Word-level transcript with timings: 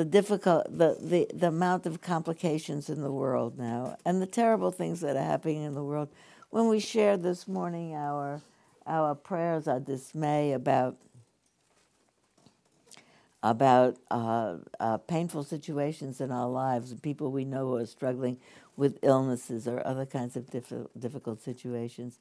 the 0.00 0.04
difficult 0.06 0.64
the, 0.78 0.96
the 0.98 1.28
the 1.34 1.48
amount 1.48 1.84
of 1.84 2.00
complications 2.00 2.88
in 2.88 3.02
the 3.02 3.12
world 3.12 3.58
now 3.58 3.98
and 4.06 4.22
the 4.22 4.26
terrible 4.26 4.70
things 4.70 5.02
that 5.02 5.14
are 5.14 5.22
happening 5.22 5.62
in 5.62 5.74
the 5.74 5.84
world. 5.84 6.08
When 6.48 6.68
we 6.68 6.80
shared 6.80 7.22
this 7.22 7.46
morning 7.46 7.94
our 7.94 8.40
our 8.86 9.14
prayers 9.14 9.68
our 9.68 9.78
dismay 9.78 10.52
about 10.52 10.96
about 13.42 13.98
uh, 14.10 14.56
uh, 14.78 14.96
painful 14.96 15.44
situations 15.44 16.22
in 16.22 16.30
our 16.30 16.48
lives 16.48 16.94
people 17.02 17.30
we 17.30 17.44
know 17.44 17.66
who 17.66 17.76
are 17.76 17.84
struggling 17.84 18.38
with 18.78 18.98
illnesses 19.02 19.68
or 19.68 19.86
other 19.86 20.06
kinds 20.06 20.34
of 20.34 20.48
diff- 20.48 20.88
difficult 20.98 21.42
situations 21.42 22.18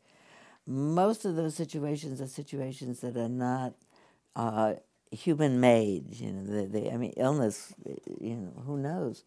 most 0.67 1.23
of 1.23 1.37
those 1.37 1.55
situations 1.55 2.19
are 2.19 2.27
situations 2.27 2.99
that 2.99 3.15
are 3.15 3.29
not 3.29 3.73
uh, 4.35 4.73
human 5.11 5.59
made. 5.59 6.15
You 6.15 6.31
know, 6.31 6.43
they, 6.43 6.65
they, 6.65 6.91
I 6.91 6.97
mean, 6.97 7.13
illness. 7.17 7.73
You 8.19 8.35
know, 8.35 8.63
who 8.65 8.77
knows? 8.77 9.23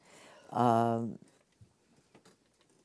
Um, 0.50 1.18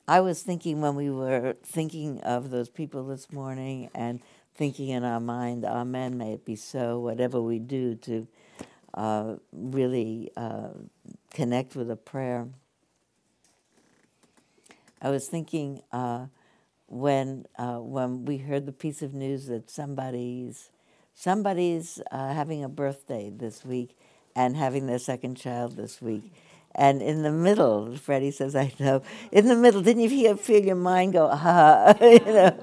I 0.08 0.22
was 0.22 0.42
thinking 0.42 0.80
when 0.82 0.96
we 0.96 1.10
were 1.10 1.58
thinking 1.64 2.22
of 2.22 2.50
those 2.50 2.70
people 2.70 3.06
this 3.06 3.32
morning 3.32 3.90
and 3.94 4.22
thinking 4.56 4.90
in 4.90 5.04
our 5.04 5.20
mind, 5.20 5.66
Amen, 5.66 6.18
may 6.18 6.34
it 6.34 6.46
be 6.46 6.56
so, 6.56 7.00
whatever 7.00 7.42
we 7.42 7.60
do 7.60 7.96
to 7.96 8.28
uh, 8.94 9.36
really 9.52 10.32
uh, 10.38 10.70
connect 11.32 11.76
with 11.76 11.92
a 11.92 11.96
prayer. 11.96 12.48
I 15.02 15.10
was 15.10 15.28
thinking 15.28 15.82
uh, 15.92 16.28
when, 16.88 17.46
uh, 17.60 17.78
when 17.80 18.26
we 18.26 18.38
heard 18.38 18.66
the 18.66 18.72
piece 18.72 19.02
of 19.02 19.14
news 19.14 19.48
that 19.48 19.70
somebody's 19.70 20.70
somebody's 21.18 22.00
uh, 22.12 22.32
having 22.32 22.64
a 22.64 22.70
birthday 22.70 23.32
this 23.36 23.66
week 23.66 23.98
and 24.36 24.56
having 24.56 24.86
their 24.86 25.00
second 25.00 25.36
child 25.36 25.76
this 25.76 26.00
week. 26.00 26.32
And 26.76 27.02
in 27.02 27.24
the 27.24 27.32
middle, 27.32 27.98
Freddie 27.98 28.30
says, 28.30 28.56
I 28.56 28.72
know, 28.80 29.02
in 29.32 29.48
the 29.48 29.56
middle, 29.56 29.82
didn't 29.82 30.04
you 30.04 30.10
feel, 30.10 30.38
feel 30.38 30.64
your 30.64 30.76
mind 30.76 31.14
go, 31.14 31.28
ah, 31.32 31.96
you 32.02 32.20
know, 32.20 32.56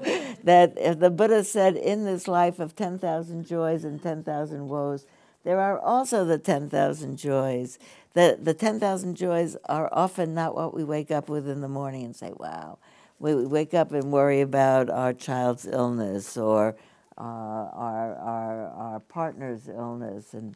that 0.45 0.99
the 1.01 1.09
Buddha 1.09 1.43
said, 1.43 1.75
in 1.75 2.05
this 2.05 2.29
life 2.29 2.59
of 2.59 2.77
10,000 2.77 3.45
joys 3.45 3.83
and 3.83 4.01
10,000 4.01 4.69
woes, 4.69 5.05
there 5.43 5.59
are 5.59 5.77
also 5.77 6.23
the 6.23 6.37
10,000 6.37 7.17
joys. 7.17 7.77
The, 8.13 8.39
the 8.41 8.53
10,000 8.53 9.15
joys 9.15 9.57
are 9.65 9.89
often 9.91 10.33
not 10.33 10.55
what 10.55 10.73
we 10.73 10.85
wake 10.85 11.11
up 11.11 11.27
with 11.27 11.49
in 11.49 11.59
the 11.59 11.67
morning 11.67 12.05
and 12.05 12.15
say, 12.15 12.31
wow. 12.37 12.77
We 13.19 13.35
wake 13.45 13.73
up 13.73 13.91
and 13.91 14.13
worry 14.13 14.39
about 14.39 14.89
our 14.89 15.11
child's 15.11 15.65
illness 15.65 16.37
or 16.37 16.75
uh, 17.17 17.21
our, 17.21 18.15
our, 18.15 18.67
our 18.69 18.99
partner's 18.99 19.67
illness, 19.67 20.33
and 20.33 20.55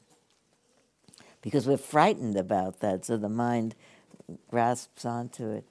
because 1.42 1.68
we're 1.68 1.78
frightened 1.78 2.38
about 2.38 2.80
that, 2.82 3.06
so 3.06 3.18
the 3.18 3.30
mind 3.30 3.76
grasps 4.50 5.06
onto 5.06 5.50
it. 5.50 5.66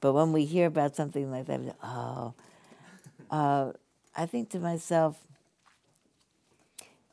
But 0.00 0.14
when 0.14 0.32
we 0.32 0.46
hear 0.46 0.66
about 0.66 0.96
something 0.96 1.30
like 1.30 1.46
that, 1.46 1.76
oh, 1.82 2.34
uh, 3.30 3.72
I 4.16 4.26
think 4.26 4.50
to 4.50 4.58
myself, 4.58 5.18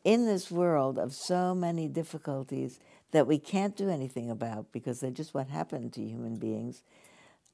in 0.04 0.26
this 0.26 0.50
world 0.50 0.98
of 0.98 1.14
so 1.14 1.54
many 1.54 1.90
difficulties 1.90 2.80
that 3.12 3.28
we 3.28 3.38
can't 3.38 3.76
do 3.76 3.90
anything 3.90 4.30
about 4.30 4.72
because 4.72 5.02
they're 5.02 5.12
just 5.12 5.34
what 5.34 5.48
happened 5.48 5.92
to 5.94 6.02
human 6.02 6.38
beings, 6.38 6.82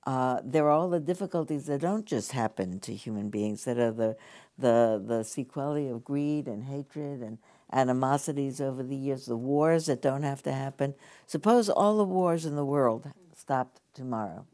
uh, 0.06 0.42
there 0.44 0.66
are 0.66 0.72
all 0.72 0.90
the 0.90 1.00
difficulties 1.00 1.66
that 1.68 1.82
don't 1.82 2.06
just 2.06 2.32
happen 2.34 2.80
to 2.82 2.94
human 2.94 3.30
beings, 3.30 3.64
that 3.64 3.78
are 3.78 3.92
the, 3.92 4.18
the, 4.58 5.02
the 5.06 5.24
sequelae 5.24 5.88
of 5.88 6.04
greed 6.04 6.48
and 6.48 6.66
hatred 6.66 7.22
and 7.22 7.38
animosities 7.72 8.60
over 8.60 8.84
the 8.84 8.96
years, 8.96 9.26
the 9.26 9.38
wars 9.38 9.86
that 9.86 10.02
don't 10.02 10.24
have 10.24 10.44
to 10.44 10.52
happen. 10.52 10.94
Suppose 11.26 11.70
all 11.70 11.98
the 11.98 12.04
wars 12.04 12.46
in 12.46 12.56
the 12.56 12.66
world 12.66 13.12
stopped 13.36 13.80
tomorrow. 13.94 14.46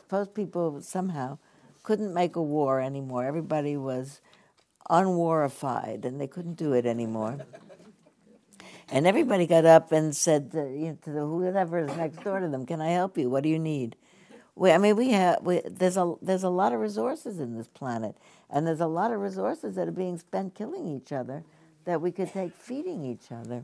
Suppose 0.00 0.28
people 0.28 0.80
somehow 0.82 1.38
couldn't 1.82 2.12
make 2.12 2.36
a 2.36 2.42
war 2.42 2.80
anymore. 2.80 3.24
Everybody 3.24 3.76
was 3.76 4.20
unwarified 4.90 6.04
and 6.04 6.20
they 6.20 6.26
couldn't 6.26 6.54
do 6.54 6.72
it 6.72 6.84
anymore. 6.84 7.38
and 8.88 9.06
everybody 9.06 9.46
got 9.46 9.64
up 9.64 9.92
and 9.92 10.14
said 10.14 10.52
to, 10.52 10.58
you 10.58 10.90
know, 10.90 10.98
to 11.04 11.10
whoever 11.10 11.78
is 11.78 11.96
next 11.96 12.22
door 12.22 12.40
to 12.40 12.48
them, 12.48 12.66
Can 12.66 12.80
I 12.80 12.90
help 12.90 13.16
you? 13.16 13.30
What 13.30 13.42
do 13.42 13.48
you 13.48 13.58
need? 13.58 13.96
We, 14.56 14.72
I 14.72 14.78
mean, 14.78 14.96
we 14.96 15.10
have 15.10 15.42
we, 15.42 15.60
there's 15.66 15.98
a 15.98 16.14
there's 16.22 16.42
a 16.42 16.48
lot 16.48 16.72
of 16.72 16.80
resources 16.80 17.38
in 17.38 17.56
this 17.56 17.68
planet, 17.68 18.16
and 18.50 18.66
there's 18.66 18.80
a 18.80 18.86
lot 18.86 19.12
of 19.12 19.20
resources 19.20 19.74
that 19.76 19.86
are 19.86 19.92
being 19.92 20.18
spent 20.18 20.54
killing 20.54 20.88
each 20.88 21.12
other 21.12 21.44
that 21.84 22.00
we 22.00 22.10
could 22.10 22.32
take 22.32 22.54
feeding 22.54 23.04
each 23.04 23.30
other. 23.30 23.62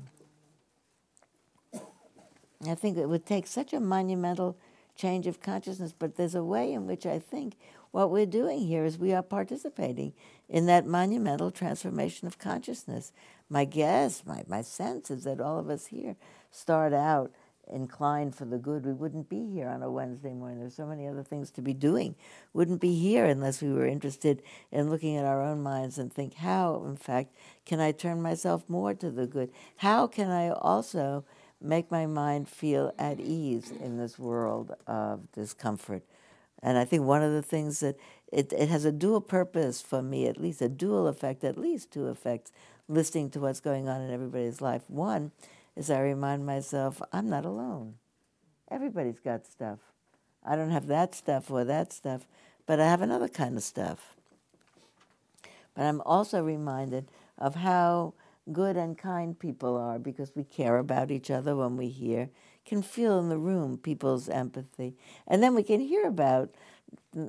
I 2.68 2.74
think 2.74 2.96
it 2.96 3.08
would 3.08 3.26
take 3.26 3.46
such 3.46 3.72
a 3.72 3.80
monumental 3.80 4.56
change 4.94 5.26
of 5.26 5.40
consciousness, 5.40 5.94
but 5.98 6.16
there's 6.16 6.34
a 6.34 6.44
way 6.44 6.72
in 6.72 6.86
which 6.86 7.06
I 7.06 7.18
think 7.18 7.54
what 7.90 8.10
we're 8.10 8.26
doing 8.26 8.60
here 8.60 8.84
is 8.84 8.98
we 8.98 9.12
are 9.12 9.22
participating 9.22 10.12
in 10.48 10.66
that 10.66 10.86
monumental 10.86 11.50
transformation 11.50 12.28
of 12.28 12.38
consciousness. 12.38 13.12
My 13.48 13.64
guess, 13.64 14.24
my, 14.24 14.44
my 14.46 14.62
sense 14.62 15.10
is 15.10 15.24
that 15.24 15.40
all 15.40 15.58
of 15.58 15.68
us 15.68 15.86
here 15.86 16.16
start 16.50 16.92
out 16.92 17.32
inclined 17.70 18.34
for 18.34 18.44
the 18.44 18.58
good, 18.58 18.84
we 18.84 18.92
wouldn't 18.92 19.28
be 19.28 19.50
here 19.52 19.68
on 19.68 19.82
a 19.82 19.90
Wednesday 19.90 20.32
morning. 20.32 20.60
There's 20.60 20.74
so 20.74 20.86
many 20.86 21.06
other 21.06 21.22
things 21.22 21.50
to 21.52 21.62
be 21.62 21.72
doing. 21.72 22.14
Wouldn't 22.52 22.80
be 22.80 22.94
here 22.98 23.24
unless 23.24 23.62
we 23.62 23.72
were 23.72 23.86
interested 23.86 24.42
in 24.70 24.90
looking 24.90 25.16
at 25.16 25.24
our 25.24 25.42
own 25.42 25.62
minds 25.62 25.98
and 25.98 26.12
think, 26.12 26.34
how, 26.34 26.84
in 26.86 26.96
fact, 26.96 27.34
can 27.64 27.80
I 27.80 27.92
turn 27.92 28.20
myself 28.20 28.64
more 28.68 28.94
to 28.94 29.10
the 29.10 29.26
good? 29.26 29.50
How 29.76 30.06
can 30.06 30.30
I 30.30 30.50
also 30.50 31.24
make 31.60 31.90
my 31.90 32.06
mind 32.06 32.48
feel 32.48 32.92
at 32.98 33.20
ease 33.20 33.70
in 33.70 33.96
this 33.96 34.18
world 34.18 34.74
of 34.86 35.30
discomfort? 35.32 36.02
And 36.62 36.78
I 36.78 36.84
think 36.84 37.02
one 37.04 37.22
of 37.22 37.32
the 37.32 37.42
things 37.42 37.80
that 37.80 37.96
it, 38.32 38.52
it 38.52 38.68
has 38.68 38.84
a 38.84 38.92
dual 38.92 39.20
purpose 39.20 39.80
for 39.80 40.00
me, 40.00 40.26
at 40.26 40.40
least 40.40 40.62
a 40.62 40.68
dual 40.68 41.08
effect, 41.08 41.42
at 41.42 41.58
least 41.58 41.90
two 41.90 42.08
effects, 42.08 42.52
listening 42.88 43.30
to 43.30 43.40
what's 43.40 43.60
going 43.60 43.88
on 43.88 44.00
in 44.00 44.12
everybody's 44.12 44.60
life. 44.60 44.82
One, 44.88 45.32
is 45.76 45.90
I 45.90 46.00
remind 46.00 46.46
myself 46.46 47.00
I'm 47.12 47.28
not 47.28 47.44
alone. 47.44 47.94
Everybody's 48.70 49.20
got 49.20 49.46
stuff. 49.46 49.78
I 50.44 50.56
don't 50.56 50.70
have 50.70 50.86
that 50.88 51.14
stuff 51.14 51.50
or 51.50 51.64
that 51.64 51.92
stuff, 51.92 52.26
but 52.66 52.80
I 52.80 52.86
have 52.86 53.02
another 53.02 53.28
kind 53.28 53.56
of 53.56 53.62
stuff. 53.62 54.16
But 55.74 55.84
I'm 55.84 56.00
also 56.02 56.42
reminded 56.42 57.08
of 57.38 57.56
how 57.56 58.14
good 58.50 58.76
and 58.76 58.98
kind 58.98 59.38
people 59.38 59.76
are 59.76 59.98
because 59.98 60.32
we 60.34 60.44
care 60.44 60.78
about 60.78 61.10
each 61.10 61.30
other 61.30 61.54
when 61.54 61.76
we 61.76 61.88
hear, 61.88 62.30
can 62.64 62.82
feel 62.82 63.18
in 63.18 63.28
the 63.28 63.38
room 63.38 63.78
people's 63.78 64.28
empathy. 64.28 64.96
And 65.26 65.42
then 65.42 65.54
we 65.54 65.62
can 65.62 65.80
hear 65.80 66.06
about 66.06 66.54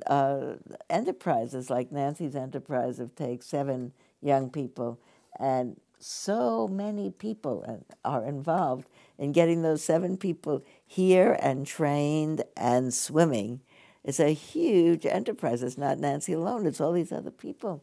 uh, 0.06 0.54
enterprises 0.90 1.70
like 1.70 1.92
Nancy's 1.92 2.34
enterprise 2.34 2.98
of 2.98 3.14
Take 3.14 3.42
Seven 3.42 3.92
Young 4.20 4.50
People 4.50 4.98
and 5.38 5.78
so 6.06 6.68
many 6.68 7.10
people 7.10 7.82
are 8.04 8.26
involved 8.26 8.86
in 9.16 9.32
getting 9.32 9.62
those 9.62 9.82
seven 9.82 10.18
people 10.18 10.62
here 10.86 11.38
and 11.40 11.66
trained 11.66 12.44
and 12.58 12.92
swimming. 12.92 13.62
It's 14.04 14.20
a 14.20 14.34
huge 14.34 15.06
enterprise. 15.06 15.62
It's 15.62 15.78
not 15.78 15.98
Nancy 15.98 16.34
alone, 16.34 16.66
it's 16.66 16.78
all 16.78 16.92
these 16.92 17.10
other 17.10 17.30
people. 17.30 17.82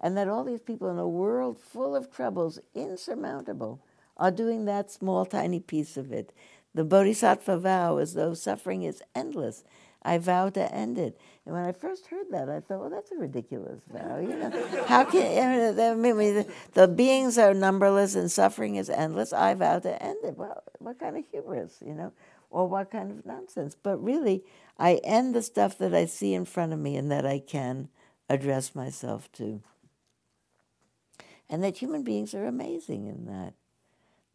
And 0.00 0.16
that 0.16 0.26
all 0.26 0.42
these 0.42 0.62
people 0.62 0.88
in 0.88 0.98
a 0.98 1.06
world 1.06 1.60
full 1.60 1.94
of 1.94 2.10
troubles, 2.10 2.60
insurmountable, 2.74 3.78
are 4.16 4.30
doing 4.30 4.64
that 4.64 4.90
small, 4.90 5.26
tiny 5.26 5.60
piece 5.60 5.98
of 5.98 6.12
it. 6.12 6.32
The 6.72 6.82
Bodhisattva 6.82 7.58
vow 7.58 7.98
is 7.98 8.14
though 8.14 8.32
suffering 8.32 8.84
is 8.84 9.02
endless 9.14 9.64
I 10.04 10.18
vow 10.18 10.50
to 10.50 10.72
end 10.72 10.98
it. 10.98 11.18
And 11.46 11.54
when 11.54 11.64
I 11.64 11.72
first 11.72 12.06
heard 12.06 12.26
that, 12.30 12.48
I 12.48 12.60
thought, 12.60 12.80
well, 12.80 12.90
that's 12.90 13.12
a 13.12 13.16
ridiculous 13.16 13.80
vow. 13.92 14.18
You 14.18 14.36
know, 14.36 14.84
how 14.86 15.04
can 15.04 15.78
I 15.78 15.94
mean, 15.94 16.34
the, 16.34 16.46
the 16.72 16.88
beings 16.88 17.36
are 17.36 17.52
numberless 17.52 18.14
and 18.14 18.30
suffering 18.30 18.76
is 18.76 18.88
endless? 18.88 19.32
I 19.32 19.54
vow 19.54 19.78
to 19.80 20.02
end 20.02 20.18
it. 20.24 20.38
Well, 20.38 20.62
what 20.78 20.98
kind 20.98 21.16
of 21.16 21.24
hubris, 21.30 21.78
you 21.84 21.94
know, 21.94 22.12
or 22.50 22.66
what 22.66 22.90
kind 22.90 23.10
of 23.10 23.26
nonsense? 23.26 23.76
But 23.80 24.02
really, 24.02 24.42
I 24.78 25.00
end 25.04 25.34
the 25.34 25.42
stuff 25.42 25.76
that 25.78 25.94
I 25.94 26.06
see 26.06 26.32
in 26.32 26.46
front 26.46 26.72
of 26.72 26.78
me 26.78 26.96
and 26.96 27.10
that 27.10 27.26
I 27.26 27.40
can 27.40 27.88
address 28.30 28.74
myself 28.74 29.30
to. 29.32 29.60
And 31.50 31.62
that 31.62 31.76
human 31.76 32.02
beings 32.02 32.34
are 32.34 32.46
amazing 32.46 33.06
in 33.06 33.26
that. 33.26 33.52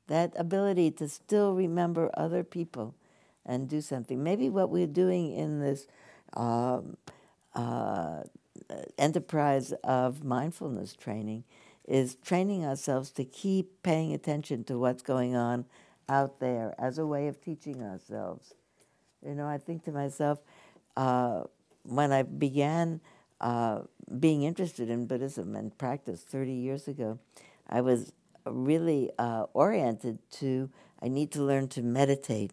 That 0.07 0.33
ability 0.39 0.91
to 0.91 1.09
still 1.09 1.53
remember 1.53 2.11
other 2.13 2.43
people 2.43 2.95
and 3.45 3.67
do 3.67 3.81
something. 3.81 4.23
Maybe 4.23 4.49
what 4.49 4.69
we're 4.69 4.87
doing 4.87 5.33
in 5.33 5.59
this 5.59 5.87
um, 6.33 6.97
uh, 7.55 8.23
enterprise 8.97 9.71
of 9.83 10.23
mindfulness 10.23 10.93
training 10.93 11.43
is 11.87 12.15
training 12.15 12.65
ourselves 12.65 13.11
to 13.11 13.25
keep 13.25 13.81
paying 13.83 14.13
attention 14.13 14.63
to 14.65 14.77
what's 14.77 15.01
going 15.01 15.35
on 15.35 15.65
out 16.07 16.39
there 16.39 16.75
as 16.77 16.97
a 16.97 17.05
way 17.05 17.27
of 17.27 17.41
teaching 17.41 17.81
ourselves. 17.81 18.53
You 19.25 19.35
know, 19.35 19.47
I 19.47 19.57
think 19.57 19.83
to 19.85 19.91
myself, 19.91 20.39
uh, 20.95 21.43
when 21.83 22.11
I 22.11 22.23
began 22.23 23.01
uh, 23.41 23.81
being 24.19 24.43
interested 24.43 24.89
in 24.89 25.07
Buddhism 25.07 25.55
and 25.55 25.75
practice 25.77 26.21
30 26.21 26.51
years 26.51 26.87
ago, 26.87 27.19
I 27.67 27.81
was 27.81 28.13
really 28.45 29.11
uh, 29.17 29.45
oriented 29.53 30.19
to 30.31 30.69
I 31.01 31.07
need 31.07 31.31
to 31.31 31.43
learn 31.43 31.67
to 31.69 31.81
meditate 31.81 32.51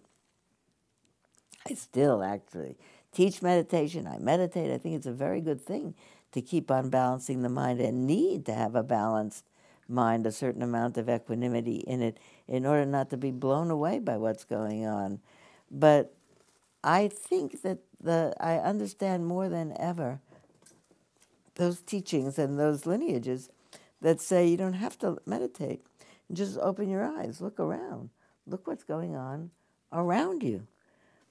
I 1.69 1.75
still 1.75 2.23
actually 2.23 2.77
teach 3.17 3.41
meditation. 3.41 4.07
I 4.07 4.19
meditate. 4.19 4.71
I 4.71 4.77
think 4.77 4.95
it's 4.95 5.07
a 5.07 5.13
very 5.13 5.41
good 5.41 5.61
thing 5.61 5.95
to 6.33 6.43
keep 6.43 6.71
on 6.71 6.91
balancing 6.91 7.41
the 7.41 7.49
mind 7.49 7.81
and 7.81 8.07
need 8.07 8.45
to 8.45 8.53
have 8.53 8.75
a 8.75 8.83
balanced 8.83 9.47
mind, 9.89 10.27
a 10.27 10.33
certain 10.33 10.63
amount 10.63 10.99
of 10.99 11.09
equanimity 11.09 11.77
in 11.77 12.03
it 12.03 12.19
in 12.47 12.67
order 12.67 12.85
not 12.85 13.09
to 13.11 13.17
be 13.17 13.31
blown 13.31 13.71
away 13.71 13.99
by 13.99 14.19
what's 14.19 14.45
going 14.45 14.87
on. 14.87 15.21
But 15.71 16.15
I 16.85 17.09
think 17.09 17.63
that 17.63 17.79
the 17.99 18.35
I 18.39 18.59
understand 18.59 19.27
more 19.27 19.49
than 19.49 19.75
ever 19.81 20.21
those 21.55 21.81
teachings 21.81 22.39
and 22.39 22.59
those 22.59 22.85
lineages 22.85 23.49
that 24.03 24.21
say 24.21 24.47
you 24.47 24.59
don't 24.59 24.75
have 24.75 24.99
to 24.99 25.17
meditate. 25.25 25.81
Just 26.31 26.59
open 26.59 26.91
your 26.91 27.03
eyes, 27.03 27.41
look 27.41 27.59
around, 27.59 28.11
look 28.47 28.67
what's 28.67 28.85
going 28.85 29.17
on 29.17 29.53
around 29.91 30.43
you. 30.43 30.67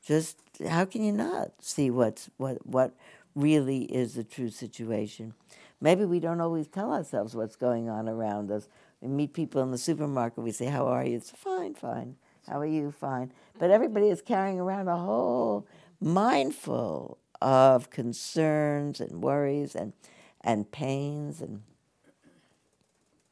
Just 0.05 0.37
how 0.69 0.85
can 0.85 1.03
you 1.03 1.11
not 1.11 1.51
see 1.59 1.89
what's 1.89 2.29
what 2.37 2.65
what 2.65 2.93
really 3.33 3.83
is 3.83 4.13
the 4.13 4.23
true 4.23 4.49
situation? 4.49 5.33
Maybe 5.81 6.05
we 6.05 6.19
don't 6.19 6.41
always 6.41 6.67
tell 6.67 6.93
ourselves 6.93 7.35
what's 7.35 7.55
going 7.55 7.89
on 7.89 8.07
around 8.07 8.51
us. 8.51 8.67
We 9.01 9.07
meet 9.07 9.33
people 9.33 9.61
in 9.61 9.71
the 9.71 9.77
supermarket, 9.77 10.43
we 10.43 10.51
say, 10.51 10.67
How 10.67 10.87
are 10.87 11.03
you? 11.03 11.17
It's 11.17 11.31
fine, 11.31 11.73
fine. 11.73 12.15
How 12.47 12.59
are 12.59 12.65
you? 12.65 12.91
Fine. 12.91 13.31
But 13.57 13.71
everybody 13.71 14.09
is 14.09 14.21
carrying 14.21 14.59
around 14.59 14.87
a 14.87 14.97
whole 14.97 15.67
mindful 15.99 17.17
of 17.41 17.89
concerns 17.89 18.99
and 19.01 19.23
worries 19.23 19.75
and 19.75 19.93
and 20.41 20.71
pains 20.71 21.41
and 21.41 21.63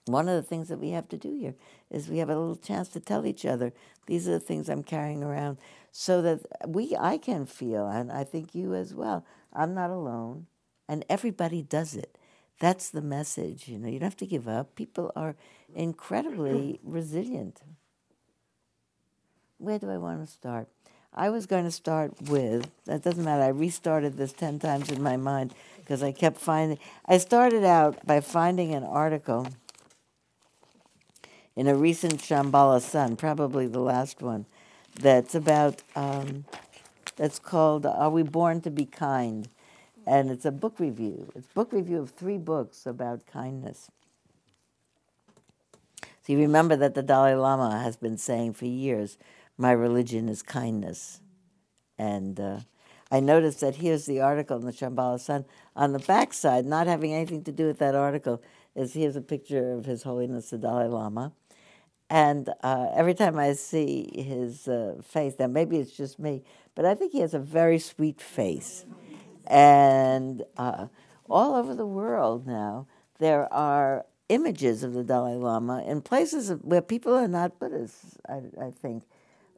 one 0.05 0.27
of 0.27 0.35
the 0.35 0.41
things 0.41 0.67
that 0.67 0.79
we 0.79 0.89
have 0.89 1.07
to 1.09 1.17
do 1.17 1.33
here 1.35 1.55
is 1.93 2.09
we 2.09 2.17
have 2.17 2.29
a 2.29 2.37
little 2.37 2.55
chance 2.55 2.89
to 2.89 2.99
tell 2.99 3.25
each 3.25 3.45
other 3.45 3.71
these 4.07 4.27
are 4.27 4.33
the 4.33 4.39
things 4.39 4.69
I'm 4.69 4.83
carrying 4.83 5.23
around 5.23 5.57
so 5.91 6.21
that 6.21 6.41
we 6.67 6.95
I 6.99 7.17
can 7.17 7.45
feel 7.45 7.87
and 7.87 8.11
I 8.11 8.23
think 8.23 8.55
you 8.55 8.73
as 8.73 8.93
well 8.93 9.25
I'm 9.53 9.73
not 9.73 9.89
alone 9.89 10.47
and 10.89 11.05
everybody 11.07 11.61
does 11.61 11.95
it. 11.95 12.17
That's 12.59 12.89
the 12.89 13.01
message 13.01 13.67
you 13.67 13.77
know 13.77 13.87
you 13.87 13.99
don't 13.99 14.07
have 14.07 14.17
to 14.17 14.25
give 14.25 14.47
up. 14.47 14.75
People 14.75 15.11
are 15.15 15.35
incredibly 15.73 16.79
resilient. 16.83 17.61
Where 19.57 19.79
do 19.79 19.89
I 19.89 19.97
want 19.97 20.25
to 20.25 20.31
start? 20.31 20.67
I 21.15 21.29
was 21.29 21.45
going 21.45 21.63
to 21.63 21.71
start 21.71 22.13
with 22.23 22.69
that 22.85 23.03
doesn't 23.03 23.23
matter 23.23 23.43
I 23.43 23.49
restarted 23.49 24.17
this 24.17 24.33
10 24.33 24.59
times 24.59 24.89
in 24.89 25.01
my 25.03 25.15
mind 25.15 25.53
because 25.77 26.01
I 26.01 26.11
kept 26.11 26.39
finding 26.39 26.79
I 27.05 27.19
started 27.19 27.63
out 27.63 28.05
by 28.05 28.19
finding 28.19 28.73
an 28.73 28.83
article 28.83 29.47
in 31.55 31.67
a 31.67 31.75
recent 31.75 32.19
Shambhala 32.19 32.81
Sun, 32.81 33.15
probably 33.15 33.67
the 33.67 33.79
last 33.79 34.21
one, 34.21 34.45
that's 35.00 35.35
about, 35.35 35.81
um, 35.95 36.45
that's 37.15 37.39
called 37.39 37.85
Are 37.85 38.09
We 38.09 38.23
Born 38.23 38.61
to 38.61 38.71
Be 38.71 38.85
Kind? 38.85 39.50
And 40.05 40.29
it's 40.29 40.45
a 40.45 40.51
book 40.51 40.79
review. 40.79 41.31
It's 41.35 41.47
book 41.47 41.71
review 41.71 42.00
of 42.00 42.09
three 42.09 42.38
books 42.38 42.85
about 42.85 43.25
kindness. 43.25 43.89
So 46.01 46.33
you 46.33 46.39
remember 46.39 46.75
that 46.75 46.95
the 46.95 47.03
Dalai 47.03 47.35
Lama 47.35 47.79
has 47.81 47.97
been 47.97 48.17
saying 48.17 48.53
for 48.53 48.65
years, 48.65 49.17
my 49.57 49.71
religion 49.71 50.29
is 50.29 50.41
kindness. 50.41 51.21
And 51.97 52.39
uh, 52.39 52.59
I 53.11 53.19
noticed 53.19 53.59
that 53.59 53.75
here's 53.75 54.05
the 54.05 54.21
article 54.21 54.57
in 54.57 54.65
the 54.65 54.71
Shambhala 54.71 55.19
Sun. 55.19 55.45
On 55.75 55.94
the 55.94 56.00
backside, 56.00 56.65
not 56.65 56.88
having 56.88 57.13
anything 57.13 57.44
to 57.44 57.51
do 57.51 57.67
with 57.67 57.79
that 57.79 57.94
article, 57.94 58.41
is 58.75 58.94
here's 58.94 59.15
a 59.15 59.21
picture 59.21 59.73
of 59.73 59.85
His 59.85 60.03
Holiness 60.03 60.50
the 60.50 60.57
Dalai 60.57 60.88
Lama. 60.88 61.33
And 62.09 62.50
uh, 62.61 62.88
every 62.94 63.13
time 63.13 63.39
I 63.39 63.53
see 63.53 64.09
his 64.13 64.67
uh, 64.67 64.95
face, 65.03 65.35
now 65.39 65.47
maybe 65.47 65.77
it's 65.77 65.95
just 65.95 66.19
me, 66.19 66.44
but 66.75 66.85
I 66.85 66.95
think 66.95 67.11
he 67.11 67.21
has 67.21 67.33
a 67.33 67.39
very 67.39 67.79
sweet 67.79 68.21
face. 68.21 68.85
And 69.47 70.44
uh, 70.57 70.88
all 71.29 71.55
over 71.55 71.73
the 71.73 71.85
world 71.85 72.45
now, 72.45 72.88
there 73.19 73.51
are 73.53 74.05
images 74.29 74.83
of 74.83 74.94
the 74.94 75.03
Dalai 75.03 75.35
Lama 75.35 75.83
in 75.83 76.01
places 76.01 76.51
where 76.61 76.81
people 76.81 77.13
are 77.13 77.27
not 77.27 77.59
Buddhists, 77.59 78.17
I, 78.27 78.41
I 78.61 78.71
think, 78.71 79.03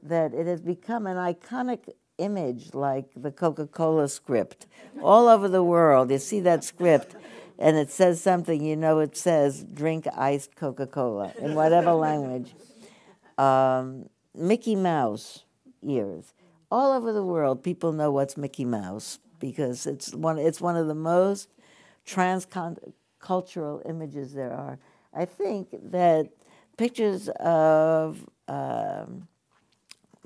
that 0.04 0.34
it 0.34 0.48
has 0.48 0.62
become 0.62 1.08
an 1.08 1.18
iconic 1.18 1.90
image 2.18 2.74
like 2.74 3.06
the 3.16 3.32
Coca 3.32 3.68
Cola 3.68 4.08
script. 4.08 4.68
All 5.02 5.28
over 5.28 5.48
the 5.48 5.64
world, 5.64 6.12
you 6.12 6.18
see 6.18 6.40
that 6.42 6.64
script 6.64 7.16
and 7.58 7.78
it 7.78 7.92
says 7.92 8.22
something, 8.22 8.64
you 8.64 8.76
know, 8.76 9.00
it 9.00 9.16
says 9.16 9.64
drink 9.64 10.08
iced 10.16 10.56
Coca 10.56 10.88
Cola 10.88 11.32
in 11.40 11.56
whatever 11.56 11.94
language. 11.94 12.54
Um, 13.38 14.10
Mickey 14.34 14.76
Mouse 14.76 15.44
ears. 15.82 16.34
All 16.72 16.92
over 16.92 17.14
the 17.14 17.24
world, 17.24 17.64
people 17.64 17.94
know 17.94 18.12
what's 18.12 18.36
Mickey 18.36 18.66
Mouse 18.66 19.20
because 19.40 19.86
it's 19.86 20.14
one, 20.14 20.38
it's 20.38 20.60
one 20.60 20.76
of 20.76 20.88
the 20.88 20.96
most 20.96 21.50
transcultural 22.06 23.88
images 23.88 24.34
there 24.34 24.52
are. 24.52 24.80
I 25.14 25.26
think 25.26 25.70
that 25.92 26.30
pictures 26.78 27.30
of 27.40 28.28
um, 28.48 29.28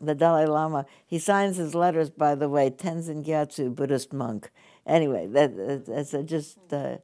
the 0.01 0.15
Dalai 0.15 0.45
Lama, 0.45 0.85
he 1.05 1.19
signs 1.19 1.57
his 1.57 1.75
letters, 1.75 2.09
by 2.09 2.33
the 2.33 2.49
way, 2.49 2.71
Tenzin 2.71 3.23
Gyatso, 3.23 3.75
Buddhist 3.75 4.13
monk. 4.13 4.49
Anyway, 4.87 5.27
that, 5.27 5.85
that's 5.85 6.15
just. 6.25 6.57
Uh, 6.71 6.97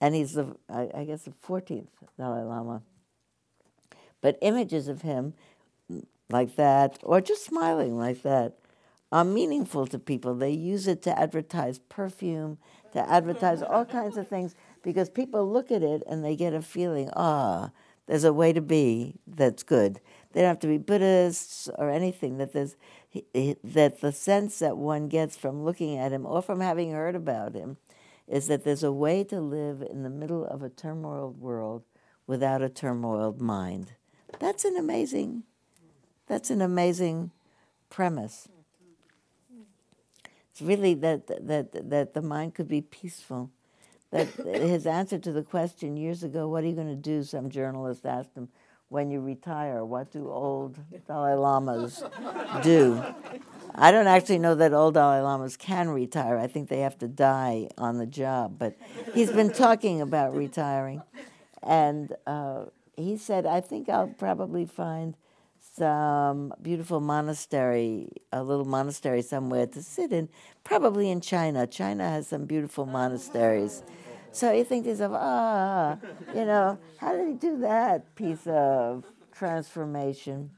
and 0.00 0.14
he's 0.14 0.34
the 0.34 0.56
I, 0.68 1.04
guess 1.04 1.22
the 1.22 1.32
14th 1.46 1.88
Dalai 2.16 2.42
Lama. 2.42 2.82
But 4.20 4.38
images 4.42 4.88
of 4.88 5.02
him 5.02 5.34
like 6.30 6.56
that, 6.56 6.98
or 7.02 7.20
just 7.20 7.44
smiling 7.44 7.96
like 7.96 8.22
that, 8.22 8.54
are 9.10 9.24
meaningful 9.24 9.86
to 9.86 9.98
people. 9.98 10.34
They 10.34 10.50
use 10.50 10.86
it 10.86 11.02
to 11.02 11.18
advertise 11.18 11.78
perfume, 11.78 12.58
to 12.92 13.08
advertise 13.08 13.62
all 13.62 13.84
kinds 13.84 14.16
of 14.16 14.28
things, 14.28 14.54
because 14.82 15.08
people 15.08 15.50
look 15.50 15.70
at 15.70 15.82
it 15.82 16.02
and 16.06 16.24
they 16.24 16.36
get 16.36 16.52
a 16.52 16.60
feeling, 16.60 17.10
ah, 17.16 17.70
there's 18.06 18.24
a 18.24 18.32
way 18.32 18.52
to 18.52 18.60
be 18.60 19.14
that's 19.26 19.62
good. 19.62 20.00
They 20.32 20.40
don't 20.40 20.48
have 20.48 20.60
to 20.60 20.66
be 20.66 20.78
Buddhists 20.78 21.68
or 21.78 21.90
anything. 21.90 22.38
That 22.38 22.52
there's 22.52 22.76
that 23.64 24.00
the 24.00 24.12
sense 24.12 24.58
that 24.58 24.76
one 24.76 25.08
gets 25.08 25.36
from 25.36 25.64
looking 25.64 25.96
at 25.96 26.12
him 26.12 26.26
or 26.26 26.42
from 26.42 26.60
having 26.60 26.92
heard 26.92 27.14
about 27.14 27.54
him 27.54 27.78
is 28.28 28.46
that 28.48 28.64
there's 28.64 28.82
a 28.82 28.92
way 28.92 29.24
to 29.24 29.40
live 29.40 29.82
in 29.82 30.02
the 30.02 30.10
middle 30.10 30.44
of 30.44 30.62
a 30.62 30.68
turmoiled 30.68 31.40
world 31.40 31.82
without 32.26 32.62
a 32.62 32.68
turmoiled 32.68 33.40
mind. 33.40 33.92
That's 34.38 34.64
an 34.64 34.76
amazing, 34.76 35.44
that's 36.26 36.50
an 36.50 36.60
amazing 36.60 37.30
premise. 37.88 38.48
It's 40.50 40.60
really 40.60 40.94
that, 40.94 41.26
that, 41.46 41.90
that 41.90 42.14
the 42.14 42.22
mind 42.22 42.54
could 42.54 42.68
be 42.68 42.82
peaceful. 42.82 43.50
That 44.10 44.26
his 44.28 44.86
answer 44.86 45.18
to 45.18 45.32
the 45.32 45.42
question 45.42 45.96
years 45.96 46.22
ago, 46.22 46.48
what 46.48 46.64
are 46.64 46.66
you 46.66 46.74
going 46.74 46.88
to 46.88 46.96
do? 46.96 47.22
Some 47.22 47.50
journalist 47.50 48.06
asked 48.06 48.34
him, 48.34 48.48
when 48.88 49.10
you 49.10 49.20
retire, 49.20 49.84
what 49.84 50.10
do 50.10 50.30
old 50.30 50.78
Dalai 51.06 51.34
Lamas 51.34 52.02
do? 52.62 53.02
I 53.74 53.92
don't 53.92 54.06
actually 54.06 54.38
know 54.38 54.54
that 54.54 54.72
old 54.72 54.94
Dalai 54.94 55.20
Lamas 55.20 55.56
can 55.56 55.90
retire. 55.90 56.38
I 56.38 56.46
think 56.46 56.68
they 56.68 56.80
have 56.80 56.98
to 56.98 57.08
die 57.08 57.68
on 57.76 57.98
the 57.98 58.06
job. 58.06 58.58
But 58.58 58.76
he's 59.14 59.30
been 59.30 59.52
talking 59.52 60.00
about 60.00 60.34
retiring. 60.34 61.02
And 61.62 62.14
uh, 62.26 62.64
he 62.96 63.16
said, 63.16 63.44
I 63.44 63.60
think 63.60 63.88
I'll 63.88 64.08
probably 64.08 64.64
find 64.64 65.14
some 65.60 66.52
beautiful 66.62 67.00
monastery, 67.00 68.08
a 68.32 68.42
little 68.42 68.64
monastery 68.64 69.22
somewhere 69.22 69.66
to 69.66 69.82
sit 69.82 70.12
in, 70.12 70.28
probably 70.64 71.10
in 71.10 71.20
China. 71.20 71.66
China 71.66 72.08
has 72.08 72.26
some 72.26 72.46
beautiful 72.46 72.86
monasteries. 72.86 73.82
So 74.38 74.52
you 74.52 74.62
think 74.62 74.84
to 74.84 74.90
yourself, 74.90 75.14
ah, 75.16 75.98
you 76.32 76.44
know, 76.44 76.78
how 76.98 77.16
did 77.16 77.26
he 77.26 77.34
do 77.34 77.58
that 77.58 78.14
piece 78.14 78.46
of 78.46 79.02
transformation? 79.32 80.50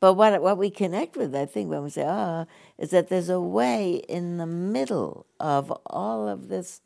But 0.00 0.14
what, 0.14 0.40
what 0.40 0.56
we 0.56 0.70
connect 0.70 1.18
with, 1.18 1.34
I 1.34 1.44
think, 1.44 1.68
when 1.68 1.82
we 1.82 1.90
say, 1.90 2.06
ah, 2.08 2.46
is 2.78 2.88
that 2.88 3.10
there's 3.10 3.28
a 3.28 3.38
way 3.38 3.96
in 4.08 4.38
the 4.38 4.46
middle 4.46 5.26
of 5.38 5.70
all 5.88 6.26
of 6.26 6.48
this 6.48 6.80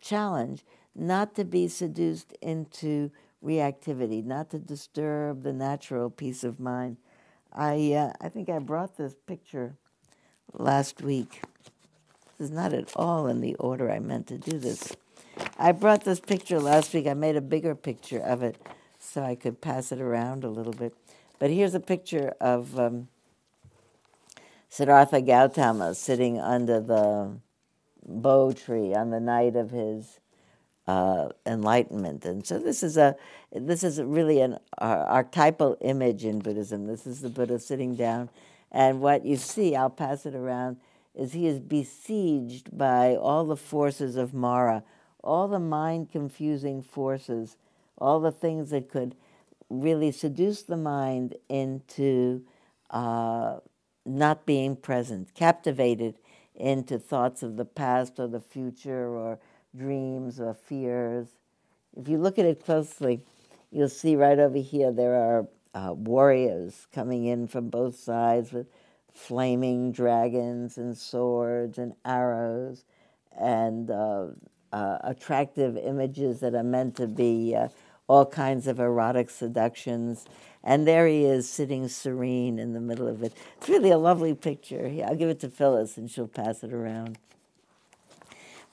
challenge 0.00 0.64
not 0.94 1.34
to 1.34 1.44
be 1.44 1.66
seduced 1.66 2.32
into 2.40 3.10
reactivity, 3.44 4.24
not 4.24 4.50
to 4.50 4.60
disturb 4.60 5.42
the 5.42 5.52
natural 5.52 6.10
peace 6.10 6.44
of 6.44 6.60
mind. 6.60 6.98
I, 7.52 7.92
uh, 7.94 8.12
I 8.20 8.28
think 8.28 8.50
I 8.50 8.60
brought 8.60 8.98
this 8.98 9.16
picture 9.26 9.74
last 10.52 11.02
week. 11.02 11.42
This 12.38 12.50
is 12.50 12.54
not 12.54 12.72
at 12.72 12.90
all 12.94 13.26
in 13.26 13.40
the 13.40 13.54
order 13.56 13.90
I 13.90 13.98
meant 13.98 14.26
to 14.28 14.38
do 14.38 14.58
this. 14.58 14.94
I 15.58 15.72
brought 15.72 16.04
this 16.04 16.20
picture 16.20 16.60
last 16.60 16.92
week. 16.92 17.06
I 17.06 17.14
made 17.14 17.36
a 17.36 17.40
bigger 17.40 17.74
picture 17.74 18.20
of 18.20 18.42
it 18.42 18.56
so 18.98 19.22
I 19.22 19.34
could 19.34 19.60
pass 19.60 19.92
it 19.92 20.00
around 20.00 20.44
a 20.44 20.48
little 20.48 20.72
bit. 20.72 20.94
But 21.38 21.50
here's 21.50 21.74
a 21.74 21.80
picture 21.80 22.34
of 22.40 22.78
um, 22.78 23.08
Siddhartha 24.68 25.22
Gautama 25.22 25.94
sitting 25.94 26.38
under 26.38 26.80
the 26.80 27.38
bo 28.06 28.52
tree 28.52 28.94
on 28.94 29.10
the 29.10 29.20
night 29.20 29.56
of 29.56 29.70
his 29.70 30.20
uh, 30.86 31.30
enlightenment. 31.44 32.24
And 32.24 32.46
so 32.46 32.58
this 32.58 32.82
is 32.82 32.96
a 32.96 33.16
this 33.52 33.82
is 33.82 34.00
really 34.00 34.40
an 34.40 34.58
archetypal 34.78 35.78
image 35.80 36.24
in 36.24 36.40
Buddhism. 36.40 36.86
This 36.86 37.06
is 37.06 37.20
the 37.20 37.28
Buddha 37.28 37.58
sitting 37.58 37.94
down, 37.94 38.28
And 38.70 39.00
what 39.00 39.24
you 39.24 39.36
see, 39.36 39.74
I'll 39.74 39.90
pass 39.90 40.26
it 40.26 40.34
around, 40.34 40.76
is 41.16 41.32
he 41.32 41.46
is 41.46 41.58
besieged 41.58 42.76
by 42.76 43.16
all 43.16 43.44
the 43.44 43.56
forces 43.56 44.16
of 44.16 44.34
Mara, 44.34 44.84
all 45.24 45.48
the 45.48 45.58
mind 45.58 46.12
confusing 46.12 46.82
forces, 46.82 47.56
all 47.98 48.20
the 48.20 48.30
things 48.30 48.70
that 48.70 48.90
could 48.90 49.16
really 49.70 50.12
seduce 50.12 50.62
the 50.62 50.76
mind 50.76 51.34
into 51.48 52.42
uh, 52.90 53.56
not 54.04 54.46
being 54.46 54.76
present, 54.76 55.34
captivated 55.34 56.14
into 56.54 56.98
thoughts 56.98 57.42
of 57.42 57.56
the 57.56 57.64
past 57.64 58.18
or 58.18 58.28
the 58.28 58.40
future 58.40 59.08
or 59.08 59.38
dreams 59.76 60.38
or 60.38 60.54
fears. 60.54 61.28
If 61.98 62.08
you 62.08 62.18
look 62.18 62.38
at 62.38 62.44
it 62.44 62.64
closely, 62.64 63.22
you'll 63.70 63.88
see 63.88 64.16
right 64.16 64.38
over 64.38 64.58
here 64.58 64.92
there 64.92 65.14
are 65.14 65.46
uh, 65.74 65.92
warriors 65.92 66.86
coming 66.92 67.24
in 67.24 67.48
from 67.48 67.68
both 67.68 67.98
sides 67.98 68.52
with 68.52 68.66
flaming 69.16 69.92
dragons 69.92 70.76
and 70.76 70.96
swords 70.96 71.78
and 71.78 71.94
arrows 72.04 72.84
and 73.38 73.90
uh, 73.90 74.26
uh, 74.72 74.98
attractive 75.02 75.76
images 75.76 76.40
that 76.40 76.54
are 76.54 76.62
meant 76.62 76.96
to 76.96 77.06
be 77.06 77.54
uh, 77.54 77.68
all 78.08 78.26
kinds 78.26 78.66
of 78.66 78.78
erotic 78.78 79.30
seductions. 79.30 80.26
And 80.62 80.86
there 80.86 81.06
he 81.06 81.24
is 81.24 81.48
sitting 81.48 81.88
serene 81.88 82.58
in 82.58 82.72
the 82.72 82.80
middle 82.80 83.08
of 83.08 83.22
it. 83.22 83.32
It's 83.56 83.68
really 83.68 83.90
a 83.90 83.98
lovely 83.98 84.34
picture. 84.34 84.92
I'll 85.06 85.16
give 85.16 85.30
it 85.30 85.40
to 85.40 85.48
Phyllis 85.48 85.96
and 85.96 86.10
she'll 86.10 86.28
pass 86.28 86.62
it 86.62 86.72
around. 86.72 87.18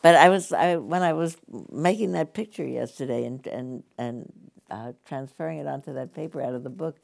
But 0.01 0.15
I 0.15 0.27
was 0.27 0.51
I, 0.51 0.75
when 0.75 1.01
I 1.01 1.13
was 1.13 1.37
making 1.71 2.11
that 2.11 2.33
picture 2.33 2.65
yesterday 2.65 3.23
and 3.23 3.47
and 3.47 3.83
and 3.97 4.33
uh, 4.69 4.91
transferring 5.05 5.59
it 5.59 5.67
onto 5.67 5.93
that 5.93 6.13
paper 6.13 6.41
out 6.41 6.53
of 6.53 6.63
the 6.63 6.69
book, 6.69 6.97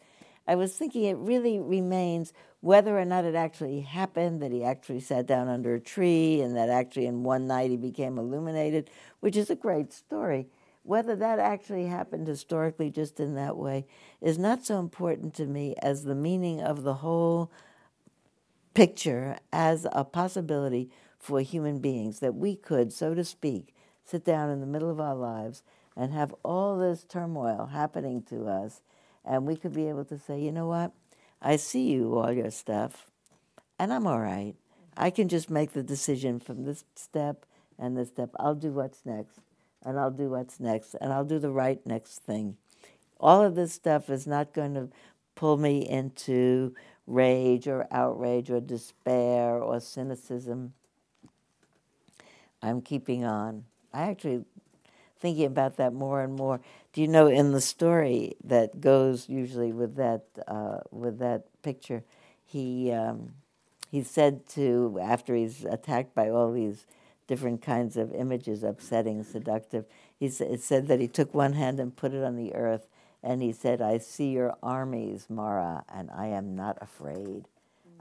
I 0.50 0.56
was 0.56 0.74
thinking 0.74 1.04
it 1.04 1.18
really 1.18 1.60
remains 1.60 2.34
whether 2.62 2.98
or 2.98 3.06
not 3.06 3.24
it 3.24 3.36
actually 3.36 3.82
happened, 3.82 4.42
that 4.42 4.52
he 4.52 4.64
actually 4.64 5.00
sat 5.00 5.28
down 5.28 5.48
under 5.48 5.76
a 5.76 5.80
tree 5.80 6.42
and 6.42 6.56
that 6.56 6.70
actually 6.70 7.06
in 7.06 7.22
one 7.22 7.46
night 7.46 7.70
he 7.70 7.78
became 7.78 8.18
illuminated, 8.18 8.90
which 9.20 9.38
is 9.38 9.52
a 9.52 9.56
great 9.56 9.94
story. 9.94 10.48
Whether 10.82 11.16
that 11.18 11.38
actually 11.38 11.86
happened 11.86 12.26
historically 12.26 12.90
just 12.90 13.20
in 13.20 13.36
that 13.36 13.58
way 13.58 13.86
is 14.22 14.40
not 14.40 14.66
so 14.66 14.80
important 14.80 15.36
to 15.36 15.46
me 15.46 15.76
as 15.84 16.04
the 16.04 16.16
meaning 16.16 16.62
of 16.62 16.82
the 16.82 16.96
whole 16.96 17.52
picture 18.74 19.38
as 19.54 19.86
a 19.92 20.04
possibility 20.04 20.90
for 21.20 21.42
human 21.42 21.78
beings 21.78 22.22
that 22.22 22.34
we 22.34 22.56
could, 22.56 22.92
so 22.92 23.14
to 23.14 23.24
speak, 23.24 23.76
sit 24.04 24.26
down 24.26 24.50
in 24.50 24.62
the 24.62 24.66
middle 24.66 24.90
of 24.90 25.00
our 25.00 25.16
lives 25.16 25.62
and 25.96 26.12
have 26.12 26.34
all 26.44 26.80
this 26.80 27.04
turmoil 27.04 27.68
happening 27.68 28.24
to 28.24 28.48
us, 28.48 28.82
and 29.26 29.46
we 29.46 29.56
could 29.56 29.74
be 29.74 29.88
able 29.90 30.06
to 30.06 30.18
say, 30.18 30.40
you 30.40 30.52
know 30.52 30.68
what? 30.68 30.92
I 31.42 31.56
see 31.56 31.92
you, 31.92 32.18
all 32.18 32.32
your 32.32 32.52
stuff, 32.52 33.08
and 33.78 33.94
I'm 33.94 34.08
all 34.08 34.20
right. 34.20 34.56
I 34.98 35.10
can 35.10 35.30
just 35.30 35.50
make 35.50 35.72
the 35.72 35.84
decision 35.84 36.40
from 36.40 36.66
this 36.66 36.84
step 36.96 37.46
and 37.78 37.98
this 37.98 38.10
step. 38.10 38.32
I'll 38.38 38.56
do 38.56 38.72
what's 38.72 39.06
next, 39.06 39.40
and 39.84 39.98
I'll 39.98 40.12
do 40.12 40.30
what's 40.30 40.60
next, 40.60 40.96
and 40.96 41.14
I'll 41.14 41.26
do 41.26 41.40
the 41.40 41.52
right 41.52 41.80
next 41.86 42.20
thing. 42.20 42.58
All 43.20 43.42
of 43.42 43.56
this 43.56 43.74
stuff 43.74 44.10
is 44.10 44.28
not 44.28 44.54
going 44.54 44.74
to 44.74 44.90
pull 45.36 45.58
me 45.58 45.88
into 45.88 46.76
rage 47.08 47.68
or 47.68 47.88
outrage 47.92 48.50
or 48.50 48.60
despair 48.60 49.58
or 49.58 49.80
cynicism. 49.80 50.74
I'm 52.62 52.82
keeping 52.82 53.24
on. 53.24 53.64
I 53.94 54.04
actually 54.04 54.44
thinking 55.20 55.46
about 55.46 55.78
that 55.78 55.94
more 55.94 56.22
and 56.22 56.34
more. 56.34 56.60
Do 56.94 57.02
you 57.02 57.08
know 57.08 57.28
in 57.28 57.52
the 57.52 57.62
story 57.62 58.36
that 58.44 58.82
goes 58.82 59.30
usually 59.30 59.72
with 59.72 59.96
that 59.96 60.24
uh, 60.48 60.80
with 60.92 61.20
that 61.20 61.44
picture, 61.62 62.04
he 62.46 62.92
um, 62.92 63.34
he 63.92 64.04
said 64.04 64.48
to 64.50 65.00
after 65.02 65.36
he's 65.36 65.66
attacked 65.66 66.16
by 66.16 66.30
all 66.30 66.52
these 66.52 66.86
different 67.28 67.62
kinds 67.62 67.96
of 67.96 68.14
images, 68.14 68.64
upsetting, 68.64 69.24
seductive. 69.24 69.86
He 70.18 70.30
said 70.30 70.88
that 70.88 71.00
he 71.00 71.08
took 71.08 71.34
one 71.34 71.54
hand 71.54 71.80
and 71.80 71.96
put 71.96 72.14
it 72.14 72.24
on 72.24 72.36
the 72.36 72.56
earth, 72.56 72.88
and 73.22 73.42
he 73.42 73.52
said, 73.52 73.82
"I 73.82 74.00
see 74.00 74.32
your 74.32 74.56
armies, 74.64 75.28
Mara, 75.30 75.84
and 75.94 76.10
I 76.12 76.28
am 76.28 76.56
not 76.56 76.78
afraid." 76.82 77.48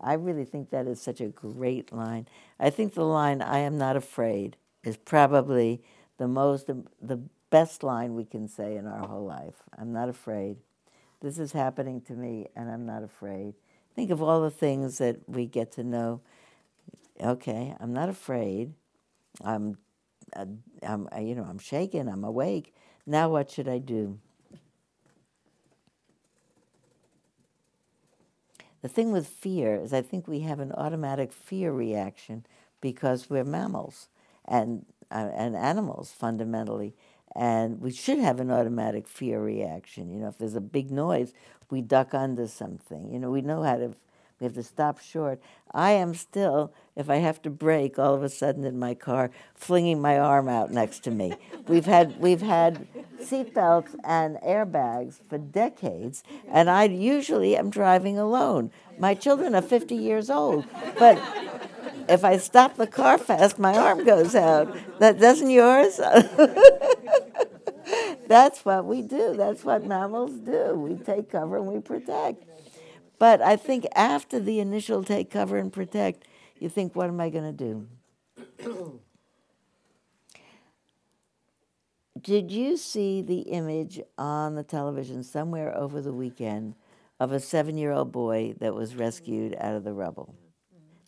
I 0.00 0.14
really 0.14 0.44
think 0.44 0.70
that 0.70 0.86
is 0.86 1.00
such 1.00 1.20
a 1.20 1.26
great 1.26 1.92
line. 1.92 2.26
I 2.58 2.70
think 2.70 2.94
the 2.94 3.04
line 3.04 3.42
"I 3.42 3.58
am 3.58 3.76
not 3.76 3.96
afraid" 3.96 4.56
is 4.84 4.96
probably 4.96 5.82
the 6.18 6.28
most 6.28 6.66
the 7.00 7.20
best 7.50 7.82
line 7.82 8.14
we 8.14 8.24
can 8.24 8.46
say 8.48 8.76
in 8.76 8.86
our 8.86 9.06
whole 9.06 9.24
life. 9.24 9.54
I'm 9.78 9.92
not 9.92 10.08
afraid. 10.08 10.56
This 11.20 11.38
is 11.38 11.52
happening 11.52 12.00
to 12.02 12.12
me, 12.12 12.46
and 12.54 12.70
I'm 12.70 12.86
not 12.86 13.02
afraid. 13.02 13.54
Think 13.94 14.10
of 14.10 14.22
all 14.22 14.42
the 14.42 14.50
things 14.50 14.98
that 14.98 15.28
we 15.28 15.46
get 15.46 15.72
to 15.72 15.82
know. 15.82 16.20
Okay, 17.20 17.74
I'm 17.80 17.92
not 17.92 18.08
afraid. 18.08 18.74
I'm, 19.42 19.78
uh, 20.36 20.46
I'm, 20.82 21.08
you 21.20 21.34
know, 21.34 21.44
I'm 21.48 21.58
shaken. 21.58 22.08
I'm 22.08 22.22
awake. 22.22 22.74
Now, 23.06 23.30
what 23.30 23.50
should 23.50 23.68
I 23.68 23.78
do? 23.78 24.20
The 28.82 28.88
thing 28.88 29.10
with 29.10 29.26
fear 29.26 29.74
is, 29.74 29.92
I 29.92 30.02
think 30.02 30.28
we 30.28 30.40
have 30.40 30.60
an 30.60 30.72
automatic 30.72 31.32
fear 31.32 31.72
reaction 31.72 32.46
because 32.80 33.28
we're 33.28 33.44
mammals 33.44 34.08
and 34.44 34.86
uh, 35.10 35.30
and 35.34 35.56
animals 35.56 36.12
fundamentally, 36.12 36.94
and 37.34 37.80
we 37.80 37.92
should 37.92 38.18
have 38.18 38.40
an 38.40 38.50
automatic 38.50 39.08
fear 39.08 39.40
reaction. 39.42 40.10
You 40.10 40.20
know, 40.20 40.28
if 40.28 40.38
there's 40.38 40.54
a 40.56 40.60
big 40.60 40.90
noise, 40.90 41.32
we 41.70 41.82
duck 41.82 42.14
under 42.14 42.46
something. 42.46 43.12
You 43.12 43.18
know, 43.18 43.30
we 43.30 43.42
know 43.42 43.62
how 43.62 43.76
to. 43.76 43.94
We 44.40 44.44
have 44.44 44.54
to 44.54 44.62
stop 44.62 45.00
short. 45.00 45.40
I 45.72 45.90
am 45.92 46.14
still, 46.14 46.72
if 46.94 47.10
I 47.10 47.16
have 47.16 47.42
to 47.42 47.50
brake, 47.50 47.98
all 47.98 48.14
of 48.14 48.22
a 48.22 48.28
sudden 48.28 48.64
in 48.64 48.78
my 48.78 48.94
car, 48.94 49.30
flinging 49.54 50.00
my 50.00 50.18
arm 50.18 50.48
out 50.48 50.70
next 50.70 51.00
to 51.04 51.10
me. 51.10 51.34
we've 51.66 51.86
had 51.86 52.20
we've 52.20 52.42
had 52.42 52.86
seatbelts 53.20 53.96
and 54.04 54.36
airbags 54.36 55.18
for 55.28 55.38
decades, 55.38 56.22
and 56.48 56.70
I 56.70 56.84
usually 56.84 57.56
am 57.56 57.68
driving 57.68 58.16
alone. 58.18 58.70
My 58.98 59.14
children 59.14 59.54
are 59.54 59.62
50 59.62 59.96
years 59.96 60.30
old, 60.30 60.66
but 60.98 61.20
if 62.08 62.24
I 62.24 62.36
stop 62.38 62.76
the 62.76 62.86
car 62.86 63.18
fast, 63.18 63.58
my 63.58 63.76
arm 63.76 64.04
goes 64.04 64.34
out. 64.34 64.74
That 65.00 65.20
doesn't 65.20 65.50
yours? 65.50 66.00
That's 68.28 68.64
what 68.64 68.84
we 68.84 69.02
do. 69.02 69.34
That's 69.36 69.64
what 69.64 69.84
mammals 69.84 70.32
do. 70.40 70.74
We 70.74 70.96
take 70.96 71.30
cover 71.30 71.56
and 71.56 71.66
we 71.66 71.80
protect. 71.80 72.47
But 73.18 73.42
I 73.42 73.56
think 73.56 73.86
after 73.94 74.38
the 74.38 74.60
initial 74.60 75.02
take 75.02 75.30
cover 75.30 75.56
and 75.58 75.72
protect, 75.72 76.24
you 76.58 76.68
think, 76.68 76.94
what 76.94 77.08
am 77.08 77.20
I 77.20 77.30
going 77.30 77.56
to 77.56 77.86
do? 78.64 79.00
Did 82.20 82.50
you 82.50 82.76
see 82.76 83.22
the 83.22 83.40
image 83.42 84.00
on 84.16 84.56
the 84.56 84.64
television 84.64 85.22
somewhere 85.22 85.76
over 85.76 86.00
the 86.00 86.12
weekend 86.12 86.74
of 87.20 87.32
a 87.32 87.40
seven 87.40 87.76
year 87.78 87.92
old 87.92 88.10
boy 88.12 88.54
that 88.58 88.74
was 88.74 88.96
rescued 88.96 89.54
out 89.58 89.74
of 89.74 89.84
the 89.84 89.92
rubble? 89.92 90.34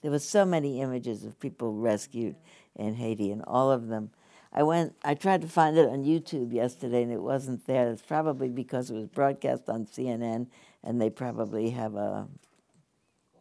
There 0.02 0.10
were 0.10 0.18
so 0.18 0.44
many 0.44 0.80
images 0.80 1.24
of 1.24 1.38
people 1.38 1.74
rescued 1.74 2.36
in 2.76 2.94
Haiti, 2.94 3.30
and 3.32 3.42
all 3.46 3.70
of 3.70 3.88
them. 3.88 4.10
I 4.52 4.62
went. 4.64 4.94
I 5.04 5.14
tried 5.14 5.42
to 5.42 5.48
find 5.48 5.78
it 5.78 5.88
on 5.88 6.04
YouTube 6.04 6.52
yesterday, 6.52 7.02
and 7.02 7.12
it 7.12 7.22
wasn't 7.22 7.66
there. 7.66 7.88
It's 7.90 8.02
probably 8.02 8.48
because 8.48 8.90
it 8.90 8.94
was 8.94 9.06
broadcast 9.06 9.68
on 9.68 9.86
CNN, 9.86 10.48
and 10.82 11.00
they 11.00 11.08
probably 11.08 11.70
have 11.70 11.94
a 11.94 12.26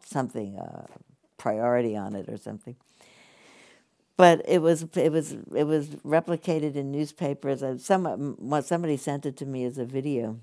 something 0.05 0.55
a 0.57 0.87
priority 1.37 1.95
on 1.95 2.15
it 2.15 2.29
or 2.29 2.37
something. 2.37 2.75
But 4.17 4.43
it 4.47 4.61
was 4.61 4.85
it 4.95 5.11
was 5.11 5.35
it 5.55 5.63
was 5.63 5.87
replicated 6.05 6.75
in 6.75 6.91
newspapers. 6.91 7.63
And 7.63 7.81
Some 7.81 8.37
somebody 8.61 8.97
sent 8.97 9.25
it 9.25 9.35
to 9.37 9.45
me 9.45 9.63
as 9.63 9.79
a 9.79 9.85
video, 9.85 10.37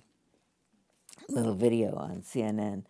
little 1.29 1.55
video 1.55 1.95
on 1.95 2.23
CNN, 2.23 2.85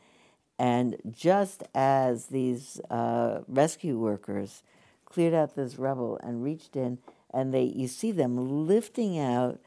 and 0.59 0.97
just 1.11 1.65
as 1.75 2.27
these 2.27 2.81
uh, 2.89 3.41
rescue 3.49 3.99
workers 3.99 4.63
cleared 5.05 5.35
out 5.35 5.57
this 5.57 5.77
rubble 5.77 6.19
and 6.23 6.43
reached 6.43 6.77
in, 6.77 6.99
and 7.37 7.53
they 7.53 7.65
you 7.65 7.87
see 7.87 8.11
them 8.11 8.67
lifting 8.67 9.19
out 9.19 9.61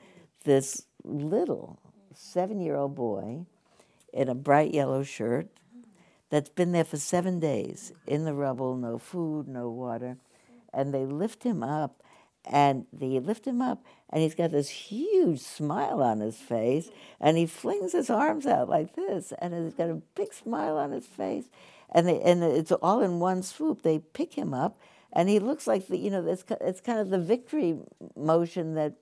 this 0.43 0.87
little 1.03 1.79
seven-year-old 2.13 2.95
boy 2.95 3.45
in 4.11 4.27
a 4.27 4.33
bright 4.33 4.73
yellow 4.73 5.03
shirt 5.03 5.47
that's 6.31 6.49
been 6.49 6.71
there 6.71 6.83
for 6.83 6.97
seven 6.97 7.39
days 7.39 7.93
in 8.07 8.25
the 8.25 8.33
rubble, 8.33 8.75
no 8.75 8.97
food, 8.97 9.47
no 9.47 9.69
water, 9.69 10.17
and 10.73 10.93
they 10.93 11.05
lift 11.05 11.43
him 11.43 11.61
up 11.61 12.01
and 12.43 12.87
they 12.91 13.19
lift 13.19 13.45
him 13.45 13.61
up 13.61 13.83
and 14.09 14.23
he's 14.23 14.33
got 14.33 14.49
this 14.49 14.69
huge 14.69 15.39
smile 15.39 16.01
on 16.01 16.21
his 16.21 16.37
face 16.37 16.89
and 17.21 17.37
he 17.37 17.45
flings 17.45 17.91
his 17.91 18.09
arms 18.09 18.47
out 18.47 18.67
like 18.67 18.95
this 18.95 19.31
and 19.39 19.53
he's 19.53 19.73
got 19.75 19.89
a 19.89 20.01
big 20.15 20.33
smile 20.33 20.77
on 20.77 20.91
his 20.91 21.05
face 21.05 21.45
and 21.91 22.07
they, 22.07 22.19
and 22.21 22.43
it's 22.43 22.71
all 22.71 23.01
in 23.01 23.19
one 23.19 23.43
swoop. 23.43 23.81
They 23.83 23.99
pick 23.99 24.33
him 24.33 24.53
up 24.53 24.79
and 25.13 25.29
he 25.29 25.39
looks 25.39 25.67
like 25.67 25.87
the 25.87 25.97
you 25.97 26.09
know 26.09 26.25
it's, 26.25 26.43
it's 26.61 26.81
kind 26.81 26.99
of 26.99 27.09
the 27.09 27.19
victory 27.19 27.77
motion 28.15 28.75
that 28.75 28.93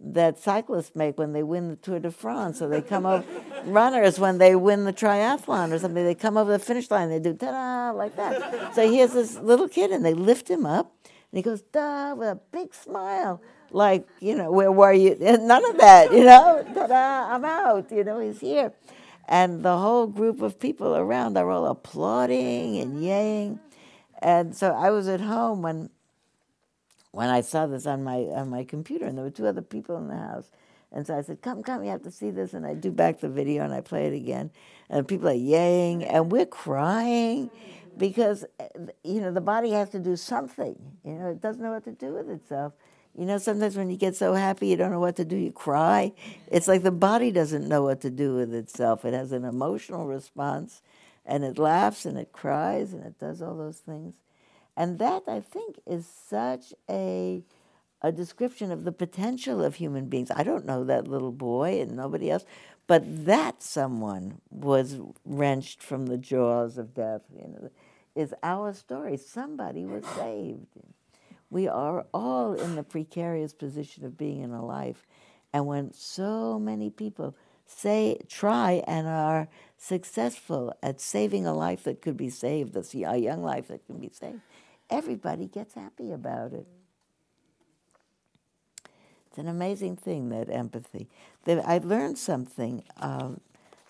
that 0.00 0.38
cyclists 0.38 0.94
make 0.94 1.18
when 1.18 1.32
they 1.32 1.42
win 1.42 1.68
the 1.68 1.76
Tour 1.76 1.98
de 1.98 2.10
France, 2.10 2.60
or 2.60 2.68
they 2.68 2.82
come 2.82 3.06
over 3.06 3.24
runners 3.64 4.18
when 4.18 4.38
they 4.38 4.54
win 4.54 4.84
the 4.84 4.92
triathlon 4.92 5.72
or 5.72 5.78
something. 5.78 6.04
They 6.04 6.14
come 6.14 6.36
over 6.36 6.52
the 6.52 6.58
finish 6.58 6.90
line, 6.90 7.08
they 7.08 7.20
do 7.20 7.32
ta-da 7.32 7.96
like 7.96 8.16
that. 8.16 8.74
So 8.74 8.88
he 8.88 8.98
has 8.98 9.12
this 9.14 9.38
little 9.38 9.68
kid, 9.68 9.92
and 9.92 10.04
they 10.04 10.14
lift 10.14 10.48
him 10.50 10.66
up, 10.66 10.92
and 11.04 11.38
he 11.38 11.42
goes 11.42 11.62
da 11.62 12.14
with 12.14 12.28
a 12.28 12.40
big 12.52 12.74
smile, 12.74 13.40
like 13.70 14.06
you 14.20 14.34
know, 14.34 14.50
where 14.50 14.72
were 14.72 14.92
you? 14.92 15.16
and 15.20 15.48
None 15.48 15.64
of 15.70 15.78
that, 15.78 16.12
you 16.12 16.24
know. 16.24 16.64
Ta-da! 16.74 17.34
I'm 17.34 17.44
out. 17.44 17.90
You 17.90 18.04
know, 18.04 18.18
he's 18.18 18.40
here, 18.40 18.72
and 19.28 19.62
the 19.62 19.78
whole 19.78 20.06
group 20.06 20.42
of 20.42 20.58
people 20.58 20.96
around 20.96 21.38
are 21.38 21.50
all 21.50 21.66
applauding 21.66 22.78
and 22.78 23.02
yaying. 23.02 23.58
And 24.24 24.56
so 24.56 24.72
I 24.72 24.90
was 24.90 25.06
at 25.06 25.20
home 25.20 25.62
when 25.62 25.90
when 27.12 27.28
I 27.28 27.42
saw 27.42 27.66
this 27.66 27.86
on 27.86 28.02
my 28.02 28.20
on 28.20 28.48
my 28.48 28.64
computer, 28.64 29.04
and 29.04 29.18
there 29.18 29.24
were 29.24 29.30
two 29.30 29.46
other 29.46 29.62
people 29.62 29.98
in 29.98 30.08
the 30.08 30.16
house. 30.16 30.50
And 30.90 31.06
so 31.06 31.16
I 31.16 31.22
said, 31.22 31.42
"Come, 31.42 31.62
come, 31.62 31.84
you 31.84 31.90
have 31.90 32.02
to 32.04 32.10
see 32.10 32.30
this." 32.30 32.54
And 32.54 32.66
I 32.66 32.74
do 32.74 32.90
back 32.90 33.20
the 33.20 33.28
video 33.28 33.64
and 33.64 33.74
I 33.74 33.82
play 33.82 34.06
it 34.06 34.14
again, 34.14 34.50
and 34.88 35.06
people 35.06 35.28
are 35.28 35.32
yaying, 35.32 36.06
and 36.10 36.32
we're 36.32 36.46
crying 36.46 37.50
because 37.98 38.46
eh, 38.58 38.68
you 39.04 39.20
know 39.20 39.30
the 39.30 39.42
body 39.42 39.70
has 39.72 39.90
to 39.90 39.98
do 39.98 40.16
something. 40.16 40.74
You 41.04 41.12
know, 41.12 41.30
it 41.30 41.42
doesn't 41.42 41.62
know 41.62 41.72
what 41.72 41.84
to 41.84 41.92
do 41.92 42.14
with 42.14 42.30
itself. 42.30 42.72
You 43.16 43.26
know, 43.26 43.38
sometimes 43.38 43.76
when 43.76 43.90
you 43.90 43.96
get 43.96 44.16
so 44.16 44.34
happy 44.34 44.68
you 44.68 44.76
don't 44.76 44.90
know 44.90 45.00
what 45.00 45.16
to 45.16 45.24
do, 45.24 45.36
you 45.36 45.52
cry. 45.52 46.12
It's 46.50 46.66
like 46.66 46.82
the 46.82 46.90
body 46.90 47.30
doesn't 47.30 47.68
know 47.68 47.82
what 47.82 48.00
to 48.00 48.10
do 48.10 48.34
with 48.34 48.52
itself. 48.54 49.04
It 49.04 49.14
has 49.14 49.32
an 49.32 49.44
emotional 49.44 50.06
response, 50.06 50.82
and 51.24 51.44
it 51.44 51.58
laughs 51.58 52.04
and 52.06 52.18
it 52.18 52.32
cries 52.32 52.92
and 52.92 53.04
it 53.04 53.18
does 53.18 53.40
all 53.40 53.56
those 53.56 53.78
things. 53.78 54.14
And 54.76 54.98
that, 54.98 55.22
I 55.28 55.40
think, 55.40 55.80
is 55.86 56.06
such 56.06 56.74
a, 56.90 57.42
a 58.02 58.12
description 58.12 58.72
of 58.72 58.84
the 58.84 58.92
potential 58.92 59.62
of 59.62 59.76
human 59.76 60.06
beings. 60.06 60.30
I 60.34 60.42
don't 60.42 60.66
know 60.66 60.84
that 60.84 61.08
little 61.08 61.32
boy 61.32 61.80
and 61.80 61.96
nobody 61.96 62.30
else, 62.30 62.44
but 62.86 63.26
that 63.26 63.62
someone 63.62 64.40
was 64.50 64.98
wrenched 65.24 65.82
from 65.82 66.06
the 66.06 66.18
jaws 66.18 66.76
of 66.76 66.92
death. 66.92 67.22
You 67.32 67.48
know, 67.48 67.70
is 68.14 68.34
our 68.42 68.72
story. 68.72 69.16
Somebody 69.16 69.84
was 69.84 70.04
saved. 70.16 70.66
We 71.50 71.68
are 71.68 72.06
all 72.12 72.54
in 72.54 72.74
the 72.74 72.82
precarious 72.82 73.52
position 73.52 74.04
of 74.04 74.18
being 74.18 74.42
in 74.42 74.50
a 74.50 74.64
life. 74.64 75.06
And 75.52 75.66
when 75.66 75.92
so 75.92 76.58
many 76.58 76.90
people 76.90 77.36
say, 77.66 78.18
try 78.28 78.82
and 78.86 79.06
are 79.06 79.48
successful 79.84 80.74
at 80.82 80.98
saving 80.98 81.46
a 81.46 81.52
life 81.52 81.84
that 81.84 82.00
could 82.00 82.16
be 82.16 82.30
saved, 82.30 82.74
a 82.74 83.16
young 83.18 83.42
life 83.42 83.68
that 83.68 83.84
can 83.86 83.98
be 83.98 84.08
saved, 84.10 84.40
everybody 84.88 85.46
gets 85.46 85.74
happy 85.74 86.10
about 86.10 86.54
it. 86.54 86.66
It's 89.28 89.36
an 89.36 89.46
amazing 89.46 89.96
thing, 89.96 90.30
that 90.30 90.48
empathy. 90.48 91.08
That 91.44 91.68
I 91.68 91.78
learned 91.78 92.16
something 92.16 92.82
um, 92.98 93.40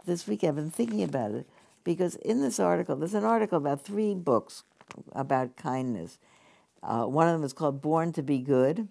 this 0.04 0.26
week. 0.26 0.42
I've 0.42 0.56
been 0.56 0.70
thinking 0.70 1.02
about 1.04 1.30
it 1.30 1.46
because 1.84 2.16
in 2.16 2.40
this 2.40 2.58
article, 2.58 2.96
there's 2.96 3.14
an 3.14 3.24
article 3.24 3.58
about 3.58 3.84
three 3.84 4.14
books 4.14 4.64
about 5.12 5.54
kindness. 5.56 6.18
Uh, 6.82 7.04
one 7.04 7.28
of 7.28 7.34
them 7.34 7.44
is 7.44 7.52
called 7.52 7.80
Born 7.80 8.12
to 8.14 8.22
Be 8.22 8.38
Good, 8.38 8.88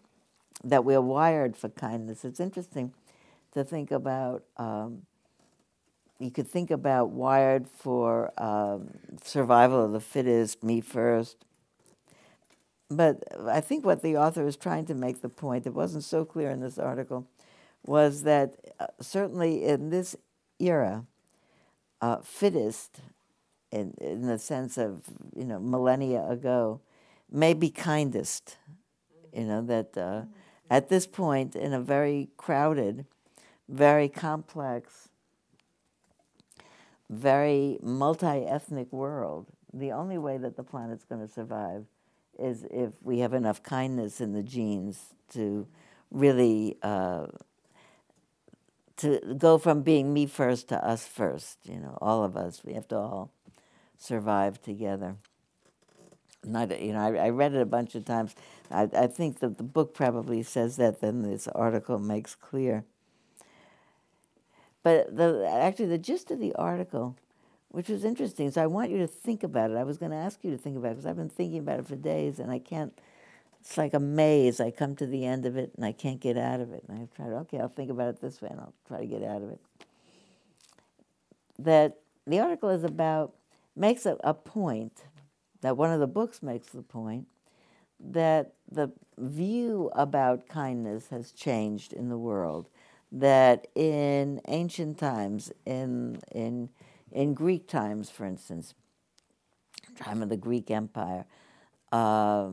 that 0.64 0.86
we're 0.86 1.02
wired 1.02 1.58
for 1.58 1.68
kindness. 1.68 2.24
It's 2.24 2.40
interesting 2.40 2.94
to 3.52 3.66
think 3.66 3.92
about. 3.92 4.44
Um, 4.56 5.02
you 6.20 6.32
could 6.32 6.48
think 6.48 6.72
about 6.72 7.10
wired 7.10 7.68
for 7.68 8.32
um, 8.42 8.92
survival 9.24 9.86
of 9.86 9.92
the 9.92 10.00
fittest, 10.00 10.64
me 10.64 10.82
first, 10.82 11.38
but 12.90 13.24
I 13.48 13.62
think 13.62 13.86
what 13.86 14.02
the 14.02 14.18
author 14.18 14.46
is 14.48 14.56
trying 14.56 14.86
to 14.86 14.94
make 14.94 15.22
the 15.22 15.30
point, 15.30 15.64
that 15.64 15.74
wasn't 15.74 16.04
so 16.04 16.26
clear 16.26 16.50
in 16.50 16.60
this 16.60 16.78
article, 16.78 17.28
was 17.86 18.24
that 18.24 18.56
uh, 18.80 18.88
certainly 19.02 19.64
in 19.64 19.90
this 19.90 20.16
era, 20.60 21.06
uh, 22.02 22.18
fittest, 22.18 23.00
in, 23.72 23.94
in 24.00 24.28
the 24.28 24.38
sense 24.38 24.78
of, 24.78 25.04
you 25.36 25.46
know, 25.46 25.60
millennia 25.60 26.26
ago, 26.30 26.80
may 27.32 27.54
be 27.54 27.70
kindest. 27.70 28.58
You 29.34 29.46
know, 29.46 29.62
that 29.64 29.98
uh, 29.98 30.24
at 30.70 30.90
this 30.90 31.08
point, 31.08 31.56
in 31.56 31.74
a 31.74 31.82
very 31.82 32.30
crowded, 32.38 33.06
very 33.68 34.08
complex, 34.08 35.10
very 37.10 37.80
multi 37.82 38.46
ethnic 38.46 38.92
world, 38.92 39.48
the 39.74 39.92
only 39.92 40.18
way 40.18 40.38
that 40.38 40.56
the 40.56 40.64
planet's 40.64 41.06
going 41.06 41.22
to 41.22 41.32
survive 41.32 41.86
is 42.40 42.66
if 42.72 42.92
we 43.02 43.20
have 43.20 43.34
enough 43.34 43.62
kindness 43.62 44.20
in 44.20 44.34
the 44.34 44.44
genes 44.44 45.14
to 45.32 45.68
really 46.12 46.78
uh, 46.82 47.28
to 48.98 49.36
go 49.38 49.58
from 49.58 49.82
being 49.82 50.14
me 50.14 50.26
first 50.26 50.70
to 50.70 50.86
us 50.86 51.06
first. 51.06 51.58
You 51.64 51.80
know, 51.80 51.98
all 52.02 52.24
of 52.24 52.38
us. 52.38 52.64
We 52.64 52.74
have 52.74 52.88
to 52.90 52.98
all 52.98 53.32
survive 53.98 54.62
together. 54.62 55.16
Not, 56.46 56.80
you 56.82 56.94
know, 56.94 57.00
I, 57.00 57.28
I 57.28 57.30
read 57.30 57.54
it 57.54 57.62
a 57.62 57.66
bunch 57.66 57.96
of 57.96 58.06
times. 58.06 58.36
I, 58.70 58.90
I 58.96 59.08
think 59.08 59.40
that 59.40 59.58
the 59.58 59.64
book 59.64 59.94
probably 59.94 60.44
says 60.44 60.76
that. 60.78 61.02
Then 61.02 61.22
this 61.22 61.48
article 61.50 62.00
makes 62.00 62.36
clear. 62.36 62.86
But 64.84 65.16
the 65.16 65.48
actually 65.50 65.88
the 65.88 65.98
gist 65.98 66.30
of 66.30 66.40
the 66.40 66.54
article 66.56 67.16
which 67.74 67.90
was 67.90 68.06
interesting. 68.06 68.52
So 68.52 68.62
I 68.62 68.68
want 68.68 68.92
you 68.92 69.00
to 69.00 69.08
think 69.08 69.42
about 69.42 69.72
it. 69.72 69.78
I 69.78 69.84
was 69.84 69.98
going 69.98 70.12
to 70.12 70.18
ask 70.18 70.44
you 70.44 70.52
to 70.52 70.58
think 70.60 70.78
about 70.78 70.90
it 70.90 70.92
because 70.92 71.08
I've 71.08 71.16
been 71.16 71.28
thinking 71.28 71.58
about 71.58 71.80
it 71.80 71.88
for 71.88 71.96
days 71.96 72.38
and 72.38 72.52
I 72.52 72.60
can't. 72.60 72.94
It's 73.60 73.80
like 73.80 73.96
a 73.96 74.00
maze. 74.00 74.60
I 74.60 74.70
come 74.70 74.96
to 74.98 75.08
the 75.08 75.26
end 75.26 75.48
of 75.48 75.58
it 75.58 75.72
and 75.76 75.84
I 75.84 75.92
can't 75.92 76.20
get 76.20 76.38
out 76.38 76.60
of 76.60 76.72
it. 76.72 76.84
And 76.88 77.02
I've 77.02 77.12
tried, 77.16 77.34
okay, 77.34 77.60
I'll 77.60 77.70
think 77.70 77.90
about 77.90 78.10
it 78.10 78.22
this 78.22 78.44
way 78.44 78.50
and 78.52 78.60
I'll 78.60 78.76
try 78.88 79.00
to 79.00 79.08
get 79.08 79.24
out 79.24 79.42
of 79.42 79.50
it. 79.50 79.60
That 81.58 81.98
the 82.28 82.40
article 82.42 82.70
is 82.70 82.84
about, 82.84 83.34
makes 83.76 84.06
a, 84.06 84.18
a 84.24 84.36
point, 84.36 85.06
that 85.62 85.76
one 85.76 85.90
of 85.90 86.00
the 86.00 86.06
books 86.06 86.44
makes 86.44 86.68
the 86.68 86.84
point, 86.84 87.26
that 88.00 88.54
the 88.72 88.92
view 89.18 89.90
about 89.96 90.48
kindness 90.48 91.08
has 91.10 91.32
changed 91.32 91.92
in 91.92 92.10
the 92.10 92.20
world. 92.20 92.70
That 93.16 93.68
in 93.76 94.42
ancient 94.48 94.98
times, 94.98 95.52
in, 95.66 96.20
in 96.32 96.70
in 97.14 97.34
Greek 97.34 97.68
times, 97.68 98.10
for 98.10 98.26
instance, 98.26 98.74
time 99.96 100.22
of 100.22 100.30
the 100.30 100.38
Greek 100.38 100.72
Empire, 100.72 101.26
uh, 101.92 102.50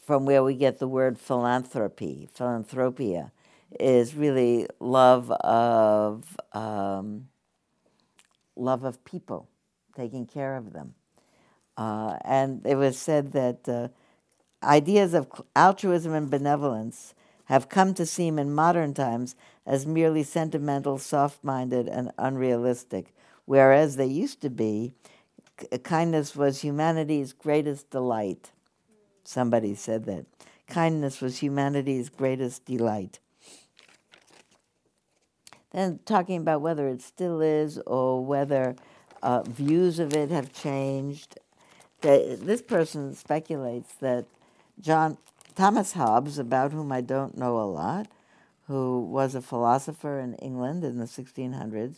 from 0.00 0.24
where 0.24 0.42
we 0.44 0.54
get 0.54 0.78
the 0.78 0.88
word 0.88 1.18
philanthropy, 1.18 2.28
philanthropia, 2.32 3.32
is 3.80 4.14
really 4.14 4.68
love 4.78 5.30
of 5.30 6.36
um, 6.52 7.28
love 8.54 8.84
of 8.84 9.04
people, 9.04 9.48
taking 9.96 10.26
care 10.26 10.56
of 10.56 10.72
them. 10.72 10.94
Uh, 11.76 12.16
and 12.24 12.64
it 12.66 12.76
was 12.76 12.98
said 12.98 13.32
that 13.32 13.68
uh, 13.68 13.88
ideas 14.62 15.14
of 15.14 15.26
altruism 15.56 16.12
and 16.12 16.30
benevolence 16.30 17.14
have 17.46 17.68
come 17.68 17.94
to 17.94 18.06
seem 18.06 18.38
in 18.38 18.54
modern 18.54 18.94
times 18.94 19.34
as 19.66 19.86
merely 19.86 20.22
sentimental, 20.22 20.98
soft 20.98 21.42
minded, 21.44 21.88
and 21.88 22.12
unrealistic, 22.18 23.14
whereas 23.44 23.96
they 23.96 24.06
used 24.06 24.40
to 24.40 24.50
be, 24.50 24.92
kindness 25.82 26.34
was 26.34 26.62
humanity's 26.62 27.32
greatest 27.32 27.90
delight. 27.90 28.50
Somebody 29.24 29.74
said 29.74 30.04
that. 30.06 30.26
Kindness 30.66 31.20
was 31.20 31.38
humanity's 31.38 32.08
greatest 32.08 32.64
delight. 32.64 33.18
Then 35.72 36.00
talking 36.04 36.38
about 36.40 36.60
whether 36.60 36.88
it 36.88 37.02
still 37.02 37.40
is 37.40 37.78
or 37.86 38.24
whether 38.24 38.76
uh, 39.22 39.42
views 39.42 39.98
of 39.98 40.14
it 40.14 40.30
have 40.30 40.52
changed. 40.52 41.38
this 42.00 42.62
person 42.62 43.14
speculates 43.14 43.94
that 43.94 44.26
John 44.80 45.16
Thomas 45.54 45.92
Hobbes, 45.92 46.38
about 46.38 46.72
whom 46.72 46.92
I 46.92 47.00
don't 47.00 47.36
know 47.36 47.58
a 47.58 47.68
lot, 47.68 48.08
who 48.68 49.00
was 49.00 49.34
a 49.34 49.42
philosopher 49.42 50.18
in 50.18 50.34
England 50.34 50.84
in 50.84 50.98
the 50.98 51.04
1600s, 51.04 51.96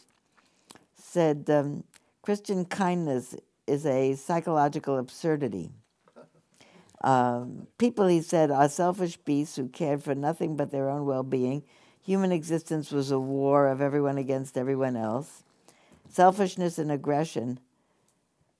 said 0.96 1.48
um, 1.48 1.84
Christian 2.22 2.64
kindness 2.64 3.36
is 3.66 3.86
a 3.86 4.14
psychological 4.16 4.98
absurdity. 4.98 5.70
Um, 7.02 7.66
people, 7.78 8.06
he 8.06 8.22
said, 8.22 8.50
are 8.50 8.68
selfish 8.68 9.18
beasts 9.18 9.56
who 9.56 9.68
cared 9.68 10.02
for 10.02 10.14
nothing 10.14 10.56
but 10.56 10.70
their 10.70 10.88
own 10.88 11.04
well 11.04 11.22
being. 11.22 11.62
Human 12.02 12.32
existence 12.32 12.90
was 12.90 13.10
a 13.10 13.20
war 13.20 13.68
of 13.68 13.80
everyone 13.80 14.18
against 14.18 14.56
everyone 14.56 14.96
else. 14.96 15.42
Selfishness 16.08 16.78
and 16.78 16.90
aggression 16.90 17.60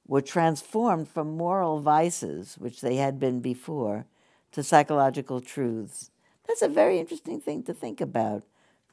were 0.06 0.20
transformed 0.20 1.08
from 1.08 1.36
moral 1.36 1.80
vices, 1.80 2.56
which 2.58 2.80
they 2.80 2.96
had 2.96 3.18
been 3.18 3.40
before, 3.40 4.06
to 4.54 4.64
psychological 4.64 5.40
truths. 5.42 6.10
That's 6.48 6.62
a 6.62 6.68
very 6.68 7.00
interesting 7.00 7.40
thing 7.40 7.64
to 7.64 7.74
think 7.74 8.00
about. 8.00 8.44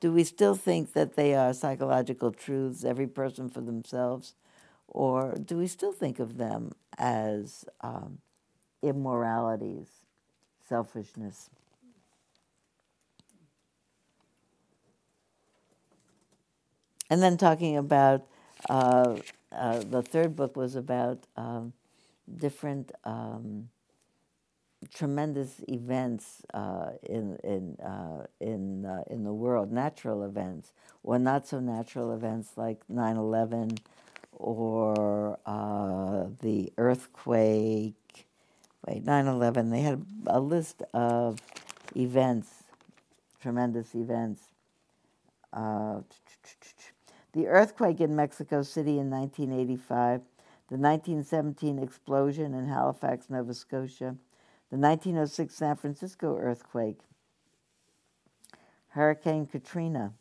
Do 0.01 0.11
we 0.13 0.25
still 0.25 0.55
think 0.55 0.93
that 0.93 1.15
they 1.15 1.35
are 1.35 1.53
psychological 1.53 2.31
truths, 2.31 2.85
every 2.85 3.07
person 3.07 3.49
for 3.49 3.61
themselves? 3.61 4.35
Or 4.87 5.35
do 5.35 5.57
we 5.57 5.67
still 5.67 5.93
think 5.93 6.19
of 6.19 6.37
them 6.37 6.73
as 6.97 7.65
um, 7.81 8.19
immoralities, 8.81 9.87
selfishness? 10.67 11.49
And 17.09 17.21
then 17.21 17.37
talking 17.37 17.77
about 17.77 18.25
uh, 18.69 19.17
uh, 19.51 19.79
the 19.79 20.01
third 20.01 20.35
book 20.35 20.55
was 20.55 20.75
about 20.75 21.27
um, 21.37 21.73
different. 22.37 22.91
Um, 23.03 23.69
tremendous 24.93 25.61
events 25.67 26.41
uh, 26.53 26.91
in 27.03 27.37
in 27.43 27.77
uh, 27.85 28.25
in 28.39 28.85
uh, 28.85 29.03
in 29.09 29.23
the 29.23 29.33
world, 29.33 29.71
natural 29.71 30.23
events 30.23 30.73
or 31.03 31.19
not 31.19 31.47
so 31.47 31.59
natural 31.59 32.13
events 32.13 32.51
like 32.57 32.79
9/11 32.91 33.79
or 34.33 35.39
uh, 35.45 36.25
the 36.41 36.71
earthquake. 36.77 38.27
Wait, 38.87 39.05
9/11. 39.05 39.69
They 39.69 39.81
had 39.81 40.05
a 40.27 40.39
list 40.39 40.81
of 40.93 41.39
events, 41.95 42.63
tremendous 43.39 43.93
events. 43.93 44.41
Uh, 45.53 46.01
the 47.33 47.47
earthquake 47.47 48.01
in 48.01 48.15
Mexico 48.15 48.61
City 48.61 48.99
in 48.99 49.09
1985, 49.09 50.21
the 50.69 50.77
1917 50.77 51.79
explosion 51.79 52.53
in 52.53 52.67
Halifax, 52.67 53.29
Nova 53.29 53.53
Scotia, 53.53 54.15
the 54.71 54.77
1906 54.77 55.53
San 55.53 55.75
Francisco 55.75 56.37
earthquake, 56.37 56.99
Hurricane 58.89 59.45
Katrina. 59.45 60.13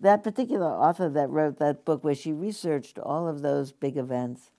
That 0.00 0.22
particular 0.22 0.66
author 0.66 1.08
that 1.08 1.28
wrote 1.28 1.58
that 1.58 1.84
book, 1.84 2.04
where 2.04 2.14
she 2.14 2.32
researched 2.32 2.98
all 2.98 3.26
of 3.26 3.42
those 3.42 3.72
big 3.72 3.96
events 3.96 4.50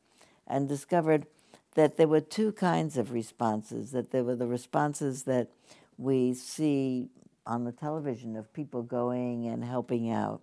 and 0.45 0.67
discovered 0.67 1.27
that 1.75 1.95
there 1.95 2.07
were 2.07 2.21
two 2.21 2.51
kinds 2.51 2.97
of 2.97 3.11
responses, 3.11 3.91
that 3.91 4.11
there 4.11 4.23
were 4.23 4.35
the 4.35 4.47
responses 4.47 5.23
that 5.23 5.49
we 5.97 6.33
see 6.33 7.09
on 7.45 7.63
the 7.63 7.71
television 7.71 8.35
of 8.35 8.51
people 8.53 8.81
going 8.81 9.45
and 9.45 9.63
helping 9.63 10.11
out. 10.11 10.41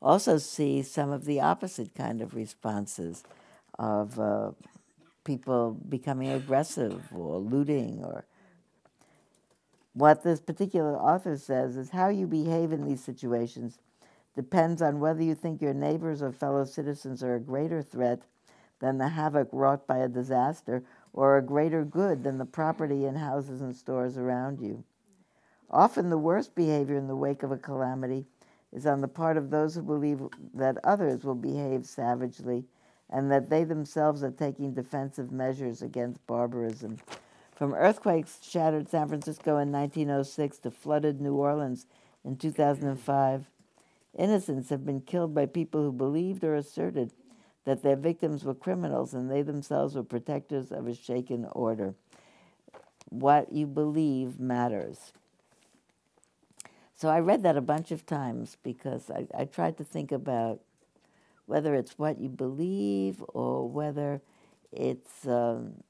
Also, 0.00 0.38
see 0.38 0.82
some 0.82 1.10
of 1.10 1.24
the 1.24 1.40
opposite 1.40 1.94
kind 1.94 2.22
of 2.22 2.34
responses 2.34 3.24
of 3.78 4.18
uh, 4.18 4.52
people 5.24 5.76
becoming 5.88 6.30
aggressive 6.30 7.02
or 7.12 7.38
looting 7.38 8.02
or 8.04 8.24
what 9.92 10.22
this 10.22 10.40
particular 10.40 10.96
author 10.96 11.36
says 11.36 11.76
is 11.76 11.90
how 11.90 12.08
you 12.08 12.26
behave 12.26 12.72
in 12.72 12.86
these 12.86 13.02
situations 13.02 13.78
depends 14.36 14.80
on 14.80 15.00
whether 15.00 15.22
you 15.22 15.34
think 15.34 15.60
your 15.60 15.74
neighbors 15.74 16.22
or 16.22 16.30
fellow 16.30 16.64
citizens 16.64 17.22
are 17.22 17.34
a 17.34 17.40
greater 17.40 17.82
threat 17.82 18.22
than 18.78 18.98
the 18.98 19.08
havoc 19.08 19.48
wrought 19.50 19.86
by 19.86 19.98
a 19.98 20.08
disaster 20.08 20.84
or 21.12 21.36
a 21.36 21.42
greater 21.42 21.84
good 21.84 22.22
than 22.22 22.38
the 22.38 22.44
property 22.44 23.04
in 23.04 23.16
houses 23.16 23.60
and 23.60 23.74
stores 23.74 24.16
around 24.16 24.60
you. 24.60 24.84
Often 25.70 26.10
the 26.10 26.18
worst 26.18 26.54
behavior 26.54 26.96
in 26.96 27.08
the 27.08 27.16
wake 27.16 27.42
of 27.42 27.50
a 27.50 27.56
calamity 27.56 28.24
is 28.72 28.86
on 28.86 29.00
the 29.00 29.08
part 29.08 29.36
of 29.36 29.50
those 29.50 29.74
who 29.74 29.82
believe 29.82 30.20
that 30.54 30.78
others 30.84 31.24
will 31.24 31.34
behave 31.34 31.84
savagely 31.84 32.64
and 33.10 33.30
that 33.30 33.50
they 33.50 33.64
themselves 33.64 34.22
are 34.22 34.30
taking 34.30 34.74
defensive 34.74 35.32
measures 35.32 35.82
against 35.82 36.26
barbarism. 36.26 36.98
From 37.54 37.74
earthquakes 37.74 38.38
shattered 38.42 38.88
San 38.88 39.08
Francisco 39.08 39.58
in 39.58 39.72
1906 39.72 40.58
to 40.58 40.70
flooded 40.70 41.20
New 41.20 41.34
Orleans 41.34 41.86
in 42.24 42.36
2005, 42.36 43.50
innocents 44.16 44.70
have 44.70 44.84
been 44.84 45.00
killed 45.00 45.34
by 45.34 45.46
people 45.46 45.82
who 45.82 45.92
believed 45.92 46.44
or 46.44 46.54
asserted 46.54 47.12
that 47.64 47.82
their 47.82 47.96
victims 47.96 48.44
were 48.44 48.54
criminals 48.54 49.12
and 49.12 49.30
they 49.30 49.42
themselves 49.42 49.94
were 49.94 50.02
protectors 50.02 50.70
of 50.70 50.86
a 50.86 50.94
shaken 50.94 51.46
order. 51.52 51.94
What 53.08 53.52
you 53.52 53.66
believe 53.66 54.38
matters. 54.38 55.12
So 56.94 57.08
I 57.08 57.20
read 57.20 57.42
that 57.44 57.56
a 57.56 57.60
bunch 57.60 57.90
of 57.90 58.06
times 58.06 58.56
because 58.62 59.10
I, 59.10 59.26
I 59.36 59.44
tried 59.44 59.76
to 59.78 59.84
think 59.84 60.12
about 60.12 60.60
whether 61.48 61.74
it's 61.74 61.98
what 61.98 62.20
you 62.20 62.28
believe 62.28 63.24
or 63.28 63.66
whether 63.66 64.20
it's 64.70 65.26
um, 65.26 65.82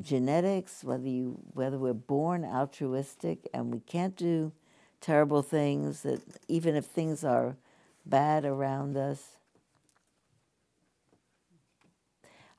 genetics, 0.00 0.84
whether 0.84 1.08
you 1.08 1.40
whether 1.54 1.76
we're 1.76 1.92
born 1.92 2.44
altruistic 2.44 3.48
and 3.52 3.74
we 3.74 3.80
can't 3.80 4.14
do 4.14 4.52
terrible 5.00 5.42
things 5.42 6.02
that 6.02 6.22
even 6.46 6.76
if 6.76 6.84
things 6.84 7.24
are 7.24 7.56
bad 8.06 8.44
around 8.44 8.96
us. 8.96 9.38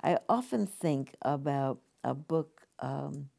I 0.04 0.20
often 0.28 0.68
think 0.68 1.16
about 1.22 1.80
a 2.04 2.14
book, 2.14 2.68
um, 2.80 3.30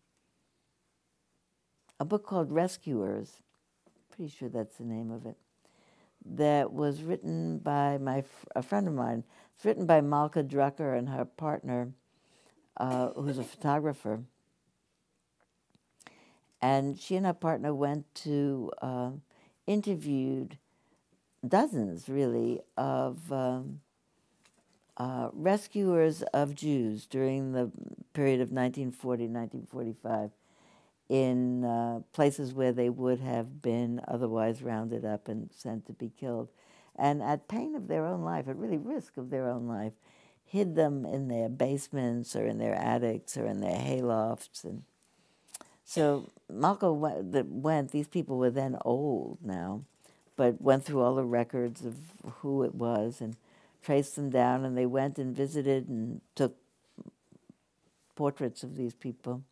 a 2.01 2.07
book 2.07 2.25
called 2.27 2.51
Rescuers. 2.51 3.43
Pretty 4.11 4.31
sure 4.31 4.49
that's 4.49 4.77
the 4.77 4.85
name 4.85 5.11
of 5.11 5.27
it 5.27 5.37
that 6.37 6.73
was 6.73 7.03
written 7.03 7.59
by 7.59 7.99
my 7.99 8.25
a 8.55 8.63
friend 8.63 8.89
of 8.89 8.95
mine. 8.95 9.25
It's 9.55 9.65
written 9.65 9.87
by 9.87 10.01
Malka 10.01 10.43
Drucker 10.43 10.97
and 10.97 11.09
her 11.09 11.25
partner, 11.25 11.93
uh, 12.77 13.11
who's 13.11 13.39
a 13.39 13.45
photographer. 13.45 14.21
And 16.61 16.99
she 16.99 17.17
and 17.17 17.27
her 17.27 17.33
partner 17.33 17.75
went 17.75 18.13
to 18.17 18.73
uh, 18.83 19.11
interviewed 19.67 20.59
dozens, 21.47 22.09
really, 22.09 22.61
of 22.77 23.33
um, 23.33 23.81
uh, 24.97 25.31
rescuers 25.33 26.23
of 26.35 26.55
Jews 26.55 27.07
during 27.07 27.53
the 27.53 27.71
period 28.13 28.41
of 28.41 28.51
1940 28.51 29.25
1945 29.25 30.31
in 31.09 31.65
uh, 31.65 32.01
places 32.13 32.53
where 32.53 32.73
they 32.73 32.91
would 32.91 33.21
have 33.21 33.63
been 33.63 34.01
otherwise 34.07 34.63
rounded 34.63 35.05
up 35.05 35.29
and 35.29 35.51
sent 35.53 35.87
to 35.87 35.93
be 35.93 36.11
killed. 36.19 36.49
And 36.97 37.23
at 37.23 37.49
pain 37.49 37.75
of 37.75 37.89
their 37.89 38.05
own 38.05 38.23
life, 38.23 38.49
at 38.49 38.57
really 38.57 38.77
risk 38.77 39.17
of 39.17 39.31
their 39.31 39.49
own 39.49 39.67
life, 39.67 39.93
hid 40.45 40.75
them 40.75 41.07
in 41.07 41.29
their 41.29 41.49
basements 41.49 42.35
or 42.35 42.47
in 42.47 42.59
their 42.59 42.75
attics 42.75 43.37
or 43.37 43.47
in 43.47 43.61
their 43.61 43.79
haylofts. 43.79 44.65
And 44.65 44.83
so 45.85 46.29
Malka 46.51 46.93
went, 46.93 47.93
these 47.93 48.09
people 48.09 48.37
were 48.37 48.51
then 48.51 48.77
old 48.85 49.39
now, 49.43 49.83
but 50.37 50.61
went 50.61 50.85
through 50.85 51.03
all 51.03 51.15
the 51.15 51.25
records 51.25 51.85
of 51.85 51.97
who 52.41 52.63
it 52.63 52.75
was 52.75 53.21
and 53.21 53.37
traced 53.83 54.17
them 54.17 54.29
down. 54.29 54.65
And 54.65 54.77
they 54.77 54.87
went 54.87 55.19
and 55.19 55.35
visited 55.35 55.89
and 55.89 56.21
took 56.35 56.57
portraits 58.15 58.63
of 58.63 58.77
these 58.77 58.95
people 58.95 59.45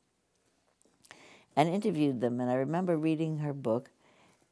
and 1.57 1.69
interviewed 1.69 2.21
them. 2.21 2.41
And 2.41 2.51
I 2.51 2.55
remember 2.55 2.97
reading 2.97 3.39
her 3.39 3.53
book 3.53 3.91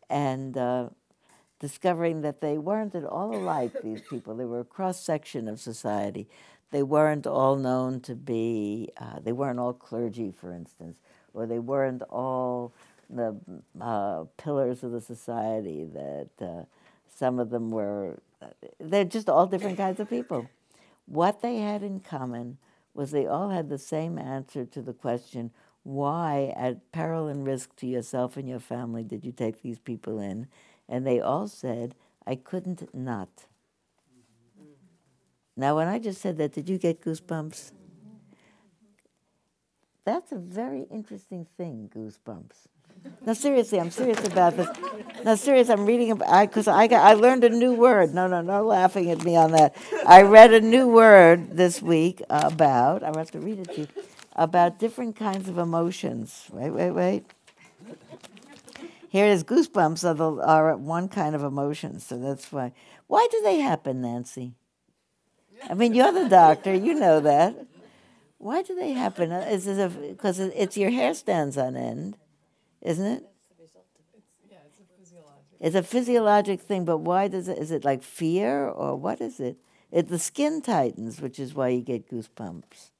and 0.09 0.57
uh, 0.57 0.89
discovering 1.61 2.23
that 2.23 2.41
they 2.41 2.59
weren't 2.59 2.95
at 2.95 3.05
all 3.05 3.35
alike, 3.35 3.73
these 3.83 4.01
people. 4.01 4.35
They 4.35 4.45
were 4.45 4.61
a 4.61 4.65
cross 4.65 5.01
section 5.01 5.47
of 5.49 5.61
society. 5.61 6.29
They 6.71 6.83
weren't 6.83 7.27
all 7.27 7.57
known 7.57 8.01
to 8.01 8.15
be, 8.15 8.91
uh, 8.97 9.21
they 9.21 9.33
weren't 9.33 9.61
all 9.61 9.75
clergy, 9.75 10.33
for 10.33 10.53
instance, 10.53 10.99
or 11.33 11.47
they 11.47 11.59
weren't 11.59 12.03
all 12.03 12.73
the 13.09 13.37
uh, 13.81 14.25
pillars 14.37 14.83
of 14.83 14.91
the 14.91 15.01
society, 15.01 15.85
that 15.85 16.31
uh, 16.41 16.65
some 17.07 17.39
of 17.39 17.51
them 17.51 17.71
were, 17.71 18.19
uh, 18.43 18.47
they're 18.81 19.05
just 19.05 19.29
all 19.29 19.47
different 19.47 19.77
kinds 19.77 20.01
of 20.01 20.09
people. 20.09 20.49
What 21.07 21.43
they 21.43 21.59
had 21.59 21.83
in 21.83 22.01
common 22.01 22.59
was 22.95 23.11
they 23.11 23.27
all 23.27 23.51
had 23.51 23.69
the 23.69 23.79
same 23.79 24.19
answer 24.19 24.65
to 24.65 24.83
the 24.83 24.93
question 24.95 25.51
why, 25.85 26.53
at 26.57 26.91
peril 26.93 27.29
and 27.29 27.47
risk 27.47 27.77
to 27.77 27.87
yourself 27.87 28.37
and 28.37 28.49
your 28.49 28.59
family, 28.59 29.05
did 29.05 29.25
you 29.25 29.33
take 29.33 29.63
these 29.63 29.79
people 29.79 30.19
in? 30.19 30.49
And 30.89 31.07
they 31.07 31.21
all 31.21 31.47
said, 31.47 31.95
I 32.27 32.37
couldn't 32.37 32.95
not. 32.95 33.29
Now, 35.57 35.77
when 35.77 35.87
I 35.87 35.99
just 35.99 36.21
said 36.21 36.39
that, 36.39 36.53
did 36.53 36.69
you 36.69 36.79
get 36.79 37.01
goosebumps? 37.03 37.73
That's 40.05 40.33
a 40.33 40.39
very 40.39 40.87
interesting 40.91 41.47
thing, 41.57 41.91
goosebumps. 41.95 42.67
No, 43.27 43.35
seriously, 43.35 43.79
I'm 43.79 43.91
serious 43.91 44.25
about 44.27 44.57
this. 44.57 44.69
No, 45.25 45.35
serious, 45.37 45.69
I'm 45.69 45.85
reading 45.85 46.11
about 46.11 46.49
because 46.49 46.67
I, 46.67 46.83
I 46.83 46.87
got 46.87 47.05
I 47.05 47.15
learned 47.15 47.45
a 47.45 47.51
new 47.51 47.75
word. 47.75 48.15
No, 48.15 48.27
no, 48.27 48.41
no, 48.41 48.65
laughing 48.65 49.11
at 49.11 49.23
me 49.25 49.37
on 49.37 49.53
that. 49.53 49.77
I 50.07 50.23
read 50.23 50.53
a 50.53 50.61
new 50.61 50.89
word 50.89 51.57
this 51.57 51.83
week 51.83 52.23
about. 52.31 53.03
I 53.03 53.13
have 53.17 53.31
to 53.33 53.41
read 53.41 53.59
it 53.59 53.75
to 53.75 53.81
you 53.83 53.89
about 54.35 54.79
different 54.79 55.17
kinds 55.17 55.49
of 55.49 55.59
emotions. 55.59 56.47
Wait, 56.53 56.71
wait, 56.71 56.91
wait. 56.91 57.25
Here 59.09 59.27
is 59.27 59.45
goosebumps 59.45 60.05
are, 60.05 60.15
the, 60.15 60.31
are 60.43 60.77
one 60.77 61.09
kind 61.09 61.35
of 61.37 61.45
emotion, 61.45 62.01
so 62.01 62.19
that's 62.19 62.51
why. 62.51 62.73
Why 63.07 63.29
do 63.31 63.41
they 63.43 63.61
happen, 63.61 64.01
Nancy? 64.01 64.55
I 65.71 65.75
mean, 65.75 65.95
you're 65.95 66.13
the 66.13 66.29
doctor, 66.29 66.75
you 66.75 66.95
know 66.95 67.21
that. 67.21 67.67
Why 68.39 68.63
do 68.63 68.75
they 68.75 68.91
happen? 68.91 69.33
Uh, 69.33 69.47
is 69.49 69.67
it 69.67 70.11
because 70.11 70.39
it's 70.39 70.77
your 70.77 70.91
hair 70.91 71.15
stands 71.15 71.57
on 71.57 71.77
end, 71.77 72.17
isn't 72.83 73.07
it? 73.07 73.25
It's 75.61 75.75
a 75.75 75.83
physiologic 75.83 76.61
thing, 76.61 76.85
but 76.85 76.99
why 76.99 77.29
does 77.29 77.49
it? 77.49 77.57
Is 77.57 77.71
it 77.71 77.85
like 77.85 78.03
fear 78.03 78.69
or 78.69 78.97
what 78.97 79.23
is 79.23 79.41
it? 79.41 79.57
It 79.91 80.09
the 80.09 80.19
skin 80.19 80.61
tightens, 80.61 81.23
which 81.23 81.39
is 81.39 81.55
why 81.55 81.69
you 81.69 81.81
get 81.81 82.11
goosebumps. 82.11 82.91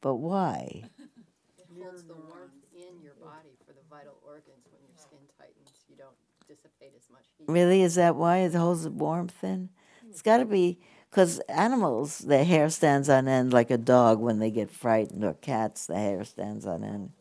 But 0.00 0.16
why? 0.16 0.84
It 0.98 1.66
holds 1.82 2.04
the 2.04 2.14
warmth 2.14 2.52
in 2.74 3.02
your 3.02 3.14
body 3.14 3.56
for 3.66 3.72
the 3.72 3.80
vital 3.90 4.16
organs. 4.26 4.64
When 4.70 4.80
your 4.88 4.96
skin 4.96 5.18
tightens, 5.38 5.84
you 5.88 5.96
don't 5.96 6.16
dissipate 6.48 6.92
as 6.96 7.08
much 7.12 7.24
heat. 7.38 7.48
Really, 7.48 7.82
is 7.82 7.96
that 7.96 8.16
why 8.16 8.38
it 8.38 8.54
holds 8.54 8.84
the 8.84 8.90
warmth 8.90 9.42
in? 9.44 9.68
It's 10.08 10.22
got 10.22 10.38
to 10.38 10.44
be 10.44 10.78
because 11.10 11.38
animals, 11.48 12.18
their 12.18 12.44
hair 12.44 12.70
stands 12.70 13.08
on 13.08 13.28
end 13.28 13.52
like 13.52 13.70
a 13.70 13.78
dog 13.78 14.20
when 14.20 14.38
they 14.38 14.50
get 14.50 14.70
frightened, 14.70 15.24
or 15.24 15.34
cats, 15.34 15.86
the 15.86 15.96
hair 15.96 16.24
stands 16.24 16.66
on 16.66 16.82
end. 16.82 17.12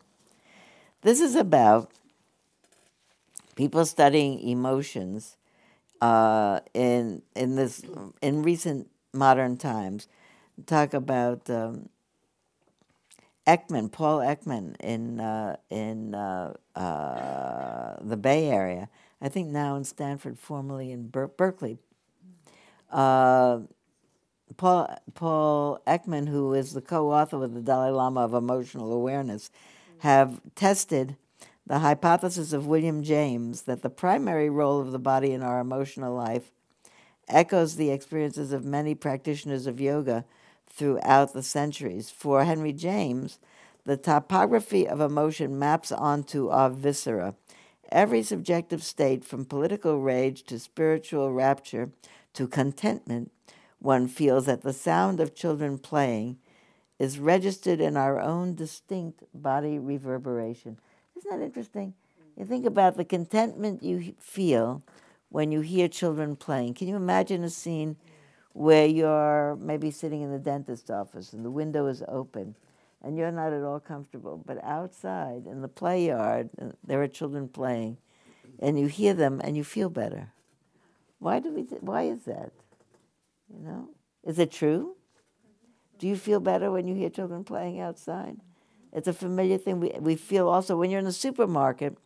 This 1.02 1.20
is 1.22 1.36
about 1.36 1.92
people 3.56 3.86
studying 3.86 4.40
emotions 4.40 5.38
uh, 6.02 6.62
in 6.74 7.22
in 7.36 7.56
this 7.56 7.84
in 8.22 8.44
recent 8.44 8.90
modern 9.14 9.58
times. 9.58 10.08
Talk 10.66 10.94
about 10.94 11.50
um, 11.50 11.90
Ekman, 13.50 13.92
Paul 13.92 14.20
Ekman 14.20 14.76
in 14.80 15.20
uh, 15.20 15.56
in 15.72 16.14
uh, 16.14 16.54
uh, 16.76 17.96
the 18.00 18.16
Bay 18.16 18.48
Area. 18.48 18.90
I 19.20 19.30
think 19.30 19.48
now 19.48 19.76
in 19.76 19.84
Stanford, 19.84 20.38
formerly 20.38 20.92
in 20.92 21.08
Ber- 21.08 21.28
Berkeley. 21.28 21.80
Uh, 22.92 23.62
Paul 24.56 24.96
Paul 25.16 25.82
Ekman, 25.88 26.30
who 26.30 26.54
is 26.54 26.74
the 26.74 26.82
co-author 26.82 27.40
with 27.40 27.56
the 27.56 27.62
Dalai 27.62 27.90
Lama 27.90 28.22
of 28.22 28.36
emotional 28.36 28.94
awareness, 28.94 29.50
have 30.00 30.42
tested 30.54 31.16
the 31.66 31.80
hypothesis 31.80 32.54
of 32.54 32.68
William 32.68 33.02
James 33.02 33.64
that 33.64 33.82
the 33.82 33.90
primary 33.90 34.50
role 34.50 34.80
of 34.80 34.92
the 34.92 35.00
body 35.00 35.32
in 35.32 35.42
our 35.42 35.60
emotional 35.60 36.14
life 36.14 36.52
echoes 37.28 37.78
the 37.78 37.90
experiences 37.90 38.52
of 38.52 38.64
many 38.64 38.94
practitioners 38.94 39.66
of 39.66 39.82
yoga 39.82 40.24
throughout 40.80 41.34
the 41.34 41.44
centuries. 41.44 42.10
For 42.10 42.46
Henry 42.46 42.72
James, 42.72 43.38
the 43.86 43.98
topography 43.98 44.88
of 44.88 45.02
emotion 45.02 45.60
maps 45.60 45.92
onto 45.92 46.48
our 46.48 46.70
viscera. 46.70 47.36
Every 47.92 48.24
subjective 48.24 48.82
state, 48.82 49.26
from 49.26 49.44
political 49.44 50.00
rage 50.00 50.44
to 50.44 50.58
spiritual 50.58 51.34
rapture 51.34 51.92
to 52.34 52.48
contentment, 52.48 53.32
one 53.80 54.08
feels 54.08 54.48
at 54.48 54.62
the 54.62 54.74
sound 54.74 55.20
of 55.20 55.36
children 55.36 55.78
playing 55.78 56.38
is 56.98 57.20
registered 57.20 57.82
in 57.82 57.98
our 57.98 58.20
own 58.20 58.56
distinct 58.56 59.24
body 59.34 59.80
reverberation. 59.80 60.80
Isn't 61.18 61.32
that 61.32 61.44
interesting? 61.44 61.94
You 62.38 62.46
think 62.46 62.66
about 62.66 62.96
the 62.96 63.06
contentment 63.06 63.84
you 63.84 64.14
feel 64.18 64.82
when 65.28 65.52
you 65.52 65.60
hear 65.60 65.90
children 65.90 66.38
playing. 66.38 66.76
Can 66.76 66.88
you 66.88 66.96
imagine 66.96 67.44
a 67.44 67.50
scene 67.50 67.98
where 68.54 68.86
you're 68.86 69.58
maybe 69.60 69.92
sitting 69.92 70.22
in 70.22 70.32
the 70.32 70.40
dentist's 70.40 70.90
office 70.90 71.34
and 71.34 71.46
the 71.46 71.52
window 71.52 71.88
is 71.88 72.04
open 72.08 72.56
and 73.02 73.18
you're 73.18 73.32
not 73.32 73.54
at 73.54 73.64
all 73.64 73.80
comfortable, 73.80 74.42
but 74.46 74.62
outside 74.64 75.46
in 75.46 75.62
the 75.62 75.68
play 75.68 76.08
yard, 76.08 76.50
uh, 76.62 76.66
there 76.84 77.02
are 77.02 77.08
children 77.08 77.48
playing 77.48 77.98
and 78.60 78.80
you 78.80 78.88
hear 78.88 79.14
them 79.14 79.40
and 79.44 79.56
you 79.56 79.64
feel 79.64 79.90
better. 79.90 80.32
Why 81.20 81.40
do 81.40 81.52
we 81.52 81.62
why 81.82 82.04
is 82.04 82.24
that? 82.26 82.52
You 83.54 83.64
know? 83.64 83.90
Is 84.24 84.40
it 84.40 84.52
true? 84.52 84.96
Do 85.98 86.08
you 86.08 86.16
feel 86.16 86.40
better 86.40 86.72
when 86.72 86.88
you 86.88 86.96
hear 86.96 87.10
children 87.10 87.44
playing 87.44 87.80
outside? 87.80 88.38
It's 88.92 89.08
a 89.08 89.14
familiar 89.14 89.58
thing. 89.58 89.80
We, 89.80 89.92
we 90.00 90.16
feel 90.16 90.48
also 90.48 90.78
when 90.78 90.90
you're 90.90 91.00
in 91.00 91.08
a 91.08 91.12
supermarket 91.12 91.98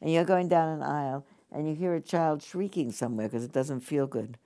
and 0.00 0.10
you're 0.10 0.24
going 0.24 0.48
down 0.48 0.68
an 0.68 0.82
aisle 0.82 1.26
and 1.52 1.68
you 1.68 1.74
hear 1.74 1.94
a 1.94 2.00
child 2.00 2.42
shrieking 2.42 2.92
somewhere 2.92 3.28
because 3.28 3.44
it 3.44 3.52
doesn't 3.52 3.80
feel 3.80 4.06
good. 4.06 4.38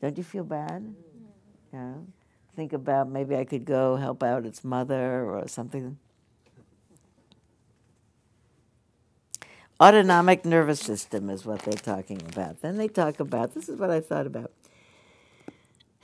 Don't 0.00 0.16
you 0.18 0.24
feel 0.24 0.44
bad? 0.44 0.82
Mm. 0.82 0.94
Yeah. 1.72 1.94
Think 2.56 2.72
about 2.72 3.08
maybe 3.08 3.36
I 3.36 3.44
could 3.44 3.64
go 3.64 3.96
help 3.96 4.22
out 4.22 4.46
its 4.46 4.62
mother 4.62 5.24
or 5.24 5.48
something. 5.48 5.98
Autonomic 9.80 10.44
nervous 10.44 10.80
system 10.80 11.30
is 11.30 11.44
what 11.44 11.62
they're 11.62 11.74
talking 11.74 12.22
about. 12.28 12.62
Then 12.62 12.76
they 12.76 12.86
talk 12.86 13.18
about 13.18 13.54
this 13.54 13.68
is 13.68 13.78
what 13.78 13.90
I 13.90 14.00
thought 14.00 14.26
about 14.26 14.52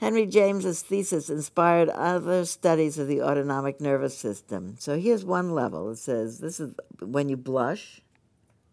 Henry 0.01 0.25
James's 0.25 0.81
thesis 0.81 1.29
inspired 1.29 1.87
other 1.89 2.43
studies 2.45 2.97
of 2.97 3.07
the 3.07 3.21
autonomic 3.21 3.79
nervous 3.79 4.17
system. 4.17 4.75
So 4.79 4.99
here's 4.99 5.23
one 5.23 5.51
level. 5.51 5.91
It 5.91 5.97
says 5.97 6.39
this 6.39 6.59
is 6.59 6.73
when 6.99 7.29
you 7.29 7.37
blush. 7.37 8.01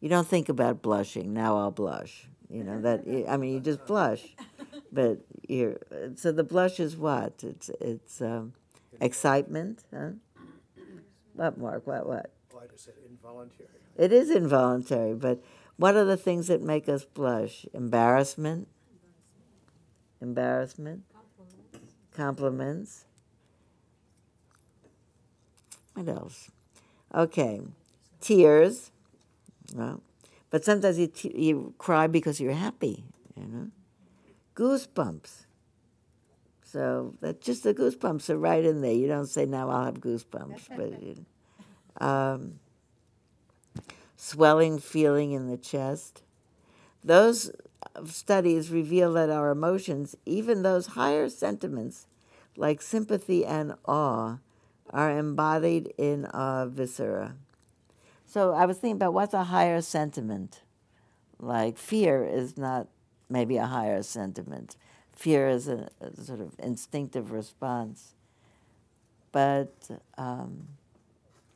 You 0.01 0.09
don't 0.09 0.27
think 0.27 0.49
about 0.49 0.81
blushing. 0.81 1.35
Now 1.35 1.59
I'll 1.59 1.71
blush. 1.71 2.27
You 2.49 2.65
know 2.65 2.81
that. 2.81 3.27
I 3.29 3.37
mean, 3.37 3.53
you 3.53 3.61
just 3.61 3.85
blush, 3.85 4.23
but 4.93 5.19
you're. 5.49 5.77
So 6.17 6.33
the 6.33 6.45
blush 6.45 6.81
is 6.81 6.97
what? 6.97 7.43
It's 7.43 7.71
it's 7.81 8.21
um, 8.21 8.53
excitement. 9.01 9.85
Huh? 9.93 10.11
What, 11.35 11.59
Mark? 11.59 11.87
What? 11.87 12.07
What? 12.07 12.33
Well, 12.53 12.63
I 12.65 12.67
just 12.71 12.85
said 12.85 12.95
involuntary. 13.09 13.69
It 13.97 14.13
is 14.13 14.31
involuntary, 14.31 15.15
but 15.15 15.43
what 15.77 15.97
are 15.97 16.05
the 16.05 16.17
things 16.17 16.49
that 16.49 16.63
make 16.63 16.89
us 16.89 17.05
blush? 17.05 17.67
Embarrassment. 17.73 18.69
Embarrassment 20.21 21.05
compliments. 22.19 23.05
What 25.95 26.09
else? 26.09 26.51
Okay, 27.15 27.61
tears. 28.21 28.91
Well, 29.75 30.03
but 30.51 30.65
sometimes 30.65 30.99
you, 30.99 31.07
t- 31.07 31.33
you 31.35 31.75
cry 31.79 32.09
because 32.09 32.41
you're 32.41 32.53
happy, 32.53 33.05
you 33.37 33.47
know. 33.47 33.69
Goosebumps. 34.59 35.47
So 36.65 37.15
that 37.21 37.41
just 37.41 37.63
the 37.63 37.73
goosebumps 37.73 38.29
are 38.29 38.39
right 38.39 38.65
in 38.65 38.81
there. 38.81 38.93
You 38.93 39.07
don't 39.07 39.27
say 39.27 39.47
now 39.47 39.71
I'll 39.71 39.85
have 39.85 40.01
goosebumps, 40.01 40.69
but 40.77 41.03
you 41.03 41.25
know. 42.01 42.07
um, 42.07 42.59
swelling 44.17 44.81
feeling 44.81 45.31
in 45.31 45.49
the 45.49 45.57
chest. 45.57 46.23
Those 47.05 47.53
studies 48.05 48.71
reveal 48.71 49.13
that 49.13 49.31
our 49.31 49.51
emotions, 49.51 50.17
even 50.27 50.63
those 50.63 50.89
higher 50.89 51.29
sentiments 51.29 52.07
like 52.57 52.83
sympathy 52.83 53.47
and 53.47 53.75
awe, 53.87 54.39
are 54.91 55.17
embodied 55.17 55.95
in 55.97 56.27
our 56.27 56.67
viscera. 56.67 57.37
So 58.27 58.53
I 58.53 58.67
was 58.67 58.79
thinking 58.79 58.97
about 58.97 59.15
what's 59.15 59.35
a 59.35 59.45
higher 59.45 59.81
sentiment? 59.81 60.63
Like 61.39 61.79
fear 61.79 62.25
is 62.25 62.59
not 62.59 62.89
maybe 63.29 63.57
a 63.57 63.67
higher 63.67 64.03
sentiment. 64.03 64.77
Fear 65.15 65.49
is 65.49 65.69
a, 65.69 65.89
a 66.01 66.23
sort 66.23 66.41
of 66.41 66.55
instinctive 66.59 67.33
response. 67.33 68.15
But 69.33 69.75
um, 70.17 70.69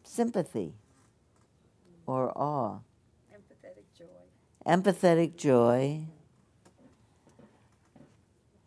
sympathy 0.04 0.74
or 2.06 2.36
awe. 2.36 2.78
Empathetic 3.32 3.84
joy. 3.96 4.66
Empathetic 4.66 5.36
joy. 5.36 6.00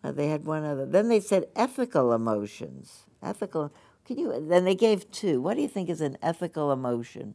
Uh, 0.03 0.11
they 0.11 0.27
had 0.27 0.45
one 0.45 0.63
other. 0.63 0.85
Then 0.85 1.09
they 1.09 1.19
said 1.19 1.47
ethical 1.55 2.13
emotions. 2.13 3.05
Ethical. 3.23 3.71
Can 4.05 4.19
you? 4.19 4.45
Then 4.47 4.63
they 4.65 4.75
gave 4.75 5.09
two. 5.11 5.41
What 5.41 5.55
do 5.55 5.61
you 5.61 5.67
think 5.67 5.89
is 5.89 6.01
an 6.01 6.17
ethical 6.21 6.71
emotion, 6.71 7.33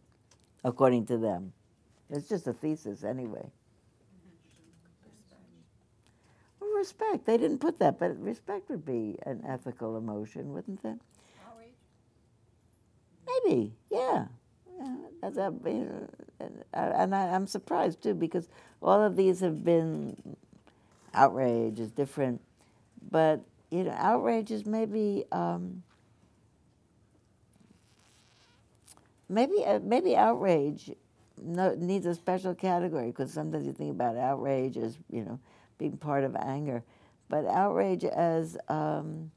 according 0.62 1.06
to 1.06 1.18
them? 1.18 1.52
It's 2.08 2.28
just 2.28 2.46
a 2.46 2.52
thesis, 2.52 3.02
anyway. 3.02 3.50
Well, 6.60 6.69
respect. 6.80 7.26
They 7.26 7.36
didn't 7.36 7.58
put 7.58 7.78
that, 7.78 7.98
but 7.98 8.20
respect 8.20 8.70
would 8.70 8.84
be 8.86 9.16
an 9.26 9.42
ethical 9.46 9.96
emotion, 9.96 10.52
wouldn't 10.52 10.84
it? 10.84 10.98
Maybe. 13.26 13.72
Yeah. 13.90 14.26
yeah 14.78 14.96
a, 15.38 15.52
and 16.72 17.14
I, 17.14 17.34
I'm 17.34 17.46
surprised 17.46 18.02
too 18.02 18.14
because 18.14 18.48
all 18.82 19.02
of 19.02 19.16
these 19.16 19.40
have 19.40 19.64
been 19.64 20.16
outrage 21.12 21.80
is 21.80 21.90
different 21.90 22.40
but 23.10 23.40
you 23.70 23.84
know, 23.84 23.94
outrage 23.96 24.50
is 24.50 24.66
maybe 24.66 25.24
um, 25.32 25.82
maybe 29.28 29.64
uh, 29.64 29.80
maybe 29.82 30.16
outrage 30.16 30.90
no, 31.42 31.74
needs 31.74 32.06
a 32.06 32.14
special 32.14 32.54
category 32.54 33.06
because 33.06 33.32
sometimes 33.32 33.66
you 33.66 33.72
think 33.72 33.90
about 33.92 34.16
outrage 34.16 34.76
as 34.76 34.96
you 35.10 35.24
know 35.24 35.38
being 35.80 35.96
part 35.96 36.22
of 36.22 36.36
anger, 36.36 36.84
but 37.28 37.44
outrage 37.46 38.04
as 38.04 38.56
um, 38.68 39.32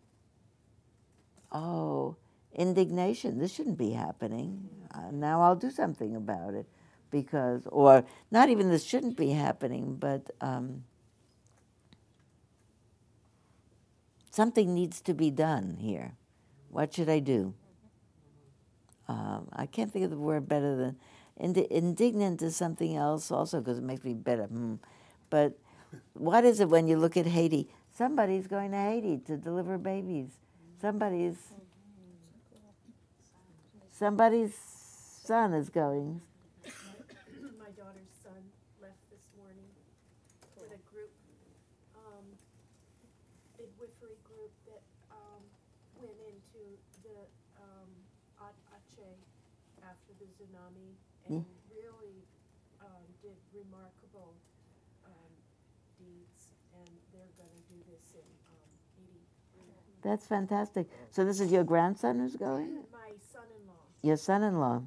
oh 1.51 2.15
indignation. 2.53 3.39
This 3.39 3.51
shouldn't 3.51 3.79
be 3.79 3.91
happening. 3.91 4.69
Uh, 4.93 5.09
now 5.11 5.41
I'll 5.41 5.55
do 5.55 5.71
something 5.71 6.15
about 6.15 6.53
it 6.53 6.67
because, 7.09 7.63
or 7.71 8.05
not 8.29 8.49
even 8.49 8.69
this 8.69 8.83
shouldn't 8.83 9.17
be 9.17 9.31
happening, 9.31 9.95
but. 9.95 10.29
Um, 10.39 10.83
something 14.33 14.73
needs 14.73 14.99
to 15.01 15.13
be 15.13 15.29
done 15.29 15.77
here. 15.79 16.15
What 16.69 16.93
should 16.93 17.07
I 17.07 17.19
do? 17.19 17.53
Um, 19.07 19.47
I 19.53 19.67
can't 19.67 19.93
think 19.93 20.05
of 20.05 20.11
the 20.11 20.17
word 20.17 20.47
better 20.49 20.75
than 20.75 20.97
ind- 21.37 21.57
indignant 21.57 22.41
is 22.41 22.55
something 22.55 22.95
else 22.95 23.31
also 23.31 23.59
because 23.59 23.77
it 23.77 23.83
makes 23.83 24.03
me 24.03 24.15
better. 24.15 24.47
Mm. 24.47 24.79
But 25.29 25.59
what 26.13 26.45
is 26.45 26.59
it 26.59 26.69
when 26.69 26.87
you 26.87 26.97
look 26.97 27.17
at 27.17 27.25
Haiti? 27.25 27.69
Somebody's 27.95 28.47
going 28.47 28.71
to 28.71 28.77
Haiti 28.77 29.19
to 29.27 29.37
deliver 29.37 29.77
babies. 29.77 30.27
Somebody's 30.81 31.37
somebody's 33.91 34.53
son 35.23 35.53
is 35.53 35.69
going. 35.69 36.21
My 36.65 37.69
daughter's 37.77 38.11
son 38.23 38.41
left 38.81 38.99
this 39.09 39.23
morning 39.37 39.69
with 40.59 40.71
a 40.73 40.81
group, 40.91 41.11
um, 41.95 42.25
a 43.59 43.67
group 43.79 44.51
that 44.67 44.81
um, 45.11 45.41
went 46.01 46.17
into 46.27 46.63
the 47.03 47.15
um, 47.61 47.89
Aceh 48.41 49.15
after 49.83 50.11
the 50.19 50.25
tsunami 50.25 50.97
and. 51.29 51.45
That's 60.03 60.27
fantastic. 60.27 60.87
So 61.11 61.23
this 61.23 61.39
is 61.39 61.51
your 61.51 61.63
grandson 61.63 62.19
who's 62.19 62.35
going? 62.35 62.83
My 62.91 63.15
son-in-law, 63.31 63.83
Your 64.01 64.17
son-in-law. 64.17 64.83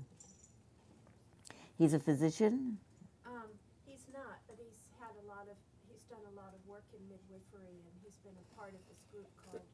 He's 1.79 1.93
a 1.95 2.01
physician? 2.01 2.79
um, 3.25 3.49
he's 3.85 4.05
not, 4.13 4.41
but 4.49 4.57
he's 4.61 4.81
had 5.01 5.13
a 5.21 5.27
lot 5.29 5.45
of, 5.49 5.57
he's 5.89 6.05
done 6.09 6.25
a 6.25 6.35
lot 6.37 6.53
of 6.57 6.61
work 6.69 6.85
in 6.97 7.01
midwifery, 7.09 7.81
and 7.81 7.93
he's 8.05 8.17
been 8.25 8.37
a 8.37 8.47
part 8.57 8.73
of 8.73 8.81
this 8.89 9.01
group 9.13 9.29
called 9.41 9.65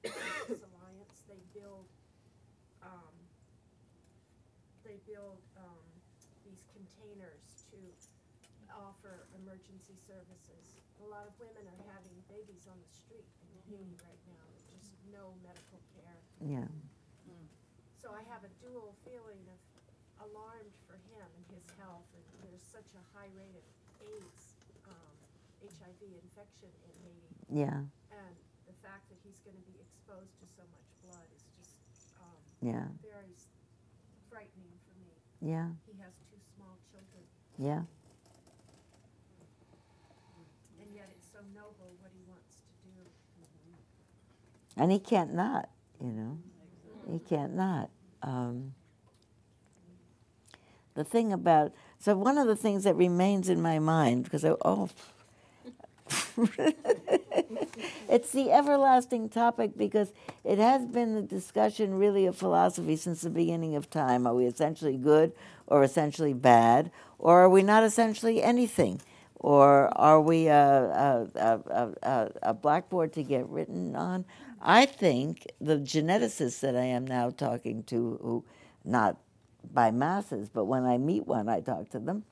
Alliance. 0.51 1.23
They 1.31 1.39
build, 1.55 1.87
um, 2.83 3.15
they 4.83 4.99
build 5.07 5.39
um, 5.59 5.83
these 6.47 6.63
containers 6.75 7.67
to 7.71 7.79
offer 8.75 9.27
emergency 9.43 9.95
services. 10.07 10.79
A 11.03 11.07
lot 11.07 11.27
of 11.27 11.35
women 11.39 11.67
are 11.67 11.83
having 11.95 12.15
babies 12.31 12.67
on 12.71 12.79
the 12.79 12.91
street 12.91 13.27
in 13.47 13.51
Haiti 13.71 13.95
right 14.03 14.23
now, 14.27 14.43
no 15.11 15.35
medical 15.43 15.81
care. 15.97 16.21
Yeah. 16.43 16.69
So 17.99 18.11
I 18.11 18.23
have 18.27 18.43
a 18.43 18.51
dual 18.59 18.99
feeling 19.07 19.43
of 19.47 19.59
alarmed 20.27 20.75
for 20.91 20.99
him 21.11 21.23
and 21.39 21.45
his 21.55 21.63
health, 21.79 22.07
and 22.15 22.23
there's 22.43 22.63
such 22.63 22.91
a 22.99 23.03
high 23.15 23.31
rate 23.39 23.55
of 23.55 23.67
AIDS, 24.03 24.59
um, 24.91 25.15
HIV 25.63 26.03
infection 26.19 26.71
in 26.83 26.93
Haiti, 27.07 27.31
Yeah. 27.63 27.87
and 28.11 28.35
the 28.67 28.75
fact 28.83 29.07
that 29.11 29.19
he's 29.23 29.39
gonna 29.47 29.63
be 29.63 29.79
exposed 29.79 30.35
to 30.43 30.47
so 30.51 30.63
much 30.75 30.87
blood 31.07 31.29
is 31.31 31.47
just, 31.55 31.79
um, 32.19 32.43
Yeah. 32.61 32.91
very 33.03 33.35
frightening 34.29 34.75
for 34.83 34.95
me. 34.99 35.15
Yeah. 35.41 35.71
He 35.87 35.95
has 36.03 36.13
two 36.31 36.41
small 36.55 36.79
children, 36.91 37.23
Yeah. 37.59 37.87
and 40.83 40.95
yet 40.95 41.09
it's 41.15 41.31
so 41.31 41.41
noble 41.55 41.95
what 42.03 42.11
he 42.11 42.23
wants 42.27 42.59
to 42.83 42.91
do. 42.91 43.07
And 44.77 44.91
he 44.91 44.99
can't 44.99 45.35
not, 45.35 45.69
you 46.01 46.11
know. 46.13 46.39
He 47.11 47.19
can't 47.19 47.55
not. 47.55 47.91
Um, 48.23 48.75
the 50.95 51.05
thing 51.05 51.33
about 51.33 51.73
so 51.99 52.17
one 52.17 52.39
of 52.39 52.47
the 52.47 52.57
things 52.57 52.85
that 52.85 52.95
remains 52.95 53.49
in 53.49 53.61
my 53.61 53.79
mind 53.79 54.25
because 54.25 54.45
I 54.45 54.55
oh 54.65 54.89
it's 58.09 58.33
the 58.33 58.51
everlasting 58.51 59.29
topic 59.29 59.77
because 59.77 60.13
it 60.45 60.59
has 60.59 60.85
been 60.87 61.15
the 61.15 61.23
discussion 61.23 61.95
really 61.95 62.27
of 62.27 62.37
philosophy 62.37 62.97
since 62.97 63.23
the 63.23 63.31
beginning 63.31 63.75
of 63.77 63.89
time. 63.89 64.27
Are 64.27 64.35
we 64.35 64.45
essentially 64.47 64.97
good 64.97 65.33
or 65.67 65.83
essentially 65.83 66.35
bad, 66.35 66.91
or 67.19 67.41
are 67.41 67.49
we 67.49 67.63
not 67.63 67.85
essentially 67.85 68.43
anything? 68.43 69.01
Or 69.37 69.89
are 69.99 70.21
we 70.21 70.47
a, 70.49 70.55
a, 70.55 71.29
a, 71.35 71.91
a, 72.03 72.31
a 72.43 72.55
blackboard 72.55 73.13
to 73.15 73.23
get 73.23 73.49
written 73.49 73.97
on? 73.97 74.25
I 74.63 74.87
think 74.87 75.47
the 75.61 75.77
geneticists 75.77 76.61
that 76.61 76.77
I 76.77 76.85
am 76.85 77.05
now 77.05 77.31
talking 77.31 77.83
to, 77.85 78.19
who 78.23 78.45
not 78.85 79.17
by 79.73 79.91
masses, 79.91 80.49
but 80.49 80.67
when 80.67 80.85
I 80.85 80.99
meet 80.99 81.27
one, 81.27 81.49
I 81.49 81.61
talk 81.61 81.91
to 81.91 81.99
them. 81.99 82.25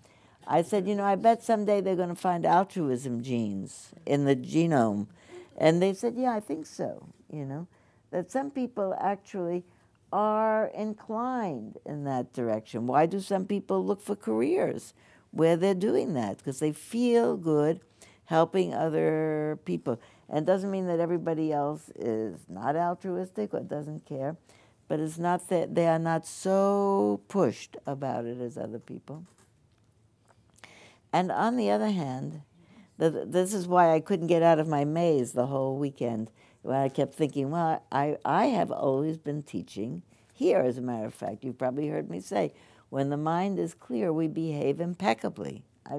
I 0.46 0.62
said, 0.62 0.86
you 0.86 0.94
know, 0.94 1.04
I 1.04 1.16
bet 1.16 1.42
someday 1.42 1.80
they're 1.80 1.96
going 1.96 2.08
to 2.08 2.14
find 2.14 2.46
altruism 2.46 3.22
genes 3.22 3.90
in 4.06 4.24
the 4.24 4.36
genome. 4.36 5.08
And 5.56 5.82
they 5.82 5.92
said, 5.92 6.14
yeah, 6.16 6.32
I 6.32 6.40
think 6.40 6.66
so, 6.66 7.08
you 7.30 7.44
know, 7.44 7.66
that 8.10 8.30
some 8.30 8.50
people 8.50 8.96
actually 9.00 9.64
are 10.12 10.66
inclined 10.74 11.78
in 11.84 12.04
that 12.04 12.32
direction. 12.32 12.86
Why 12.86 13.06
do 13.06 13.20
some 13.20 13.44
people 13.44 13.84
look 13.84 14.00
for 14.00 14.16
careers 14.16 14.94
where 15.30 15.56
they're 15.56 15.74
doing 15.74 16.14
that? 16.14 16.38
Because 16.38 16.60
they 16.60 16.72
feel 16.72 17.36
good 17.36 17.80
helping 18.24 18.72
other 18.72 19.58
people. 19.64 20.00
And 20.30 20.46
doesn't 20.46 20.70
mean 20.70 20.86
that 20.86 21.00
everybody 21.00 21.52
else 21.52 21.90
is 21.96 22.38
not 22.48 22.76
altruistic 22.76 23.52
or 23.52 23.60
doesn't 23.60 24.06
care, 24.06 24.36
but 24.86 25.00
it's 25.00 25.18
not 25.18 25.48
that 25.48 25.74
they 25.74 25.88
are 25.88 25.98
not 25.98 26.24
so 26.24 27.20
pushed 27.26 27.76
about 27.84 28.24
it 28.24 28.40
as 28.40 28.56
other 28.56 28.78
people. 28.78 29.24
And 31.12 31.32
on 31.32 31.56
the 31.56 31.70
other 31.70 31.90
hand, 31.90 32.42
the, 32.96 33.26
this 33.26 33.52
is 33.52 33.66
why 33.66 33.92
I 33.92 33.98
couldn't 33.98 34.28
get 34.28 34.42
out 34.42 34.60
of 34.60 34.68
my 34.68 34.84
maze 34.84 35.32
the 35.32 35.46
whole 35.46 35.76
weekend. 35.76 36.30
When 36.62 36.76
I 36.76 36.88
kept 36.88 37.14
thinking, 37.14 37.50
well, 37.50 37.82
I, 37.90 38.18
I 38.24 38.46
have 38.46 38.70
always 38.70 39.16
been 39.16 39.42
teaching 39.42 40.02
here, 40.32 40.60
as 40.60 40.78
a 40.78 40.82
matter 40.82 41.06
of 41.06 41.14
fact. 41.14 41.42
You've 41.42 41.58
probably 41.58 41.88
heard 41.88 42.08
me 42.08 42.20
say, 42.20 42.52
when 42.90 43.10
the 43.10 43.16
mind 43.16 43.58
is 43.58 43.74
clear, 43.74 44.12
we 44.12 44.28
behave 44.28 44.80
impeccably. 44.80 45.64
I. 45.86 45.94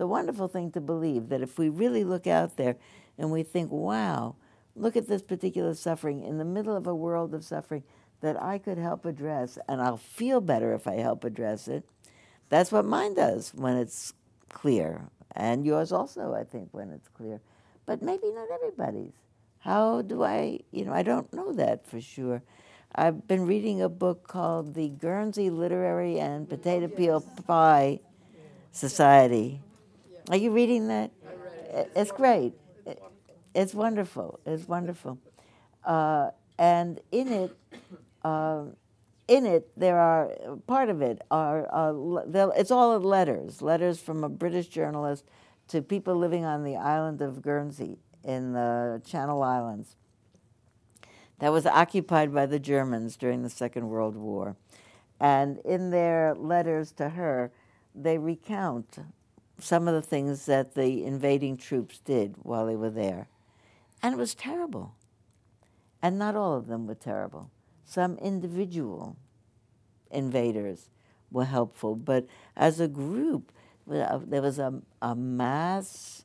a 0.00 0.06
wonderful 0.06 0.48
thing 0.48 0.70
to 0.72 0.80
believe 0.80 1.28
that 1.28 1.42
if 1.42 1.58
we 1.58 1.68
really 1.68 2.04
look 2.04 2.26
out 2.26 2.56
there 2.56 2.76
and 3.20 3.30
we 3.30 3.42
think, 3.42 3.70
wow, 3.70 4.34
look 4.74 4.96
at 4.96 5.06
this 5.06 5.22
particular 5.22 5.74
suffering 5.74 6.22
in 6.22 6.38
the 6.38 6.44
middle 6.44 6.74
of 6.74 6.86
a 6.86 6.94
world 6.94 7.34
of 7.34 7.44
suffering 7.44 7.84
that 8.22 8.42
I 8.42 8.58
could 8.58 8.78
help 8.78 9.04
address, 9.04 9.58
and 9.68 9.80
I'll 9.80 9.96
feel 9.96 10.40
better 10.40 10.72
if 10.72 10.86
I 10.86 10.94
help 10.94 11.22
address 11.24 11.68
it. 11.68 11.84
That's 12.48 12.72
what 12.72 12.84
mine 12.84 13.14
does 13.14 13.52
when 13.54 13.76
it's 13.76 14.14
clear, 14.48 15.02
and 15.36 15.64
yours 15.64 15.92
also, 15.92 16.34
I 16.34 16.44
think, 16.44 16.70
when 16.72 16.90
it's 16.90 17.08
clear. 17.08 17.40
But 17.86 18.02
maybe 18.02 18.30
not 18.32 18.48
everybody's. 18.52 19.12
How 19.60 20.00
do 20.02 20.22
I, 20.22 20.60
you 20.70 20.86
know, 20.86 20.92
I 20.92 21.02
don't 21.02 21.32
know 21.32 21.52
that 21.52 21.86
for 21.86 22.00
sure. 22.00 22.42
I've 22.94 23.28
been 23.28 23.46
reading 23.46 23.82
a 23.82 23.88
book 23.88 24.26
called 24.26 24.74
The 24.74 24.88
Guernsey 24.88 25.50
Literary 25.50 26.18
and 26.18 26.48
Potato 26.48 26.88
Peel 26.88 27.20
Pie 27.46 28.00
Society. 28.72 29.60
Are 30.30 30.36
you 30.36 30.50
reading 30.50 30.88
that? 30.88 31.10
It's 31.94 32.10
great. 32.10 32.54
It's 33.54 33.74
wonderful. 33.74 34.40
It's 34.46 34.68
wonderful. 34.68 35.18
Uh, 35.84 36.30
and 36.58 37.00
in 37.10 37.28
it, 37.28 37.56
um, 38.22 38.76
in 39.26 39.46
it, 39.46 39.70
there 39.76 39.98
are 39.98 40.30
part 40.66 40.90
of 40.90 41.02
it 41.02 41.22
are 41.30 41.66
uh, 41.72 42.50
it's 42.56 42.70
all 42.70 42.98
letters, 42.98 43.62
letters 43.62 44.00
from 44.00 44.24
a 44.24 44.28
British 44.28 44.68
journalist 44.68 45.24
to 45.68 45.80
people 45.80 46.16
living 46.16 46.44
on 46.44 46.64
the 46.64 46.76
island 46.76 47.22
of 47.22 47.40
Guernsey 47.40 47.98
in 48.24 48.52
the 48.52 49.00
Channel 49.06 49.42
Islands. 49.42 49.96
That 51.38 51.52
was 51.52 51.64
occupied 51.64 52.34
by 52.34 52.46
the 52.46 52.58
Germans 52.58 53.16
during 53.16 53.42
the 53.42 53.48
Second 53.48 53.88
World 53.88 54.16
War, 54.16 54.56
and 55.18 55.58
in 55.58 55.90
their 55.90 56.34
letters 56.34 56.92
to 56.92 57.10
her, 57.10 57.50
they 57.94 58.18
recount 58.18 58.98
some 59.58 59.88
of 59.88 59.94
the 59.94 60.02
things 60.02 60.46
that 60.46 60.74
the 60.74 61.04
invading 61.04 61.56
troops 61.56 61.98
did 61.98 62.34
while 62.42 62.66
they 62.66 62.76
were 62.76 62.90
there, 62.90 63.28
and 64.02 64.14
it 64.14 64.18
was 64.18 64.34
terrible. 64.34 64.94
And 66.02 66.18
not 66.18 66.34
all 66.34 66.56
of 66.56 66.66
them 66.66 66.86
were 66.86 66.94
terrible 66.94 67.50
some 67.90 68.16
individual 68.18 69.16
invaders 70.12 70.90
were 71.32 71.44
helpful, 71.44 71.96
but 71.96 72.24
as 72.56 72.78
a 72.78 72.86
group, 72.86 73.50
uh, 73.92 74.20
there 74.24 74.42
was 74.42 74.60
a, 74.60 74.80
a 75.02 75.16
mass 75.16 76.24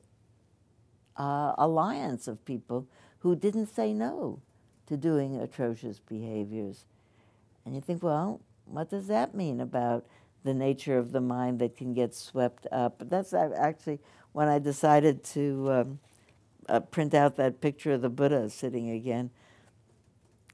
uh, 1.17 1.53
alliance 1.57 2.27
of 2.27 2.45
people 2.45 2.87
who 3.19 3.35
didn't 3.35 3.65
say 3.65 3.93
no 3.93 4.39
to 4.85 4.95
doing 4.95 5.41
atrocious 5.41 5.99
behaviors. 5.99 6.85
And 7.65 7.73
you 7.73 7.81
think, 7.81 8.03
well, 8.03 8.41
what 8.65 8.91
does 8.91 9.07
that 9.07 9.33
mean 9.33 9.59
about 9.59 10.05
the 10.43 10.53
nature 10.53 10.99
of 10.99 11.13
the 11.13 11.21
mind 11.21 11.57
that 11.59 11.75
can 11.75 11.95
get 11.95 12.13
swept 12.13 12.67
up? 12.71 13.01
That's 13.09 13.33
actually 13.33 13.99
when 14.33 14.49
I 14.49 14.59
decided 14.59 15.23
to 15.23 15.71
um, 15.71 15.99
uh, 16.67 16.79
print 16.79 17.13
out 17.13 17.35
that 17.37 17.61
picture 17.61 17.93
of 17.93 18.01
the 18.01 18.09
Buddha 18.09 18.49
sitting 18.49 18.89
again. 18.89 19.29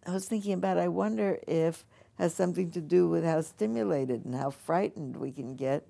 I 0.05 0.11
was 0.11 0.25
thinking 0.25 0.53
about 0.53 0.77
I 0.77 0.87
wonder 0.87 1.39
if 1.47 1.85
has 2.17 2.33
something 2.33 2.69
to 2.71 2.81
do 2.81 3.07
with 3.07 3.23
how 3.23 3.41
stimulated 3.41 4.25
and 4.25 4.35
how 4.35 4.49
frightened 4.51 5.17
we 5.17 5.31
can 5.31 5.55
get 5.55 5.87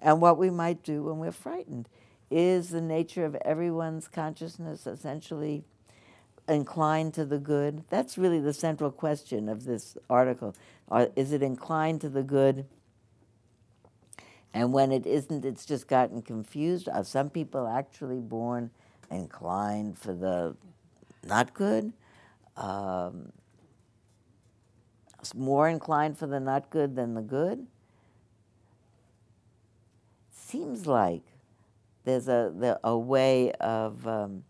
and 0.00 0.20
what 0.20 0.38
we 0.38 0.48
might 0.50 0.82
do 0.82 1.04
when 1.04 1.18
we're 1.18 1.32
frightened. 1.32 1.88
Is 2.30 2.70
the 2.70 2.80
nature 2.80 3.24
of 3.24 3.34
everyone's 3.36 4.08
consciousness 4.08 4.86
essentially 4.86 5.64
inclined 6.48 7.14
to 7.14 7.24
the 7.24 7.38
good? 7.38 7.84
That's 7.90 8.16
really 8.16 8.40
the 8.40 8.52
central 8.52 8.90
question 8.90 9.48
of 9.48 9.64
this 9.64 9.96
article. 10.08 10.54
Is 11.14 11.32
it 11.32 11.42
inclined 11.42 12.00
to 12.00 12.08
the 12.08 12.22
good? 12.22 12.66
And 14.54 14.72
when 14.72 14.92
it 14.92 15.06
isn't, 15.06 15.44
it's 15.44 15.66
just 15.66 15.88
gotten 15.88 16.22
confused. 16.22 16.88
Are 16.88 17.04
some 17.04 17.28
people 17.28 17.66
actually 17.66 18.20
born 18.20 18.70
inclined 19.10 19.98
for 19.98 20.12
the 20.12 20.56
not 21.24 21.54
good? 21.54 21.92
Um, 22.56 23.32
more 25.34 25.68
inclined 25.68 26.18
for 26.18 26.26
the 26.26 26.40
not 26.40 26.70
good 26.70 26.96
than 26.96 27.14
the 27.14 27.22
good? 27.22 27.66
Seems 30.30 30.86
like 30.86 31.22
there's 32.04 32.28
a 32.28 32.78
a 32.84 32.96
way 32.96 33.52
of 33.54 34.06
um, 34.06 34.44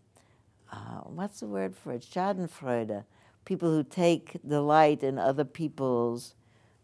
uh, 0.71 1.01
what's 1.05 1.39
the 1.39 1.47
word 1.47 1.75
for 1.75 1.93
it? 1.93 2.01
Schadenfreude, 2.01 3.03
people 3.45 3.69
who 3.71 3.83
take 3.83 4.37
delight 4.47 5.03
in 5.03 5.17
other 5.17 5.45
people's 5.45 6.35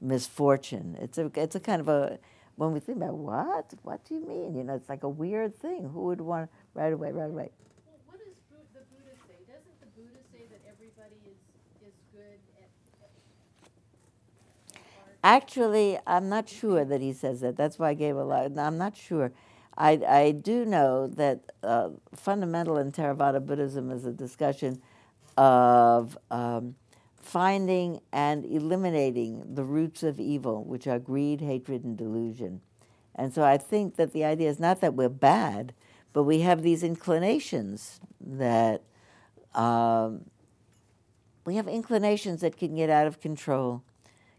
misfortune. 0.02 0.98
It's 1.00 1.18
a 1.18 1.32
it's 1.36 1.56
a 1.56 1.60
kind 1.60 1.82
of 1.82 1.90
a 1.90 2.20
when 2.56 2.72
we 2.72 2.80
think 2.80 2.98
about 2.98 3.16
what 3.16 3.74
what 3.84 4.04
do 4.06 4.16
you 4.16 4.26
mean? 4.26 4.56
You 4.56 4.64
know, 4.64 4.76
it's 4.76 4.90
like 4.90 5.04
a 5.04 5.10
weird 5.10 5.56
thing. 5.56 5.90
Who 5.94 6.06
would 6.06 6.22
want 6.22 6.50
right 6.74 6.94
away, 6.94 7.12
right 7.12 7.30
away? 7.30 7.50
Well, 7.86 8.00
what 8.08 8.20
does 8.20 8.36
Bu- 8.50 8.66
the 8.74 8.86
Buddha 8.90 9.16
say? 9.28 9.38
Doesn't 9.48 9.80
the 9.80 9.88
Buddha 9.96 10.20
say 10.32 10.46
that 10.50 10.62
everybody 10.70 11.18
is, 11.26 11.38
is 11.88 11.96
good 12.14 12.40
at, 12.62 12.70
at 13.04 13.10
heart? 14.98 15.13
Actually, 15.24 15.98
I'm 16.06 16.28
not 16.28 16.50
sure 16.50 16.84
that 16.84 17.02
he 17.02 17.14
says 17.14 17.42
that. 17.42 17.56
That's 17.56 17.80
why 17.80 17.90
I 17.90 17.94
gave 17.94 18.18
a 18.18 18.24
lot. 18.24 18.58
I'm 18.58 18.78
not 18.78 18.98
sure. 18.98 19.32
I, 19.78 19.92
I 20.08 20.32
do 20.32 20.66
know 20.66 21.08
that 21.08 21.52
uh, 21.64 21.90
fundamental 22.14 22.78
in 22.78 22.92
Theravada 22.92 23.44
Buddhism 23.46 23.90
is 23.90 24.06
a 24.06 24.12
discussion 24.12 24.82
of 25.38 26.18
um, 26.30 26.76
finding 27.16 28.02
and 28.12 28.46
eliminating 28.46 29.56
the 29.56 29.64
roots 29.64 30.04
of 30.04 30.20
evil, 30.20 30.64
which 30.66 30.88
are 30.88 31.00
greed, 31.00 31.42
hatred, 31.42 31.84
and 31.84 31.98
delusion. 31.98 32.62
And 33.16 33.34
so 33.34 33.44
I 33.44 33.58
think 33.58 33.96
that 33.96 34.12
the 34.12 34.26
idea 34.26 34.50
is 34.50 34.60
not 34.60 34.82
that 34.82 34.94
we're 34.94 35.10
bad, 35.10 35.74
but 36.12 36.24
we 36.24 36.42
have 36.42 36.62
these 36.62 36.84
inclinations 36.84 38.02
that 38.20 38.82
um, 39.56 40.26
we 41.46 41.56
have 41.56 41.68
inclinations 41.68 42.42
that 42.42 42.58
can 42.58 42.76
get 42.76 42.90
out 42.90 43.08
of 43.08 43.20
control. 43.22 43.84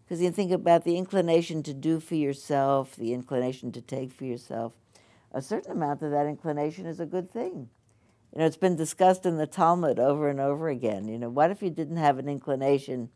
Because 0.05 0.21
you 0.21 0.31
think 0.31 0.53
about 0.53 0.85
the 0.85 0.99
inclination 0.99 1.63
to 1.63 1.73
do 1.73 1.99
for 1.99 2.15
yourself, 2.15 2.95
the 2.97 3.13
inclination 3.15 3.73
to 3.73 3.81
take 3.81 4.13
for 4.13 4.25
yourself. 4.25 4.73
A 5.33 5.41
certain 5.41 5.73
amount 5.73 6.03
of 6.03 6.11
that 6.11 6.27
inclination 6.27 6.87
is 6.87 7.01
a 7.01 7.07
good 7.07 7.31
thing. 7.31 7.69
You 8.33 8.41
know, 8.41 8.47
it's 8.47 8.57
been 8.57 8.77
discussed 8.77 9.25
in 9.27 9.39
the 9.39 9.47
Talmud 9.47 9.99
over 9.99 10.29
and 10.29 10.41
over 10.41 10.69
again. 10.69 11.09
You 11.09 11.19
know, 11.19 11.31
what 11.31 11.51
if 11.51 11.63
you 11.63 11.71
didn't 11.71 11.97
have 11.97 12.19
an 12.19 12.29
inclination 12.29 13.09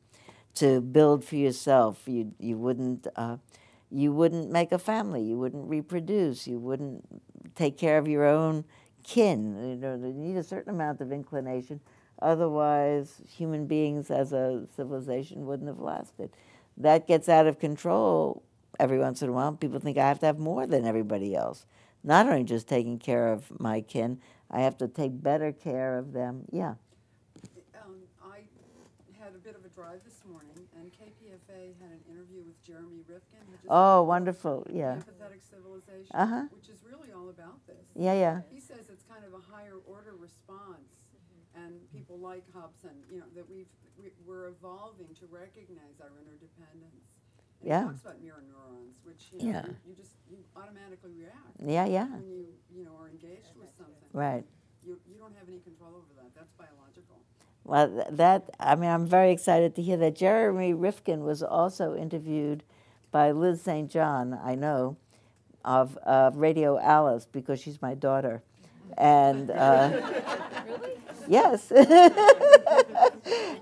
to 0.55 0.81
build 0.81 1.25
for 1.25 1.37
yourself? 1.37 2.03
You 2.07 2.33
you 2.39 2.57
wouldn't 2.57 3.07
uh, 3.17 3.37
you 3.91 4.13
wouldn't 4.13 4.51
make 4.51 4.73
a 4.73 4.79
family. 4.79 5.23
You 5.23 5.39
wouldn't 5.39 5.69
reproduce. 5.69 6.47
You 6.47 6.59
wouldn't 6.59 7.05
take 7.55 7.77
care 7.77 7.99
of 7.99 8.09
your 8.09 8.25
own 8.25 8.65
kin. 9.03 9.57
You 9.57 9.77
know, 9.77 9.95
you 9.97 10.13
need 10.13 10.37
a 10.37 10.43
certain 10.43 10.73
amount 10.75 11.01
of 11.01 11.13
inclination. 11.13 11.81
Otherwise, 12.21 13.21
human 13.29 13.67
beings 13.67 14.11
as 14.11 14.33
a 14.33 14.67
civilization 14.75 15.47
wouldn't 15.47 15.69
have 15.69 15.81
lasted. 15.81 16.31
That 16.79 17.07
gets 17.07 17.29
out 17.29 17.47
of 17.47 17.59
control 17.59 18.43
every 18.79 18.99
once 18.99 19.21
in 19.21 19.29
a 19.29 19.33
while. 19.33 19.53
People 19.53 19.81
think 19.81 19.99
I 19.99 20.07
have 20.09 20.21
to 20.21 20.27
have 20.27 20.39
more 20.39 20.67
than 20.67 20.87
everybody 20.87 21.35
else. 21.35 21.67
Not 22.05 22.27
only 22.29 22.45
just 22.45 22.69
taking 22.69 22.99
care 22.99 23.33
of 23.33 23.59
my 23.61 23.81
kin, 23.81 24.21
I 24.51 24.61
have 24.61 24.79
to 24.79 24.87
take 24.89 25.21
better 25.23 25.51
care 25.53 25.99
of 25.99 26.13
them. 26.13 26.45
Yeah. 26.53 26.75
Um, 27.83 27.97
I 28.23 28.47
had 29.21 29.35
a 29.35 29.39
bit 29.39 29.57
of 29.57 29.65
a 29.65 29.69
drive 29.69 30.01
this 30.05 30.23
morning, 30.31 30.55
and 30.79 30.93
KPFA 30.93 31.75
had 31.83 31.91
an 31.91 32.01
interview 32.09 32.43
with 32.47 32.63
Jeremy 32.63 33.03
Rifkin. 33.09 33.41
who 33.51 33.57
just 33.57 33.67
Oh, 33.69 34.05
wonderful. 34.05 34.65
Yeah. 34.71 34.97
Empathetic 35.03 35.43
Civilization, 35.51 36.15
Uh-huh. 36.15 36.45
which 36.55 36.69
is 36.69 36.79
really 36.85 37.11
all 37.13 37.29
about 37.29 37.67
this. 37.67 37.85
Yeah, 37.97 38.15
yeah. 38.15 38.41
He 38.51 38.61
says 38.61 38.89
it's 38.89 39.03
kind 39.03 39.25
of 39.25 39.35
a 39.35 39.43
higher 39.53 39.75
order 39.87 40.15
response, 40.15 40.95
and 41.57 41.75
people 41.93 42.19
like 42.19 42.45
Hobson, 42.55 43.03
you 43.11 43.19
know, 43.19 43.27
that 43.35 43.49
we've, 43.51 43.67
we- 43.83 43.88
we're 44.27 44.49
evolving 44.49 45.09
to 45.21 45.27
recognize 45.27 46.01
our 46.01 46.11
interdependence. 46.21 47.07
And 47.61 47.69
Yeah. 47.69 47.83
He 47.83 47.87
talks 47.89 48.03
about 48.03 48.21
mirror 48.23 48.43
neurons, 48.47 48.95
which, 49.05 49.33
you 49.33 49.39
know, 49.39 49.45
Yeah. 49.45 49.67
you- 49.87 49.95
just, 49.95 50.15
you 50.31 50.39
automatically 50.57 51.13
react 51.13 51.61
Yeah, 51.61 51.85
yeah. 51.87 52.07
when 52.09 52.25
you, 52.29 52.47
you 52.71 52.85
know, 52.85 52.95
are 52.97 53.09
engaged 53.09 53.57
with 53.57 53.71
something. 53.77 53.95
Right. 54.13 54.45
You, 54.85 55.01
you 55.07 55.19
don't 55.19 55.35
have 55.37 55.49
any 55.49 55.59
control 55.61 55.91
over 55.97 56.13
that, 56.17 56.35
that's 56.35 56.53
biological. 56.53 57.17
Well, 57.65 58.07
that, 58.11 58.49
I 58.61 58.77
mean, 58.77 58.89
I'm 58.91 59.07
very 59.07 59.31
excited 59.33 59.75
to 59.77 59.83
hear 59.83 59.97
that. 59.99 60.15
Jeremy 60.15 60.73
Rifkin 60.73 61.25
was 61.25 61.43
also 61.43 61.95
interviewed 61.97 62.63
by 63.11 63.33
Liz 63.33 63.61
St. 63.61 63.91
John, 63.91 64.39
I 64.43 64.55
know, 64.55 64.97
of, 65.65 65.97
of 65.99 66.37
Radio 66.37 66.79
Alice, 66.79 67.27
because 67.27 67.61
she's 67.61 67.83
my 67.83 67.95
daughter. 67.95 68.43
And, 68.97 69.51
uh, 69.51 70.01
yes. 71.29 71.71
and, 71.73 71.91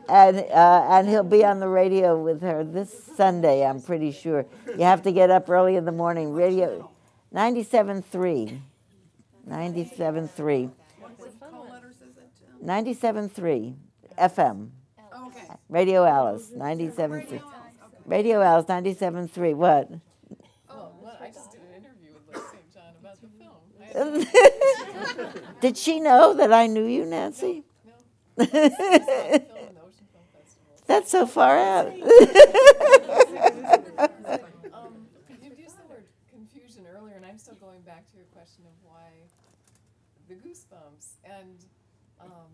uh, 0.09 0.87
and 0.91 1.09
he'll 1.09 1.23
be 1.23 1.45
on 1.45 1.61
the 1.61 1.69
radio 1.69 2.21
with 2.23 2.41
her 2.43 2.65
this 2.65 3.05
Sunday, 3.17 3.65
I'm 3.67 3.81
pretty 3.83 4.13
sure. 4.13 4.47
You 4.67 4.85
have 4.85 5.03
to 5.03 5.13
get 5.13 5.31
up 5.31 5.49
early 5.51 5.77
in 5.77 5.85
the 5.85 5.93
morning. 5.93 6.33
Radio 6.33 6.91
97.3. 7.35 8.61
97.3. 9.49 10.71
What 10.99 11.19
call 11.51 11.69
letters 11.71 11.97
is 11.97 12.17
it? 12.17 12.31
Um, 12.63 12.67
97.3 13.31 13.75
FM. 14.19 14.71
oh, 15.13 15.27
Okay. 15.29 15.47
Radio 15.69 16.05
Alice, 16.05 16.51
97.3. 16.57 17.43
Radio 18.07 18.41
Alice, 18.43 18.67
97.3. 18.67 19.55
What? 19.55 19.91
Oh, 20.71 20.89
well, 21.01 21.17
I 21.21 21.29
just 21.29 21.53
did 21.53 21.61
an 21.61 21.85
interview 21.85 22.11
with 22.15 22.37
Liz 22.37 22.45
St. 22.51 22.73
John 22.75 22.95
about 23.01 23.21
the 23.21 23.29
film. 23.39 23.51
I 23.81 23.85
had 23.85 23.86
to 23.86 23.86
Did 25.61 25.79
she 25.79 26.01
know 26.01 26.35
that 26.35 26.53
I 26.53 26.67
knew 26.67 26.85
you, 26.85 27.07
Nancy? 27.07 27.65
film 28.37 28.45
in 28.53 28.61
the 28.61 29.81
Ocean 29.81 30.05
Film 30.13 30.29
Festival. 30.37 30.77
That's 30.87 31.11
so 31.11 31.27
far 31.27 31.57
out. 31.57 31.93
Um, 34.77 35.09
you 35.41 35.49
used 35.57 35.81
the 35.81 35.89
word 35.89 36.05
confusion 36.29 36.85
earlier, 36.85 37.17
and 37.17 37.25
I'm 37.25 37.39
still 37.41 37.57
going 37.57 37.81
back 37.81 38.05
to 38.13 38.15
your 38.21 38.29
question 38.37 38.69
of 38.69 38.77
why 38.85 39.09
the 40.29 40.37
goosebumps. 40.37 41.17
And 41.25 41.57
um, 42.21 42.53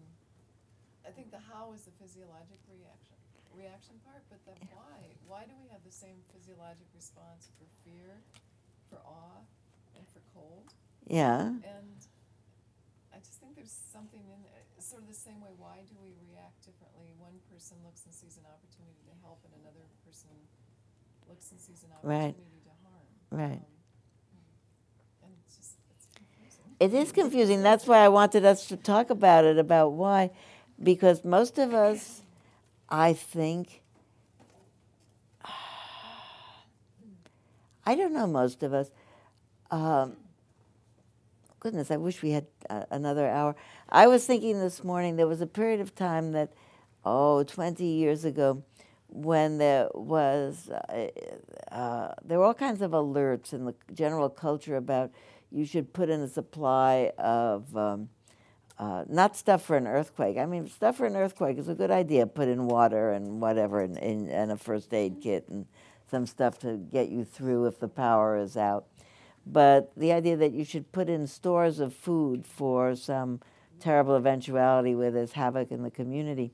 I 1.02 1.10
think 1.10 1.34
the 1.34 1.42
how 1.42 1.74
is 1.74 1.82
the 1.82 1.90
physiologic 1.98 2.62
reaction, 2.70 3.18
reaction 3.50 3.98
part, 4.06 4.22
but 4.30 4.38
the 4.46 4.54
why. 4.70 5.18
Why 5.26 5.42
do 5.50 5.54
we 5.58 5.66
have 5.74 5.82
the 5.82 5.90
same 5.90 6.22
physiologic 6.30 6.86
response 6.94 7.50
for 7.58 7.66
fear, 7.82 8.22
for 8.86 9.02
awe, 9.02 9.42
and 9.98 10.06
for 10.14 10.22
cold? 10.30 10.70
Yeah. 11.06 11.48
And 11.48 12.00
I 13.12 13.18
just 13.18 13.38
think 13.40 13.54
there's 13.56 13.72
something 13.92 14.20
in 14.20 14.40
there, 14.42 14.62
sort 14.78 15.02
of 15.02 15.08
the 15.08 15.14
same 15.14 15.40
way. 15.40 15.50
Why 15.56 15.84
do 15.88 15.94
we 16.02 16.12
react 16.30 16.64
differently? 16.64 17.06
One 17.18 17.38
person 17.50 17.76
looks 17.84 18.04
and 18.04 18.14
sees 18.14 18.36
an 18.36 18.44
opportunity 18.50 19.02
to 19.06 19.14
help, 19.22 19.40
and 19.44 19.52
another 19.62 19.86
person 20.04 20.30
looks 21.28 21.50
and 21.52 21.60
sees 21.60 21.82
an 21.84 21.90
Right. 22.02 22.34
opportunity 22.34 22.60
to 22.64 22.74
harm. 22.82 23.06
Right. 23.30 23.62
Um, 23.62 23.70
and 25.22 25.32
it's 25.44 25.56
just 25.56 25.74
it's 25.90 26.06
confusing. 26.14 26.64
It 26.80 26.94
is 26.94 27.12
confusing. 27.12 27.62
That's 27.62 27.86
why 27.86 27.98
I 28.04 28.08
wanted 28.08 28.44
us 28.44 28.66
to 28.68 28.76
talk 28.76 29.10
about 29.10 29.44
it, 29.44 29.58
about 29.58 29.92
why. 29.92 30.30
Because 30.82 31.24
most 31.24 31.58
of 31.58 31.72
us, 31.74 32.22
I 32.88 33.12
think, 33.12 33.82
I 37.86 37.94
don't 37.94 38.12
know 38.12 38.26
most 38.26 38.62
of 38.62 38.72
us. 38.74 38.90
Um, 39.70 40.16
goodness, 41.62 41.92
I 41.92 41.96
wish 41.96 42.22
we 42.22 42.32
had 42.32 42.46
uh, 42.68 42.82
another 42.90 43.28
hour. 43.28 43.54
I 43.88 44.08
was 44.08 44.26
thinking 44.26 44.58
this 44.58 44.82
morning 44.82 45.14
there 45.14 45.28
was 45.28 45.40
a 45.40 45.46
period 45.46 45.78
of 45.78 45.94
time 45.94 46.32
that, 46.32 46.52
oh, 47.04 47.44
20 47.44 47.84
years 47.84 48.24
ago, 48.24 48.64
when 49.06 49.58
there 49.58 49.88
was, 49.94 50.70
uh, 50.70 51.06
uh, 51.70 52.14
there 52.24 52.40
were 52.40 52.46
all 52.46 52.54
kinds 52.54 52.82
of 52.82 52.90
alerts 52.90 53.52
in 53.52 53.64
the 53.64 53.76
general 53.94 54.28
culture 54.28 54.74
about 54.74 55.12
you 55.52 55.64
should 55.64 55.92
put 55.92 56.10
in 56.10 56.20
a 56.22 56.26
supply 56.26 57.12
of, 57.16 57.76
um, 57.76 58.08
uh, 58.76 59.04
not 59.08 59.36
stuff 59.36 59.64
for 59.64 59.76
an 59.76 59.86
earthquake. 59.86 60.38
I 60.38 60.46
mean, 60.46 60.66
stuff 60.66 60.96
for 60.96 61.06
an 61.06 61.14
earthquake 61.14 61.58
is 61.58 61.68
a 61.68 61.74
good 61.74 61.92
idea. 61.92 62.26
Put 62.26 62.48
in 62.48 62.66
water 62.66 63.12
and 63.12 63.40
whatever, 63.40 63.82
and, 63.82 63.96
and, 63.98 64.28
and 64.28 64.50
a 64.50 64.56
first 64.56 64.92
aid 64.92 65.18
kit 65.22 65.48
and 65.48 65.66
some 66.10 66.26
stuff 66.26 66.58
to 66.60 66.76
get 66.76 67.08
you 67.08 67.24
through 67.24 67.66
if 67.66 67.78
the 67.78 67.86
power 67.86 68.36
is 68.36 68.56
out. 68.56 68.86
But 69.46 69.92
the 69.96 70.12
idea 70.12 70.36
that 70.36 70.52
you 70.52 70.64
should 70.64 70.92
put 70.92 71.08
in 71.08 71.26
stores 71.26 71.80
of 71.80 71.94
food 71.94 72.46
for 72.46 72.94
some 72.94 73.40
terrible 73.80 74.14
eventuality 74.16 74.94
where 74.94 75.10
there's 75.10 75.32
havoc 75.32 75.72
in 75.72 75.82
the 75.82 75.90
community 75.90 76.52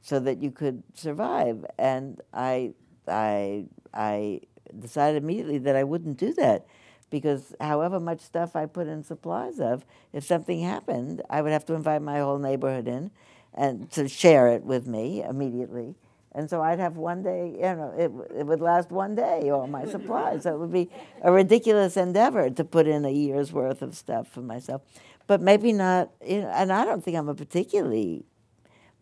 so 0.00 0.18
that 0.20 0.42
you 0.42 0.50
could 0.50 0.82
survive. 0.94 1.64
And 1.78 2.20
I, 2.32 2.72
I, 3.06 3.66
I 3.94 4.40
decided 4.78 5.22
immediately 5.22 5.58
that 5.58 5.76
I 5.76 5.84
wouldn't 5.84 6.18
do 6.18 6.32
that 6.34 6.66
because 7.10 7.54
however 7.60 7.98
much 7.98 8.20
stuff 8.20 8.54
I 8.54 8.66
put 8.66 8.86
in 8.86 9.02
supplies 9.02 9.60
of, 9.60 9.84
if 10.12 10.24
something 10.24 10.60
happened, 10.60 11.22
I 11.30 11.40
would 11.42 11.52
have 11.52 11.64
to 11.66 11.74
invite 11.74 12.02
my 12.02 12.18
whole 12.18 12.38
neighborhood 12.38 12.86
in 12.88 13.10
and 13.54 13.90
to 13.92 14.08
share 14.08 14.48
it 14.48 14.62
with 14.64 14.86
me 14.86 15.22
immediately. 15.22 15.94
And 16.32 16.48
so 16.48 16.60
I'd 16.62 16.78
have 16.78 16.96
one 16.96 17.22
day, 17.22 17.52
you 17.54 17.60
know, 17.60 17.94
it, 17.96 18.38
it 18.40 18.46
would 18.46 18.60
last 18.60 18.90
one 18.90 19.14
day, 19.14 19.50
all 19.50 19.66
my 19.66 19.86
supplies. 19.86 20.42
So 20.42 20.54
it 20.54 20.58
would 20.58 20.72
be 20.72 20.90
a 21.22 21.32
ridiculous 21.32 21.96
endeavor 21.96 22.50
to 22.50 22.64
put 22.64 22.86
in 22.86 23.04
a 23.04 23.10
year's 23.10 23.52
worth 23.52 23.82
of 23.82 23.94
stuff 23.94 24.28
for 24.28 24.42
myself. 24.42 24.82
But 25.26 25.40
maybe 25.40 25.72
not, 25.72 26.10
you 26.24 26.42
know, 26.42 26.48
and 26.48 26.72
I 26.72 26.84
don't 26.84 27.02
think 27.02 27.16
I'm 27.16 27.28
a 27.28 27.34
particularly 27.34 28.24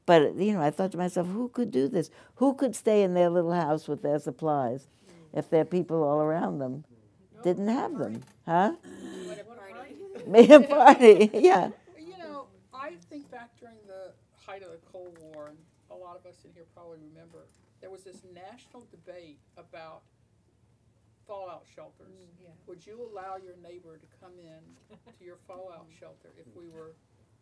but 0.07 0.37
you 0.37 0.55
know, 0.55 0.63
I 0.63 0.71
thought 0.71 0.93
to 0.93 0.99
myself, 0.99 1.27
who 1.27 1.49
could 1.49 1.73
do 1.73 1.89
this? 1.89 2.11
Who 2.37 2.55
could 2.55 2.77
stay 2.77 3.03
in 3.03 3.15
their 3.15 3.29
little 3.29 3.53
house 3.53 3.89
with 3.89 4.03
their 4.03 4.21
supplies 4.21 4.87
if 5.35 5.51
their 5.51 5.65
people 5.65 6.03
all 6.03 6.21
around 6.21 6.61
them 6.61 6.85
didn't 7.43 7.69
have 7.69 7.99
them? 7.99 8.23
Huh? 8.47 8.77
Make 10.27 10.51
a 10.51 10.61
party, 10.61 11.31
yeah. 11.35 11.71
You 11.99 12.17
know, 12.19 12.47
I 12.73 12.93
think 13.11 13.31
back 13.31 13.51
during 13.59 13.77
the 13.87 14.13
height 14.47 14.63
of 14.63 14.71
the 14.71 14.79
Cold 14.93 15.19
War 15.21 15.51
lot 16.07 16.15
of 16.15 16.23
us 16.23 16.39
in 16.47 16.55
here 16.55 16.71
probably 16.71 17.03
remember, 17.03 17.51
there 17.83 17.91
was 17.91 18.07
this 18.07 18.23
national 18.31 18.87
debate 18.95 19.43
about 19.59 20.07
fallout 21.27 21.67
shelters. 21.67 22.15
Mm, 22.15 22.47
yeah. 22.47 22.55
Would 22.71 22.87
you 22.87 23.03
allow 23.03 23.43
your 23.43 23.59
neighbor 23.59 23.99
to 23.99 24.09
come 24.23 24.39
in 24.39 24.63
to 25.19 25.23
your 25.27 25.43
fallout 25.51 25.91
shelter 25.99 26.31
if 26.39 26.47
we 26.55 26.71
were 26.71 26.95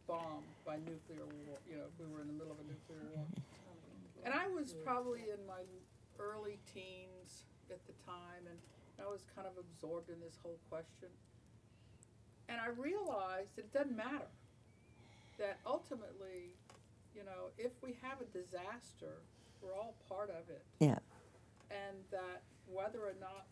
bombed 0.08 0.48
by 0.64 0.80
nuclear 0.80 1.28
war, 1.44 1.60
you 1.68 1.76
know, 1.76 1.84
if 1.92 1.96
we 2.00 2.08
were 2.08 2.24
in 2.24 2.28
the 2.32 2.32
middle 2.32 2.56
of 2.56 2.60
a 2.64 2.66
nuclear 2.66 3.04
war? 3.12 3.28
And 4.24 4.32
I 4.32 4.48
was 4.48 4.72
probably 4.72 5.28
in 5.28 5.44
my 5.44 5.68
early 6.18 6.56
teens 6.72 7.44
at 7.68 7.76
the 7.84 7.92
time, 8.08 8.48
and 8.48 8.56
I 8.96 9.04
was 9.04 9.26
kind 9.36 9.46
of 9.46 9.52
absorbed 9.60 10.08
in 10.08 10.16
this 10.16 10.38
whole 10.42 10.56
question. 10.70 11.12
And 12.48 12.56
I 12.56 12.72
realized 12.72 13.52
that 13.56 13.68
it 13.68 13.72
doesn't 13.74 13.94
matter. 13.94 14.32
That 15.36 15.58
ultimately, 15.66 16.56
you 17.14 17.24
know, 17.24 17.50
if 17.58 17.72
we 17.82 17.96
have 18.02 18.20
a 18.20 18.24
disaster, 18.26 19.20
we're 19.62 19.74
all 19.74 19.94
part 20.08 20.30
of 20.30 20.48
it. 20.48 20.62
Yeah. 20.80 20.98
And 21.70 21.96
that 22.10 22.42
whether 22.72 22.98
or 23.00 23.14
not, 23.20 23.46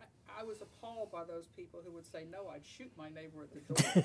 I, 0.00 0.40
I 0.40 0.44
was 0.44 0.60
appalled 0.62 1.10
by 1.10 1.24
those 1.24 1.46
people 1.56 1.80
who 1.84 1.92
would 1.92 2.06
say, 2.06 2.24
no, 2.30 2.48
I'd 2.48 2.64
shoot 2.64 2.90
my 2.96 3.08
neighbor 3.08 3.42
at 3.42 3.52
the 3.52 3.60
door. 3.60 4.04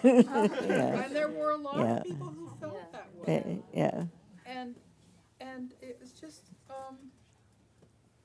yeah. 0.68 1.04
And 1.04 1.16
there 1.16 1.30
were 1.30 1.52
a 1.52 1.58
lot 1.58 1.78
Yeah. 1.78 1.98
of 1.98 2.04
people 2.04 2.28
who 2.28 2.50
felt 2.60 2.74
Yeah. 2.74 3.00
that 3.00 3.28
way 3.28 3.60
yeah. 3.74 4.04
and 4.46 4.76
and 5.42 5.74
it 5.82 5.98
was 6.00 6.12
just 6.12 6.44
um, 6.70 6.98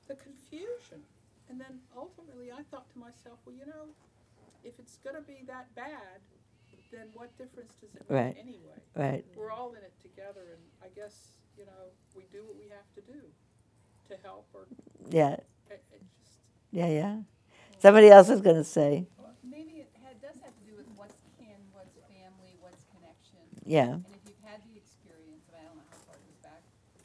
the 0.07 0.15
confusion. 0.15 1.03
And 1.49 1.59
then 1.59 1.79
ultimately, 1.95 2.49
I 2.51 2.63
thought 2.71 2.89
to 2.93 2.97
myself, 2.99 3.39
well, 3.45 3.53
you 3.53 3.65
know, 3.65 3.89
if 4.63 4.79
it's 4.79 4.97
going 5.03 5.17
to 5.17 5.21
be 5.21 5.43
that 5.47 5.75
bad, 5.75 6.21
then 6.91 7.07
what 7.13 7.35
difference 7.37 7.73
does 7.79 7.95
it 7.95 8.03
make 8.09 8.11
Right. 8.11 8.35
anyway? 8.37 8.79
Right. 8.95 9.25
We're 9.35 9.51
all 9.51 9.71
in 9.73 9.83
it 9.83 9.93
together, 10.01 10.41
and 10.53 10.61
I 10.83 10.89
guess 10.95 11.31
you 11.57 11.65
know 11.65 11.91
we 12.15 12.23
do 12.31 12.43
what 12.45 12.57
we 12.57 12.67
have 12.69 12.87
to 12.95 13.01
do 13.01 13.21
to 14.09 14.17
help. 14.23 14.47
Or 14.53 14.67
Yeah. 15.09 15.33
it, 15.69 15.83
it 15.91 16.01
just 16.19 16.39
Yeah. 16.71 16.87
Yeah. 16.87 17.21
Somebody 17.79 18.09
else 18.09 18.29
is 18.29 18.41
going 18.41 18.57
to 18.57 18.63
say. 18.63 19.07
Maybe 19.43 19.81
it 19.81 19.89
had, 20.03 20.21
does 20.21 20.37
have 20.45 20.53
to 20.53 20.63
do 20.69 20.75
with 20.77 20.87
what's 20.95 21.17
kin, 21.39 21.57
what's 21.73 21.97
family, 22.07 22.55
what's 22.61 22.83
connection. 22.93 23.41
Yeah. 23.65 23.97
And 23.99 24.05
if 24.13 24.21
you've 24.27 24.43
had 24.45 24.61
the 24.69 24.77
experience, 24.77 25.47
and 25.49 25.57
I 25.57 25.63
don't 25.65 25.75
know 25.77 25.87
how 25.89 25.97
far 26.05 26.15
it 26.15 26.23
goes 26.29 26.39
back 26.45 26.61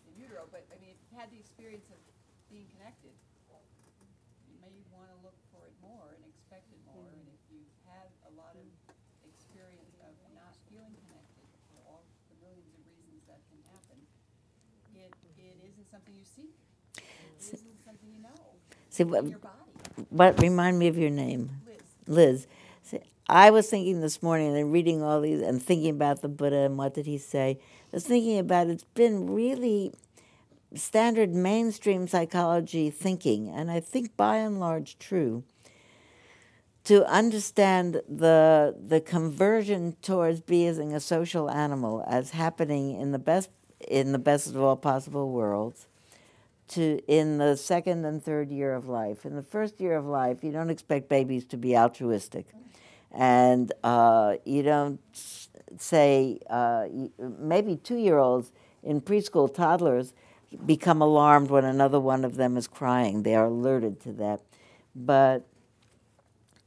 in 0.07 0.21
utero, 0.21 0.45
but 0.53 0.67
I 0.71 0.77
mean, 0.79 0.93
if 0.93 0.99
you've 1.01 1.17
had 1.19 1.31
the 1.33 1.41
experience 1.41 1.89
of 1.91 1.99
being 2.53 2.69
connected, 2.77 3.15
you 4.47 4.55
may 4.61 4.73
want 4.93 5.09
to 5.11 5.19
look 5.25 5.37
for 5.51 5.65
it 5.67 5.75
more 5.81 6.13
and 6.15 6.23
expect 6.29 6.69
it 6.71 6.81
more. 6.87 7.09
And 7.09 7.25
if 7.33 7.41
you've 7.51 7.73
had 7.89 8.07
a 8.29 8.33
lot 8.37 8.55
of 8.55 8.67
experience 9.25 9.97
of 10.05 10.13
not 10.37 10.55
feeling 10.69 10.93
connected 11.09 11.49
for 11.73 11.81
all 11.89 12.05
the 12.31 12.37
millions 12.45 12.73
of 12.77 12.85
reasons 12.89 13.25
that 13.29 13.41
can 13.49 13.61
happen, 13.73 13.99
it, 14.97 15.13
it 15.37 15.57
isn't 15.61 15.76
something 15.91 16.15
you 16.15 16.25
seek. 16.25 16.55
Isn't 17.41 17.85
something 17.85 18.09
you 18.15 18.23
know 18.23 18.29
See, 18.91 19.05
what, 19.05 19.27
your 19.27 19.39
body. 19.39 19.55
what 20.11 20.41
remind 20.41 20.79
me 20.79 20.89
of 20.89 20.99
your 20.99 21.11
name? 21.11 21.51
Liz, 21.67 21.77
Liz, 22.07 22.47
see, 22.83 23.01
I 23.29 23.51
was 23.51 23.69
thinking 23.69 24.01
this 24.01 24.23
morning 24.23 24.57
and 24.57 24.73
reading 24.73 25.03
all 25.03 25.21
these 25.21 25.43
and 25.43 25.63
thinking 25.63 25.91
about 25.91 26.23
the 26.23 26.29
Buddha 26.29 26.59
and 26.59 26.79
what 26.79 26.95
did 26.95 27.07
he 27.07 27.19
say. 27.19 27.59
I 27.93 27.97
was 27.97 28.07
thinking 28.07 28.39
about 28.39 28.69
it's 28.69 28.85
been 28.85 29.27
really 29.27 29.93
standard 30.75 31.35
mainstream 31.35 32.09
psychology 32.09 32.91
thinking, 32.91 33.49
and 33.49 33.71
I 33.71 33.81
think 33.81 34.17
by 34.17 34.39
and 34.39 34.61
large 34.61 34.99
true. 34.99 35.45
To 36.85 37.05
understand 37.11 38.03
the 38.09 38.77
the 38.81 39.01
conversion 39.01 39.97
towards 40.03 40.41
being 40.41 40.95
a 40.95 41.01
social 41.01 41.51
animal 41.51 42.05
as 42.07 42.31
happening 42.31 43.01
in 43.01 43.11
the 43.11 43.19
best 43.19 43.51
in 43.81 44.13
the 44.13 44.19
best 44.19 44.49
of 44.49 44.61
all 44.61 44.77
possible 44.77 45.31
worlds, 45.31 45.87
to 46.69 47.01
in 47.07 47.39
the 47.39 47.57
second 47.57 48.05
and 48.05 48.23
third 48.23 48.51
year 48.51 48.75
of 48.75 48.89
life. 48.89 49.25
In 49.25 49.37
the 49.37 49.43
first 49.43 49.81
year 49.81 49.97
of 49.97 50.05
life, 50.05 50.43
you 50.43 50.53
don't 50.53 50.71
expect 50.71 51.09
babies 51.09 51.45
to 51.47 51.57
be 51.57 51.77
altruistic, 51.77 52.47
and 53.13 53.73
uh, 53.85 54.37
you 54.45 54.63
don't 54.63 55.01
say 55.79 56.39
uh, 56.49 56.87
maybe 57.19 57.77
two-year-olds 57.77 58.53
in 58.83 59.01
preschool 59.01 59.53
toddlers 59.53 60.13
become 60.65 61.03
alarmed 61.03 61.51
when 61.51 61.65
another 61.65 62.01
one 62.01 62.25
of 62.25 62.37
them 62.37 62.57
is 62.57 62.67
crying. 62.67 63.23
They 63.23 63.35
are 63.35 63.47
alerted 63.47 64.01
to 64.03 64.13
that, 64.13 64.41
but 64.95 65.47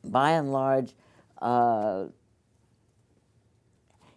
by 0.04 0.32
and 0.32 0.52
large. 0.52 0.94
Uh, 1.42 2.06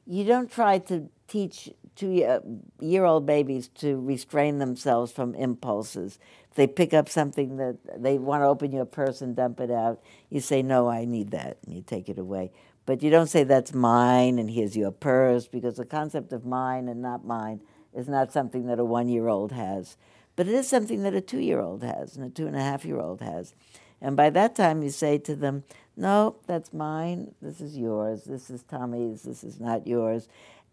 you 0.05 0.25
don't 0.25 0.51
try 0.51 0.79
to 0.79 1.09
teach 1.29 1.71
two 1.97 2.25
uh, 2.25 2.41
year 2.81 3.05
old 3.05 3.27
babies 3.27 3.69
to 3.69 4.01
restrain 4.01 4.59
themselves 4.59 5.13
from 5.13 5.35
impulses. 5.35 6.19
If 6.51 6.57
they 6.57 6.67
pick 6.67 6.93
up 6.93 7.09
something 7.09 7.57
that 7.57 7.79
they 7.97 8.19
want 8.19 8.43
to 8.43 8.47
open 8.47 8.73
your 8.73 8.85
purse 8.85 9.23
and 9.23 9.35
dump 9.35 9.61
it 9.61 9.71
out, 9.71 10.03
you 10.31 10.41
say, 10.41 10.63
No, 10.63 10.89
I 10.89 11.05
need 11.05 11.31
that, 11.31 11.59
and 11.65 11.75
you 11.75 11.83
take 11.83 12.09
it 12.09 12.19
away. 12.19 12.53
But 12.85 13.03
you 13.03 13.11
don't 13.11 13.29
say, 13.29 13.45
That's 13.45 13.73
mine, 13.73 14.39
and 14.39 14.51
here's 14.51 14.77
your 14.77 14.91
purse, 14.91 15.47
because 15.47 15.77
the 15.77 15.85
concept 15.85 16.33
of 16.33 16.45
mine 16.45 16.89
and 16.89 17.01
not 17.01 17.25
mine 17.25 17.61
is 17.95 18.09
not 18.09 18.33
something 18.33 18.67
that 18.67 18.79
a 18.79 18.85
one 18.85 19.09
year 19.09 19.29
old 19.29 19.53
has. 19.53 19.97
But 20.35 20.49
it 20.49 20.55
is 20.55 20.69
something 20.69 21.03
that 21.03 21.15
a 21.15 21.21
two 21.21 21.41
year 21.41 21.61
old 21.61 21.83
has 21.83 22.17
and 22.17 22.25
a 22.25 22.31
two 22.31 22.47
and 22.47 22.57
a 22.57 22.61
half 22.61 22.85
year 22.85 23.01
old 23.01 23.21
has. 23.21 23.55
And 24.01 24.17
by 24.17 24.31
that 24.31 24.57
time, 24.57 24.83
you 24.83 24.91
say 24.91 25.19
to 25.19 25.37
them, 25.37 25.65
No, 25.97 26.37
that's 26.47 26.73
mine. 26.73 27.35
This 27.41 27.61
is 27.61 27.79
yours. 27.79 28.25
This 28.25 28.51
is 28.51 28.63
Tommy's. 28.65 29.23
This 29.23 29.45
is 29.45 29.61
not 29.61 29.87
yours. 29.87 30.29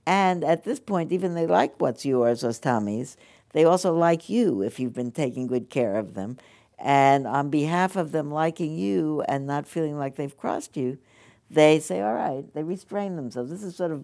And 0.10 0.44
at 0.44 0.64
this 0.64 0.80
point, 0.80 1.12
even 1.12 1.36
they 1.36 1.46
like 1.46 1.80
what's 1.80 2.04
yours 2.04 2.44
or 2.44 2.52
Tommy's. 2.52 3.16
They 3.54 3.64
also 3.64 3.94
like 3.94 4.28
you 4.28 4.64
if 4.64 4.80
you've 4.80 4.96
been 4.96 5.12
taking 5.12 5.46
good 5.46 5.70
care 5.70 5.98
of 5.98 6.16
them. 6.16 6.40
And 6.80 7.28
on 7.28 7.52
behalf 7.52 7.96
of 7.96 8.12
them 8.12 8.32
liking 8.32 8.76
you 8.76 9.22
and 9.28 9.46
not 9.46 9.68
feeling 9.68 10.00
like 10.00 10.16
they've 10.16 10.36
crossed 10.36 10.76
you, 10.76 10.98
they 11.52 11.80
say, 11.80 12.02
All 12.02 12.16
right, 12.16 12.44
they 12.56 12.64
restrain 12.64 13.18
themselves. 13.18 13.52
This 13.52 13.62
is 13.62 13.76
sort 13.76 13.92
of 13.92 14.04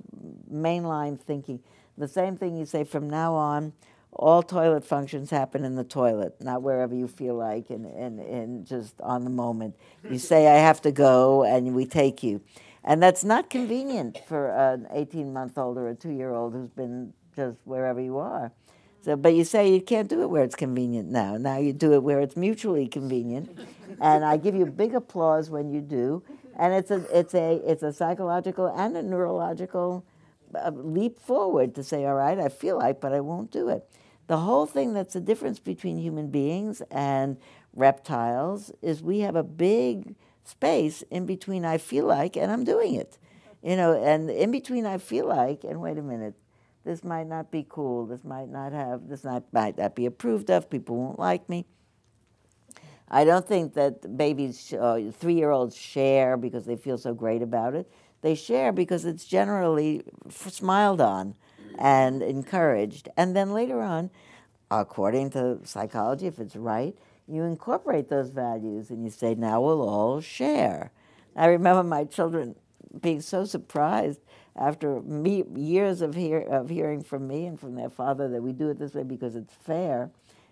mainline 0.54 1.20
thinking. 1.20 1.60
The 1.98 2.08
same 2.08 2.38
thing 2.38 2.56
you 2.56 2.68
say 2.68 2.84
from 2.84 3.10
now 3.10 3.34
on, 3.34 3.74
all 4.12 4.44
toilet 4.44 4.86
functions 4.86 5.32
happen 5.32 5.64
in 5.64 5.74
the 5.74 5.84
toilet, 5.84 6.36
not 6.40 6.62
wherever 6.62 6.94
you 6.94 7.08
feel 7.08 7.34
like 7.34 7.72
and, 7.72 7.88
and, 7.88 8.20
and 8.20 8.68
just 8.68 8.94
on 9.02 9.24
the 9.24 9.32
moment. 9.32 9.76
You 10.08 10.20
say, 10.20 10.48
I 10.48 10.58
have 10.58 10.82
to 10.84 10.92
go, 10.92 11.44
and 11.44 11.74
we 11.74 11.88
take 11.88 12.22
you. 12.22 12.42
And 12.86 13.02
that's 13.02 13.24
not 13.24 13.50
convenient 13.50 14.22
for 14.28 14.50
an 14.50 14.88
18 14.92 15.34
month 15.34 15.58
old 15.58 15.78
or 15.78 15.90
a 15.90 15.96
two 15.96 16.12
year 16.12 16.32
old 16.32 16.54
who's 16.54 16.70
been 16.70 17.14
just 17.36 17.58
wherever 17.66 18.00
you 18.00 18.20
are. 18.20 18.52
So, 19.02 19.16
but 19.16 19.34
you 19.34 19.44
say 19.44 19.72
you 19.72 19.82
can't 19.82 20.08
do 20.08 20.22
it 20.22 20.30
where 20.30 20.44
it's 20.44 20.56
convenient 20.56 21.10
now. 21.10 21.36
Now 21.38 21.58
you 21.58 21.74
do 21.74 21.94
it 21.94 22.04
where 22.04 22.20
it's 22.22 22.36
mutually 22.36 22.88
convenient. 22.88 23.58
and 24.02 24.24
I 24.24 24.38
give 24.38 24.54
you 24.56 24.66
big 24.68 24.94
applause 24.94 25.50
when 25.50 25.72
you 25.72 25.82
do. 25.82 26.24
And 26.58 26.74
it's 26.74 26.92
a, 26.92 27.04
it's 27.18 27.34
a, 27.34 27.60
it's 27.66 27.84
a 27.84 27.92
psychological 27.92 28.68
and 28.68 28.96
a 28.96 29.04
neurological 29.04 30.06
uh, 30.54 30.72
leap 30.74 31.20
forward 31.20 31.74
to 31.76 31.84
say, 31.84 32.06
all 32.06 32.16
right, 32.16 32.40
I 32.40 32.50
feel 32.50 32.78
like, 32.78 33.02
but 33.02 33.14
I 33.14 33.20
won't 33.20 33.52
do 33.52 33.68
it. 33.70 33.84
The 34.28 34.38
whole 34.38 34.66
thing 34.66 34.94
that's 34.94 35.14
the 35.14 35.22
difference 35.22 35.60
between 35.60 35.98
human 35.98 36.30
beings 36.30 36.82
and 36.90 37.38
reptiles 37.74 38.72
is 38.82 39.04
we 39.04 39.20
have 39.20 39.36
a 39.36 39.44
big 39.44 40.16
space 40.48 41.04
in 41.10 41.26
between 41.26 41.66
I 41.66 41.78
feel 41.78 42.06
like 42.06 42.36
and 42.36 42.52
I'm 42.52 42.64
doing 42.64 42.96
it. 42.96 43.18
You 43.62 43.76
know, 43.76 44.02
and 44.02 44.30
in 44.30 44.52
between 44.52 44.86
I 44.86 44.98
feel 44.98 45.28
like 45.28 45.64
and 45.64 45.82
wait 45.82 45.98
a 45.98 46.02
minute, 46.02 46.36
this 46.84 47.04
might 47.04 47.28
not 47.28 47.52
be 47.52 47.66
cool, 47.68 48.06
this 48.06 48.24
might 48.24 48.50
not 48.50 48.72
have, 48.72 49.08
this 49.08 49.24
not, 49.24 49.44
might 49.52 49.78
not 49.78 49.96
be 49.96 50.06
approved 50.06 50.52
of, 50.52 50.70
people 50.70 50.96
won't 50.96 51.18
like 51.18 51.50
me. 51.50 51.66
I 53.10 53.24
don't 53.24 53.48
think 53.48 53.74
that 53.74 54.18
babies, 54.18 54.74
uh, 54.74 55.12
three 55.12 55.34
year 55.34 55.52
olds 55.52 55.76
share 55.76 56.38
because 56.38 56.66
they 56.66 56.76
feel 56.76 56.98
so 56.98 57.14
great 57.14 57.42
about 57.42 57.74
it. 57.74 57.92
They 58.22 58.36
share 58.36 58.72
because 58.72 59.06
it's 59.06 59.26
generally 59.26 60.04
f- 60.28 60.52
smiled 60.52 61.02
on 61.02 61.36
and 61.78 62.22
encouraged. 62.22 63.10
And 63.18 63.36
then 63.36 63.54
later 63.54 63.82
on, 63.82 64.10
according 64.72 65.32
to 65.32 65.60
psychology, 65.64 66.28
if 66.28 66.40
it's 66.40 66.56
right, 66.56 66.96
you 67.28 67.44
incorporate 67.44 68.10
those 68.10 68.30
values 68.30 68.90
and 68.90 69.04
you 69.04 69.10
say, 69.10 69.36
now 69.36 69.62
we'll 69.62 69.88
all 69.88 70.22
share. 70.22 70.92
I 71.36 71.48
remember 71.48 71.84
my 71.84 72.06
children 72.06 72.56
being 73.02 73.22
so 73.22 73.46
surprised 73.46 74.20
after 74.56 75.02
me, 75.02 75.44
years 75.56 76.02
of, 76.02 76.16
hear, 76.16 76.40
of 76.40 76.70
hearing 76.70 77.04
from 77.04 77.28
me 77.28 77.46
and 77.46 77.60
from 77.60 77.76
their 77.76 77.90
father 77.90 78.30
that 78.30 78.42
we 78.42 78.54
do 78.54 78.70
it 78.70 78.80
this 78.80 78.94
way 78.94 79.04
because 79.04 79.36
it's 79.36 79.54
fair, 79.54 80.12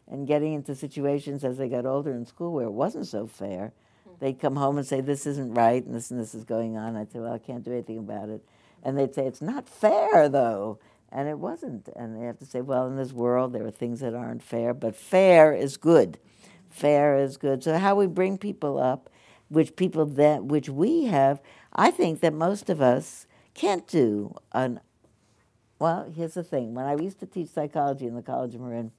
and 0.09 0.27
getting 0.27 0.53
into 0.53 0.75
situations 0.75 1.45
as 1.45 1.57
they 1.57 1.69
got 1.69 1.85
older 1.85 2.11
in 2.11 2.25
school 2.25 2.51
where 2.51 2.65
it 2.65 2.71
wasn't 2.71 3.07
so 3.07 3.25
fair. 3.25 3.71
They'd 4.19 4.39
come 4.39 4.57
home 4.57 4.77
and 4.77 4.85
say, 4.85 5.01
This 5.01 5.25
isn't 5.25 5.53
right, 5.53 5.83
and 5.83 5.95
this 5.95 6.11
and 6.11 6.19
this 6.19 6.35
is 6.35 6.43
going 6.43 6.77
on. 6.77 6.95
I'd 6.95 7.11
say, 7.11 7.19
Well, 7.19 7.33
I 7.33 7.39
can't 7.39 7.63
do 7.63 7.71
anything 7.71 7.97
about 7.97 8.29
it. 8.29 8.43
And 8.83 8.97
they'd 8.97 9.15
say, 9.15 9.25
It's 9.25 9.41
not 9.41 9.67
fair, 9.67 10.27
though. 10.27 10.79
And 11.09 11.29
it 11.29 11.39
wasn't. 11.39 11.89
And 11.95 12.19
they 12.19 12.25
have 12.25 12.39
to 12.39 12.45
say, 12.45 12.61
Well, 12.61 12.87
in 12.87 12.97
this 12.97 13.13
world, 13.13 13.53
there 13.53 13.65
are 13.65 13.71
things 13.71 14.01
that 14.01 14.13
aren't 14.13 14.43
fair, 14.43 14.73
but 14.73 14.95
fair 14.95 15.53
is 15.53 15.77
good. 15.77 16.19
Fair 16.73 17.19
is 17.19 17.37
good. 17.37 17.63
So, 17.63 17.77
how 17.77 17.93
we 17.95 18.07
bring 18.07 18.39
people 18.39 18.79
up, 18.79 19.09
which 19.47 19.75
people 19.75 20.07
that, 20.07 20.43
which 20.43 20.67
we 20.67 21.05
have, 21.05 21.39
I 21.71 21.91
think 21.91 22.19
that 22.21 22.33
most 22.33 22.67
of 22.67 22.81
us 22.81 23.27
can't 23.53 23.87
do 23.87 24.35
an 24.53 24.79
Well, 25.77 26.11
here's 26.15 26.33
the 26.33 26.43
thing. 26.43 26.73
When 26.73 26.85
I 26.85 26.95
used 26.95 27.19
to 27.19 27.27
teach 27.27 27.49
psychology 27.49 28.07
in 28.07 28.15
the 28.15 28.23
College 28.23 28.55
of 28.55 28.61
Marin, 28.61 28.91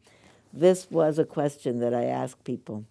this 0.52 0.88
was 0.88 1.18
a 1.18 1.24
question 1.24 1.80
that 1.80 1.92
I 1.92 2.04
asked 2.04 2.44
people. 2.44 2.84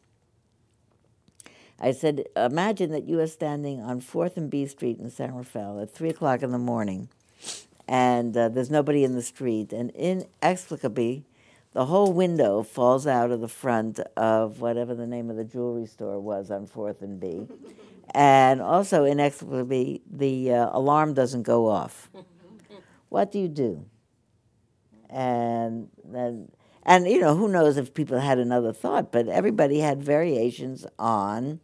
I 1.79 1.91
said, 1.91 2.25
imagine 2.35 2.91
that 2.91 3.07
you 3.07 3.21
are 3.21 3.27
standing 3.27 3.79
on 3.79 4.01
4th 4.01 4.35
and 4.35 4.49
B 4.49 4.65
Street 4.65 4.99
in 4.99 5.09
San 5.09 5.33
Rafael 5.33 5.79
at 5.79 5.93
3 5.93 6.09
o'clock 6.09 6.43
in 6.43 6.51
the 6.51 6.57
morning, 6.57 7.07
and 7.87 8.35
uh, 8.35 8.49
there's 8.49 8.69
nobody 8.69 9.05
in 9.05 9.15
the 9.15 9.21
street, 9.21 9.71
and 9.71 9.91
inexplicably, 9.91 11.23
the 11.73 11.85
whole 11.85 12.13
window 12.13 12.63
falls 12.63 13.07
out 13.07 13.31
of 13.31 13.41
the 13.41 13.47
front 13.47 13.99
of 14.15 14.59
whatever 14.61 14.93
the 14.93 15.07
name 15.07 15.29
of 15.29 15.35
the 15.35 15.43
jewelry 15.43 15.85
store 15.85 16.19
was 16.19 16.51
on 16.51 16.67
4th 16.67 17.01
and 17.01 17.19
B. 17.19 17.47
And 18.13 18.61
also, 18.61 19.05
inexplicably, 19.05 20.01
the 20.09 20.53
uh, 20.53 20.69
alarm 20.71 21.13
doesn't 21.13 21.43
go 21.43 21.67
off. 21.67 22.11
What 23.09 23.31
do 23.31 23.39
you 23.39 23.47
do? 23.47 23.85
And 25.09 25.89
then, 26.03 26.51
and 26.83 27.07
you 27.07 27.19
know, 27.19 27.35
who 27.35 27.47
knows 27.47 27.77
if 27.77 27.93
people 27.93 28.19
had 28.19 28.39
another 28.39 28.73
thought, 28.73 29.11
but 29.11 29.27
everybody 29.27 29.79
had 29.79 30.03
variations 30.03 30.85
on 30.99 31.59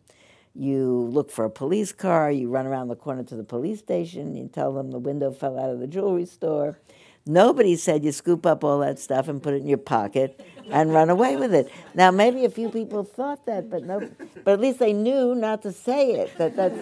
you 0.56 1.10
look 1.12 1.32
for 1.32 1.46
a 1.46 1.50
police 1.50 1.92
car, 1.92 2.32
you 2.32 2.50
run 2.50 2.66
around 2.66 2.88
the 2.90 2.96
corner 2.96 3.24
to 3.24 3.36
the 3.36 3.44
police 3.44 3.80
station, 3.80 4.36
you 4.36 4.50
tell 4.52 4.74
them 4.74 4.92
the 4.92 5.00
window 5.00 5.32
fell 5.32 5.58
out 5.58 5.70
of 5.70 5.80
the 5.80 5.88
jewelry 5.88 6.26
store. 6.26 6.80
Nobody 7.26 7.76
said 7.76 8.04
you 8.04 8.12
scoop 8.12 8.46
up 8.46 8.64
all 8.64 8.80
that 8.80 9.00
stuff 9.00 9.28
and 9.28 9.42
put 9.42 9.54
it 9.54 9.58
in 9.58 9.68
your 9.68 9.78
pocket 9.78 10.40
and 10.72 10.94
run 10.94 11.10
away 11.10 11.36
with 11.36 11.54
it. 11.54 11.72
Now, 11.94 12.12
maybe 12.12 12.46
a 12.46 12.50
few 12.50 12.70
people 12.70 13.04
thought 13.04 13.46
that, 13.46 13.70
but 13.70 13.84
no, 13.84 14.10
but 14.44 14.54
at 14.54 14.60
least 14.60 14.80
they 14.80 14.94
knew 14.94 15.36
not 15.36 15.62
to 15.64 15.72
say 15.72 16.12
it. 16.12 16.38
That 16.38 16.56
that's, 16.56 16.78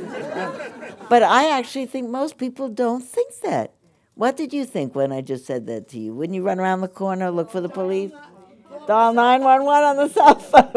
but 1.09 1.23
I 1.23 1.57
actually 1.57 1.85
think 1.85 2.09
most 2.09 2.38
people 2.38 2.69
don't 2.69 3.01
think 3.01 3.39
that. 3.41 3.73
What 4.15 4.35
did 4.35 4.51
you 4.51 4.65
think 4.65 4.95
when 4.95 5.11
I 5.11 5.21
just 5.21 5.45
said 5.45 5.67
that 5.67 5.89
to 5.89 5.99
you? 5.99 6.13
Wouldn't 6.13 6.35
you 6.35 6.43
run 6.43 6.59
around 6.59 6.81
the 6.81 6.88
corner, 6.88 7.29
look 7.29 7.51
for 7.51 7.61
the 7.61 7.69
police? 7.69 8.11
Dial 8.88 9.13
911 9.13 9.83
on 9.83 9.97
the 9.97 10.09
cell 10.09 10.39
phone. 10.39 10.71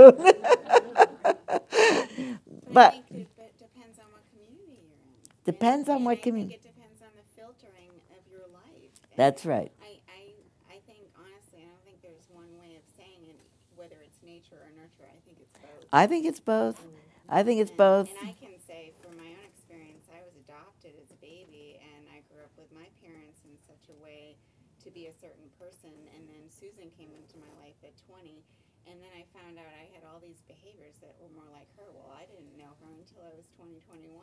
but 2.73 2.95
it 3.11 3.29
depends 3.57 3.99
on 3.99 4.05
what 4.13 4.23
community 4.31 4.83
you're. 4.91 5.01
Depends 5.45 5.89
on 5.89 6.05
what 6.05 6.11
and 6.11 6.19
I 6.19 6.23
think 6.23 6.37
commu- 6.37 6.53
it 6.53 6.63
depends 6.63 7.01
on 7.03 7.09
the 7.17 7.23
filtering 7.35 7.91
of 8.11 8.19
your 8.31 8.47
life. 8.53 8.91
And 9.10 9.10
that's 9.21 9.45
right. 9.45 9.69
I, 9.85 10.01
I, 10.09 10.21
I 10.73 10.79
think 10.89 11.05
honestly, 11.13 11.61
I 11.61 11.69
don't 11.69 11.85
think 11.85 12.01
there's 12.01 12.25
one 12.33 12.49
way 12.57 12.81
of 12.81 12.85
saying 12.97 13.21
it, 13.29 13.37
whether 13.77 14.01
it's 14.01 14.17
nature 14.25 14.57
or 14.57 14.73
nurture. 14.73 15.05
I 15.05 15.21
think 15.29 15.37
it's 15.45 15.53
both. 15.61 15.85
I 15.93 16.05
think 16.09 16.25
it's 16.25 16.41
both. 16.41 16.81
Mm-hmm. 16.81 17.37
I 17.37 17.41
think 17.45 17.57
it's 17.61 17.71
And- 17.77 17.85
both. 17.85 18.09
And 18.17 18.25
I 18.25 18.35
can 18.41 18.57
say 18.65 18.97
from 19.05 19.21
my 19.21 19.29
own 19.29 19.45
experience, 19.45 20.09
I 20.09 20.25
was 20.25 20.33
adopted 20.41 20.97
as 20.97 21.13
a 21.13 21.21
baby, 21.21 21.77
and 21.85 22.09
I 22.09 22.25
grew 22.33 22.41
up 22.41 22.55
with 22.57 22.73
my 22.73 22.89
parents 23.05 23.45
in 23.45 23.53
such 23.61 23.93
a 23.93 23.97
way 24.01 24.41
to 24.81 24.89
be 24.89 25.13
a 25.13 25.15
certain 25.21 25.53
person. 25.61 25.93
And 26.17 26.25
then 26.25 26.49
Susan 26.49 26.89
came 26.97 27.13
into 27.13 27.37
my 27.37 27.53
life 27.61 27.77
at 27.85 27.93
20, 28.09 28.41
and 28.89 28.97
then 29.05 29.13
I 29.13 29.29
found 29.37 29.61
out 29.61 29.69
I 29.69 29.93
had 29.93 30.01
all 30.09 30.17
these 30.25 30.41
behaviors 30.49 30.97
that 31.05 31.13
were 31.21 31.29
more 31.37 31.47
like 31.53 31.69
her. 31.77 31.93
Well, 31.93 32.09
I 32.17 32.25
didn't 32.25 32.57
know 32.57 32.73
her 32.81 32.91
until 32.97 33.21
I 33.29 33.37
was 33.37 33.45
20, 33.61 33.85
21. 33.85 34.17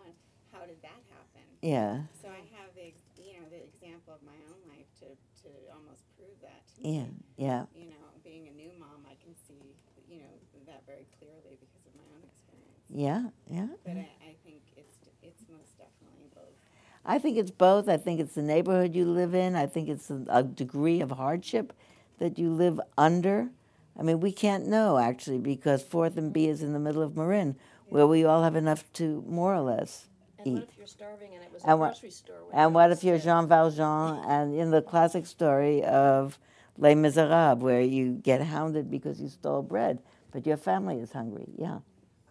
How 0.57 0.65
did 0.65 0.81
that 0.81 1.01
happen? 1.13 1.45
Yeah. 1.61 2.09
So 2.21 2.29
I 2.33 2.41
have 2.57 2.73
the, 2.73 2.89
you 3.21 3.37
know, 3.37 3.45
the 3.53 3.61
example 3.61 4.17
of 4.17 4.21
my 4.25 4.37
own 4.49 4.61
life 4.73 4.89
to, 5.05 5.13
to 5.45 5.49
almost 5.69 6.01
prove 6.17 6.33
that. 6.41 6.65
To 6.65 6.81
Yeah. 6.81 7.05
me. 7.05 7.21
Yeah. 7.37 7.65
You 7.77 7.93
know, 7.93 8.03
being 8.23 8.47
a 8.49 8.55
new 8.57 8.73
mom, 8.79 9.05
I 9.05 9.13
can 9.21 9.35
see, 9.47 9.61
you 10.09 10.17
know, 10.25 10.33
that 10.65 10.81
very 10.89 11.05
clearly 11.21 11.61
because 11.61 11.85
of 11.85 11.93
my 11.93 12.07
own 12.17 12.23
experience. 12.25 12.81
Yeah. 12.89 13.29
Yeah. 13.53 13.69
But 13.85 14.01
I, 14.01 14.09
I 14.25 14.33
think 14.43 14.61
it's 14.75 14.97
it's 15.21 15.43
most 15.49 15.77
definitely 15.77 16.29
both. 16.33 16.57
I 17.05 17.19
think 17.19 17.37
it's 17.37 17.51
both. 17.51 17.87
I 17.87 17.97
think 17.97 18.19
it's 18.19 18.33
the 18.33 18.41
neighborhood 18.41 18.95
you 18.95 19.05
live 19.05 19.33
in. 19.35 19.55
I 19.55 19.67
think 19.67 19.89
it's 19.89 20.09
a, 20.09 20.25
a 20.29 20.43
degree 20.43 21.01
of 21.01 21.11
hardship 21.11 21.73
that 22.19 22.39
you 22.39 22.49
live 22.49 22.81
under. 22.97 23.49
I 23.97 24.03
mean, 24.03 24.19
we 24.19 24.31
can't 24.31 24.67
know 24.67 24.97
actually 24.97 25.37
because 25.39 25.83
Fourth 25.83 26.17
and 26.17 26.33
B 26.33 26.47
is 26.47 26.61
in 26.63 26.73
the 26.73 26.79
middle 26.79 27.01
of 27.01 27.15
Marin, 27.15 27.55
where 27.89 28.07
we 28.07 28.25
all 28.25 28.43
have 28.43 28.55
enough 28.55 28.91
to 28.93 29.23
more 29.27 29.53
or 29.53 29.61
less 29.61 30.07
And 30.39 30.53
what 30.53 30.63
eat. 30.63 30.69
if 30.71 30.77
you're 30.77 30.87
starving 30.87 31.33
and 31.33 31.43
it 31.43 31.51
was 31.51 31.63
And 31.63 31.73
a 31.73 31.77
what- 31.77 31.89
grocery 31.93 32.11
store? 32.11 32.45
with 32.45 32.55
And 32.55 32.73
what 32.75 32.91
if 32.91 33.03
you're? 33.03 33.17
Jean 33.17 33.47
Valjean 33.47 34.23
and 34.25 34.53
in 34.55 34.71
the 34.71 34.81
classic 34.81 35.25
story 35.25 35.83
of 35.83 36.37
Les 36.77 36.95
Miserables, 36.95 37.59
where 37.61 37.81
you 37.81 38.13
get 38.21 38.41
hounded 38.41 38.89
because 38.91 39.19
you 39.19 39.29
stole 39.29 39.63
bread, 39.63 39.99
but 40.31 40.45
your 40.45 40.57
family 40.57 40.99
is 40.99 41.11
hungry? 41.11 41.47
Yeah. 41.57 41.79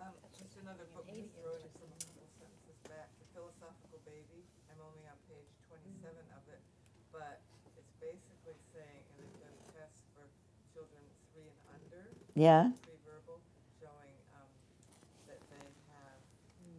Um, 0.01 0.15
just 0.39 0.55
another 0.63 0.87
book 0.95 1.07
just 1.11 1.35
wrote 1.43 1.59
it 1.59 1.73
from 1.75 1.91
a 1.91 1.99
couple 1.99 2.27
sentences 2.39 2.79
back, 2.87 3.11
The 3.19 3.27
Philosophical 3.35 3.99
Baby. 4.07 4.47
I'm 4.71 4.79
only 4.87 5.03
on 5.11 5.19
page 5.27 5.51
twenty-seven 5.67 6.23
of 6.39 6.43
it, 6.47 6.63
but 7.11 7.43
it's 7.75 7.91
basically 7.99 8.55
saying, 8.71 9.03
and 9.03 9.15
they've 9.19 9.41
done 9.43 9.59
tests 9.75 10.07
for 10.15 10.23
children 10.71 11.03
three 11.35 11.51
and 11.51 11.59
under, 11.75 12.07
Yeah. 12.39 12.71
pre-verbal, 12.87 13.43
showing, 13.83 14.15
um, 14.39 14.47
that 15.27 15.43
they 15.51 15.67
have, 15.91 16.23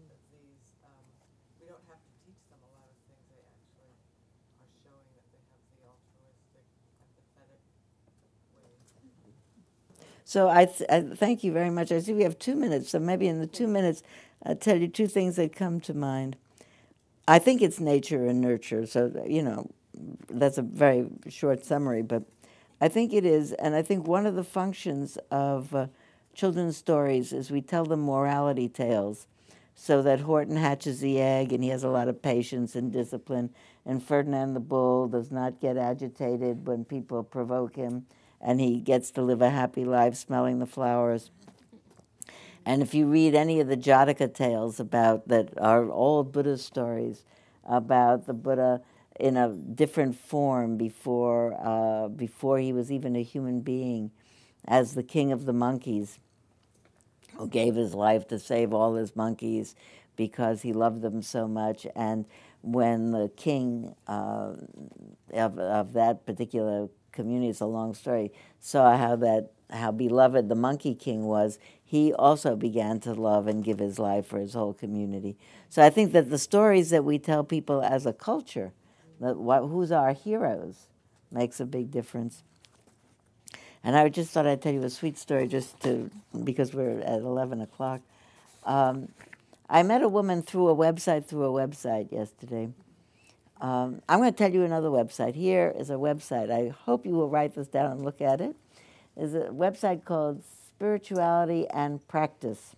that 0.07 0.21
these, 0.32 0.63
um, 0.88 1.03
we 1.59 1.67
don't 1.67 1.84
have 1.91 1.99
to 1.99 2.11
teach 2.23 2.39
them 2.47 2.63
a 2.63 2.71
lot 2.80 2.88
of 2.88 2.95
things, 3.11 3.28
they 3.28 3.43
actually 3.43 3.91
are 4.63 4.71
showing 4.88 5.09
that 5.19 5.28
they 5.36 5.43
have 5.51 5.63
the 5.75 5.84
altruistic, 5.84 6.63
empathetic 7.03 7.59
ways. 8.55 8.88
So 10.28 10.49
I, 10.49 10.65
th- 10.65 10.89
I 10.89 10.99
thank 11.15 11.45
you 11.45 11.53
very 11.53 11.69
much. 11.69 11.89
I 11.89 12.01
see 12.01 12.11
we 12.11 12.23
have 12.23 12.38
two 12.38 12.57
minutes, 12.57 12.89
so 12.89 12.99
maybe 12.99 13.30
in 13.30 13.39
the 13.39 13.47
two 13.47 13.65
minutes, 13.65 14.03
I'll 14.45 14.57
tell 14.57 14.75
you 14.75 14.89
two 14.89 15.07
things 15.07 15.38
that 15.38 15.55
come 15.55 15.80
to 15.80 15.93
mind. 15.93 16.36
I 17.30 17.39
think 17.39 17.61
it's 17.61 17.80
nature 17.80 18.25
and 18.25 18.41
nurture, 18.41 18.86
so 18.86 19.23
you 19.25 19.41
know, 19.41 19.71
that's 20.30 20.57
a 20.57 20.63
very 20.63 21.07
short 21.30 21.63
summary, 21.63 22.01
but 22.01 22.23
I 22.82 22.89
think 22.89 23.13
it 23.13 23.23
is, 23.23 23.53
and 23.53 23.73
I 23.73 23.82
think 23.82 24.05
one 24.05 24.25
of 24.25 24.36
the 24.36 24.43
functions 24.43 25.17
of 25.32 25.73
uh, 25.73 25.88
children's 26.34 26.75
stories 26.75 27.32
is 27.32 27.49
we 27.49 27.61
tell 27.61 27.86
them 27.86 28.01
morality 28.01 28.67
tales, 28.67 29.28
so 29.75 30.01
that 30.01 30.19
Horton 30.19 30.57
hatches 30.57 30.99
the 30.99 31.21
egg 31.21 31.53
and 31.53 31.63
he 31.63 31.69
has 31.69 31.86
a 31.86 31.89
lot 31.89 32.09
of 32.09 32.21
patience 32.21 32.75
and 32.75 32.91
discipline, 32.91 33.49
and 33.86 34.03
Ferdinand 34.03 34.55
the 34.55 34.59
Bull 34.59 35.07
does 35.07 35.32
not 35.32 35.61
get 35.61 35.78
agitated 35.78 36.67
when 36.67 36.84
people 36.84 37.23
provoke 37.23 37.78
him, 37.78 38.05
and 38.41 38.59
he 38.59 38.79
gets 38.79 39.11
to 39.11 39.21
live 39.21 39.41
a 39.41 39.49
happy 39.49 39.85
life 39.85 40.15
smelling 40.15 40.59
the 40.59 40.65
flowers. 40.65 41.31
And 42.65 42.81
if 42.81 42.93
you 42.93 43.07
read 43.07 43.33
any 43.33 43.59
of 43.59 43.67
the 43.67 43.77
Jataka 43.77 44.33
tales 44.33 44.79
about 44.79 45.27
that 45.29 45.57
are 45.57 45.89
old 45.89 46.31
Buddha 46.31 46.57
stories 46.57 47.23
about 47.63 48.25
the 48.27 48.33
Buddha 48.33 48.81
in 49.19 49.38
a 49.38 49.49
different 49.49 50.15
form 50.15 50.77
before 50.77 51.55
uh, 51.59 52.09
before 52.09 52.59
he 52.59 52.73
was 52.73 52.91
even 52.91 53.15
a 53.15 53.23
human 53.23 53.61
being, 53.61 54.11
as 54.67 54.93
the 54.93 55.03
king 55.03 55.31
of 55.31 55.45
the 55.45 55.53
monkeys, 55.53 56.19
who 57.38 57.47
gave 57.47 57.75
his 57.75 57.93
life 57.93 58.27
to 58.27 58.38
save 58.38 58.73
all 58.73 58.95
his 58.95 59.15
monkeys 59.15 59.75
because 60.15 60.61
he 60.61 60.73
loved 60.73 61.01
them 61.01 61.21
so 61.21 61.47
much. 61.47 61.88
And 61.95 62.25
when 62.61 63.11
the 63.11 63.29
king 63.35 63.95
uh, 64.07 64.53
of, 65.33 65.57
of 65.57 65.93
that 65.93 66.25
particular 66.25 66.89
community, 67.12 67.49
it's 67.49 67.62
a 67.62 67.66
long 67.66 67.93
story, 67.93 68.32
saw 68.60 68.97
how 68.97 69.16
that 69.18 69.51
how 69.70 69.91
beloved 69.91 70.47
the 70.49 70.55
monkey 70.55 70.95
king 70.95 71.26
was, 71.26 71.60
he 71.84 72.14
also 72.14 72.55
began 72.55 72.99
to 73.01 73.14
love 73.14 73.47
and 73.47 73.64
give 73.64 73.80
his 73.80 73.99
life 73.99 74.26
for 74.26 74.39
his 74.39 74.53
whole 74.53 74.74
community. 74.74 75.38
So 75.70 75.84
I 75.84 75.89
think 75.89 76.14
that 76.14 76.30
the 76.30 76.38
stories 76.38 76.89
that 76.91 77.03
we 77.03 77.20
tell 77.20 77.43
people 77.43 77.82
as 77.82 78.05
a 78.05 78.14
culture, 78.14 78.72
that 79.20 79.38
what, 79.38 79.62
who's 79.68 79.91
our 79.91 80.14
heroes, 80.14 80.88
makes 81.32 81.60
a 81.60 81.66
big 81.66 81.91
difference. 81.91 82.43
And 83.84 83.95
I 83.95 84.10
just 84.10 84.32
thought 84.32 84.47
I'd 84.47 84.62
tell 84.62 84.74
you 84.74 84.84
a 84.84 84.89
sweet 84.89 85.18
story 85.18 85.47
just 85.47 85.80
to, 85.82 86.10
because 86.43 86.74
we're 86.74 86.99
at 86.99 87.20
11 87.20 87.62
o'clock. 87.62 88.01
Um, 88.66 89.10
I 89.70 89.84
met 89.84 90.01
a 90.01 90.10
woman 90.10 90.41
through 90.41 90.70
a 90.70 90.76
website, 90.76 91.26
through 91.26 91.43
a 91.43 91.68
website 91.68 92.12
yesterday. 92.12 92.70
Um, 93.60 94.01
I'm 94.08 94.20
going 94.20 94.32
to 94.32 94.38
tell 94.38 94.51
you 94.51 94.64
another 94.64 94.89
website. 94.89 95.36
Here 95.36 95.74
is 95.78 95.89
a 95.89 95.95
website. 95.95 96.51
I 96.51 96.70
hope 96.70 97.05
you 97.05 97.14
will 97.14 97.30
write 97.30 97.55
this 97.55 97.68
down 97.68 97.91
and 97.91 98.03
look 98.03 98.22
at 98.22 98.41
it. 98.41 98.55
Is 99.16 99.34
a 99.34 99.49
website 99.49 100.05
called 100.05 100.43
Spirituality 100.43 101.68
and 101.70 102.05
Practice. 102.08 102.76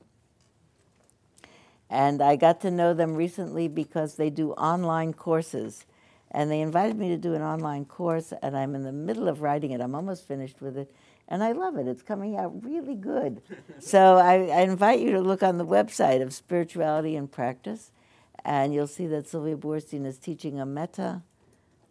And 1.89 2.21
I 2.21 2.35
got 2.35 2.61
to 2.61 2.71
know 2.71 2.93
them 2.93 3.15
recently 3.15 3.67
because 3.67 4.15
they 4.15 4.29
do 4.29 4.51
online 4.53 5.13
courses. 5.13 5.85
And 6.31 6.51
they 6.51 6.61
invited 6.61 6.95
me 6.95 7.09
to 7.09 7.17
do 7.17 7.33
an 7.33 7.41
online 7.41 7.85
course, 7.85 8.33
and 8.43 8.55
I'm 8.55 8.75
in 8.75 8.83
the 8.83 8.91
middle 8.91 9.27
of 9.27 9.41
writing 9.41 9.71
it. 9.71 9.81
I'm 9.81 9.95
almost 9.95 10.27
finished 10.27 10.61
with 10.61 10.77
it. 10.77 10.93
And 11.27 11.43
I 11.43 11.51
love 11.51 11.77
it. 11.77 11.87
It's 11.87 12.03
coming 12.03 12.37
out 12.37 12.63
really 12.63 12.95
good. 12.95 13.41
so 13.79 14.17
I, 14.17 14.45
I 14.47 14.61
invite 14.61 14.99
you 14.99 15.11
to 15.11 15.21
look 15.21 15.43
on 15.43 15.57
the 15.57 15.65
website 15.65 16.21
of 16.21 16.33
Spirituality 16.33 17.15
and 17.15 17.31
Practice, 17.31 17.91
and 18.45 18.73
you'll 18.73 18.87
see 18.87 19.07
that 19.07 19.27
Sylvia 19.27 19.55
Boorstein 19.57 20.05
is 20.05 20.17
teaching 20.17 20.59
a 20.59 20.65
metta, 20.65 21.23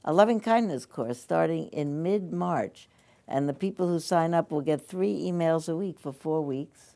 a 0.04 0.12
loving 0.12 0.40
kindness 0.40 0.86
course 0.86 1.20
starting 1.20 1.68
in 1.68 2.02
mid 2.02 2.32
March. 2.32 2.88
And 3.26 3.48
the 3.48 3.54
people 3.54 3.88
who 3.88 4.00
sign 4.00 4.32
up 4.32 4.50
will 4.50 4.62
get 4.62 4.86
three 4.86 5.14
emails 5.20 5.68
a 5.68 5.76
week 5.76 5.98
for 6.00 6.12
four 6.12 6.40
weeks. 6.40 6.94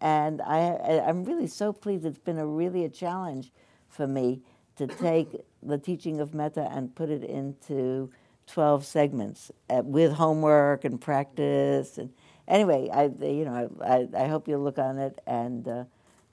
And 0.00 0.40
I, 0.42 0.58
I- 0.70 1.08
I'm 1.08 1.24
really 1.24 1.48
so 1.48 1.72
pleased. 1.72 2.04
It's 2.04 2.18
been 2.18 2.38
a 2.38 2.46
really 2.46 2.84
a 2.84 2.88
challenge 2.88 3.50
for 3.88 4.06
me 4.06 4.40
to 4.76 4.86
take 4.86 5.28
the 5.62 5.78
teaching 5.78 6.20
of 6.20 6.34
metta 6.34 6.68
and 6.70 6.94
put 6.94 7.10
it 7.10 7.24
into 7.24 8.10
12 8.46 8.84
segments 8.86 9.50
uh, 9.68 9.82
with 9.84 10.12
homework 10.12 10.84
and 10.84 11.00
practice. 11.00 11.98
And 11.98 12.10
anyway, 12.46 12.88
I, 12.92 13.04
you 13.24 13.44
know, 13.44 13.70
I, 13.84 14.06
I 14.16 14.28
hope 14.28 14.46
you'll 14.46 14.62
look 14.62 14.78
on 14.78 14.98
it 14.98 15.20
and 15.26 15.66
uh, 15.66 15.84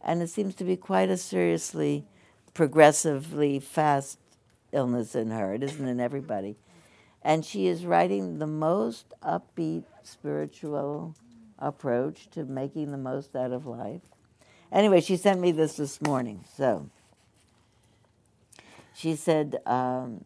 And 0.02 0.22
it 0.22 0.30
seems 0.30 0.56
to 0.56 0.64
be 0.64 0.78
quite 0.78 1.10
a 1.10 1.18
seriously, 1.18 2.06
progressively 2.54 3.60
fast 3.60 4.20
illness 4.72 5.16
in 5.16 5.32
her. 5.32 5.54
It 5.54 5.64
isn't 5.64 5.88
in 5.88 6.00
everybody. 6.00 6.56
And 7.22 7.44
she 7.44 7.68
is 7.68 7.86
writing 7.86 8.40
the 8.40 8.48
most 8.48 9.14
upbeat 9.22 9.84
spiritual 10.04 11.16
approach 11.58 12.30
to 12.32 12.46
making 12.46 12.92
the 12.92 12.98
most 12.98 13.36
out 13.36 13.52
of 13.52 13.66
life. 13.66 14.02
Anyway, 14.72 15.02
she 15.02 15.18
sent 15.18 15.42
me 15.42 15.52
this 15.52 15.76
this 15.76 16.02
morning. 16.02 16.46
So 16.56 16.90
she 18.96 19.16
said, 19.16 19.60
um, 19.66 20.24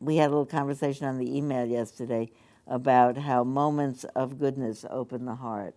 we 0.00 0.16
had 0.16 0.28
a 0.28 0.30
little 0.30 0.46
conversation 0.46 1.06
on 1.06 1.18
the 1.18 1.36
email 1.36 1.66
yesterday 1.66 2.30
about 2.66 3.16
how 3.18 3.44
moments 3.44 4.04
of 4.14 4.38
goodness 4.38 4.84
open 4.88 5.26
the 5.26 5.34
heart. 5.34 5.74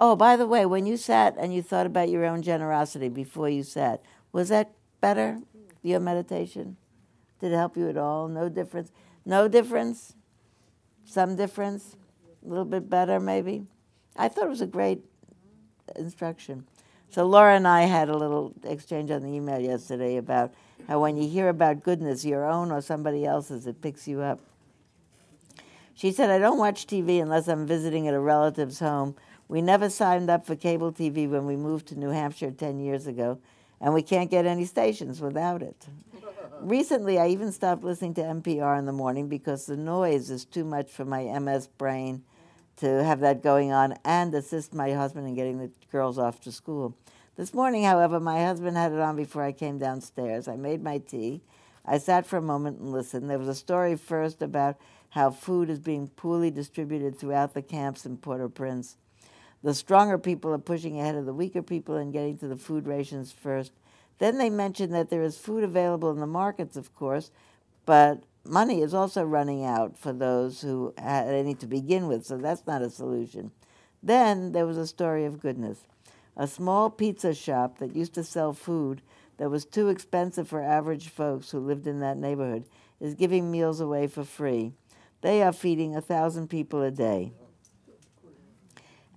Oh, 0.00 0.14
by 0.14 0.36
the 0.36 0.46
way, 0.46 0.64
when 0.64 0.86
you 0.86 0.96
sat 0.96 1.34
and 1.36 1.52
you 1.52 1.60
thought 1.60 1.84
about 1.84 2.08
your 2.08 2.24
own 2.24 2.40
generosity 2.40 3.08
before 3.08 3.48
you 3.48 3.64
sat, 3.64 4.00
was 4.30 4.48
that 4.48 4.70
better, 5.00 5.40
your 5.82 5.98
meditation? 5.98 6.76
Did 7.40 7.50
it 7.50 7.56
help 7.56 7.76
you 7.76 7.88
at 7.88 7.96
all? 7.96 8.28
No 8.28 8.48
difference? 8.48 8.92
No 9.26 9.48
difference? 9.48 10.14
Some 11.04 11.34
difference? 11.34 11.96
A 12.44 12.48
little 12.48 12.64
bit 12.64 12.88
better, 12.88 13.18
maybe? 13.18 13.64
I 14.16 14.28
thought 14.28 14.46
it 14.46 14.50
was 14.50 14.60
a 14.60 14.66
great 14.66 15.00
instruction. 15.96 16.68
So 17.10 17.26
Laura 17.26 17.56
and 17.56 17.66
I 17.66 17.82
had 17.82 18.08
a 18.08 18.16
little 18.16 18.54
exchange 18.62 19.10
on 19.10 19.22
the 19.22 19.28
email 19.28 19.58
yesterday 19.58 20.16
about 20.16 20.54
how 20.86 21.00
when 21.00 21.16
you 21.16 21.28
hear 21.28 21.48
about 21.48 21.82
goodness, 21.82 22.24
your 22.24 22.48
own 22.48 22.70
or 22.70 22.80
somebody 22.82 23.24
else's, 23.24 23.66
it 23.66 23.82
picks 23.82 24.06
you 24.06 24.20
up. 24.20 24.38
She 25.94 26.12
said, 26.12 26.30
I 26.30 26.38
don't 26.38 26.58
watch 26.58 26.86
TV 26.86 27.20
unless 27.20 27.48
I'm 27.48 27.66
visiting 27.66 28.06
at 28.06 28.14
a 28.14 28.20
relative's 28.20 28.78
home. 28.78 29.16
We 29.48 29.62
never 29.62 29.88
signed 29.88 30.28
up 30.28 30.44
for 30.44 30.54
cable 30.54 30.92
TV 30.92 31.26
when 31.28 31.46
we 31.46 31.56
moved 31.56 31.88
to 31.88 31.98
New 31.98 32.10
Hampshire 32.10 32.50
10 32.50 32.80
years 32.80 33.06
ago, 33.06 33.38
and 33.80 33.94
we 33.94 34.02
can't 34.02 34.30
get 34.30 34.44
any 34.44 34.66
stations 34.66 35.22
without 35.22 35.62
it. 35.62 35.86
Recently, 36.60 37.18
I 37.18 37.28
even 37.28 37.50
stopped 37.50 37.82
listening 37.82 38.12
to 38.14 38.20
NPR 38.20 38.78
in 38.78 38.84
the 38.84 38.92
morning 38.92 39.26
because 39.26 39.64
the 39.64 39.76
noise 39.76 40.28
is 40.28 40.44
too 40.44 40.64
much 40.64 40.90
for 40.90 41.06
my 41.06 41.22
MS 41.38 41.66
brain 41.66 42.24
to 42.76 43.02
have 43.02 43.20
that 43.20 43.42
going 43.42 43.72
on 43.72 43.94
and 44.04 44.34
assist 44.34 44.74
my 44.74 44.92
husband 44.92 45.26
in 45.26 45.34
getting 45.34 45.58
the 45.58 45.70
girls 45.90 46.18
off 46.18 46.42
to 46.42 46.52
school. 46.52 46.94
This 47.36 47.54
morning, 47.54 47.84
however, 47.84 48.20
my 48.20 48.44
husband 48.44 48.76
had 48.76 48.92
it 48.92 49.00
on 49.00 49.16
before 49.16 49.44
I 49.44 49.52
came 49.52 49.78
downstairs. 49.78 50.46
I 50.46 50.56
made 50.56 50.82
my 50.82 50.98
tea. 50.98 51.40
I 51.86 51.96
sat 51.96 52.26
for 52.26 52.36
a 52.36 52.42
moment 52.42 52.80
and 52.80 52.92
listened. 52.92 53.30
There 53.30 53.38
was 53.38 53.48
a 53.48 53.54
story 53.54 53.96
first 53.96 54.42
about 54.42 54.76
how 55.10 55.30
food 55.30 55.70
is 55.70 55.78
being 55.78 56.08
poorly 56.08 56.50
distributed 56.50 57.18
throughout 57.18 57.54
the 57.54 57.62
camps 57.62 58.04
in 58.04 58.18
Port 58.18 58.42
au 58.42 58.50
Prince. 58.50 58.96
The 59.62 59.74
stronger 59.74 60.18
people 60.18 60.52
are 60.52 60.58
pushing 60.58 61.00
ahead 61.00 61.16
of 61.16 61.26
the 61.26 61.34
weaker 61.34 61.62
people 61.62 61.96
and 61.96 62.12
getting 62.12 62.38
to 62.38 62.48
the 62.48 62.56
food 62.56 62.86
rations 62.86 63.32
first. 63.32 63.72
Then 64.18 64.38
they 64.38 64.50
mentioned 64.50 64.94
that 64.94 65.10
there 65.10 65.22
is 65.22 65.38
food 65.38 65.64
available 65.64 66.10
in 66.10 66.20
the 66.20 66.26
markets, 66.26 66.76
of 66.76 66.94
course, 66.94 67.30
but 67.86 68.22
money 68.44 68.82
is 68.82 68.94
also 68.94 69.22
running 69.22 69.64
out 69.64 69.98
for 69.98 70.12
those 70.12 70.60
who 70.60 70.94
had 70.98 71.28
any 71.28 71.54
to 71.54 71.66
begin 71.66 72.06
with, 72.06 72.24
so 72.26 72.36
that's 72.36 72.66
not 72.66 72.82
a 72.82 72.90
solution. 72.90 73.50
Then 74.02 74.52
there 74.52 74.66
was 74.66 74.76
a 74.76 74.86
story 74.86 75.24
of 75.24 75.40
goodness. 75.40 75.86
A 76.36 76.46
small 76.46 76.88
pizza 76.88 77.34
shop 77.34 77.78
that 77.78 77.96
used 77.96 78.14
to 78.14 78.22
sell 78.22 78.52
food 78.52 79.02
that 79.38 79.50
was 79.50 79.64
too 79.64 79.88
expensive 79.88 80.48
for 80.48 80.62
average 80.62 81.08
folks 81.08 81.50
who 81.50 81.58
lived 81.58 81.86
in 81.86 82.00
that 82.00 82.16
neighborhood 82.16 82.64
is 83.00 83.14
giving 83.14 83.50
meals 83.50 83.80
away 83.80 84.06
for 84.06 84.24
free. 84.24 84.72
They 85.20 85.42
are 85.42 85.52
feeding 85.52 85.96
a 85.96 86.00
thousand 86.00 86.48
people 86.48 86.82
a 86.82 86.90
day. 86.90 87.32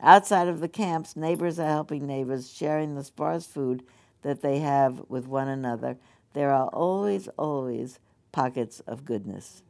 Outside 0.01 0.47
of 0.47 0.59
the 0.59 0.67
camps, 0.67 1.15
neighbors 1.15 1.59
are 1.59 1.67
helping 1.67 2.07
neighbors, 2.07 2.51
sharing 2.51 2.95
the 2.95 3.03
sparse 3.03 3.45
food 3.45 3.83
that 4.23 4.41
they 4.41 4.59
have 4.59 5.03
with 5.09 5.27
one 5.27 5.47
another. 5.47 5.97
There 6.33 6.51
are 6.51 6.67
always, 6.69 7.27
always 7.37 7.99
pockets 8.31 8.79
of 8.87 9.05
goodness. 9.05 9.61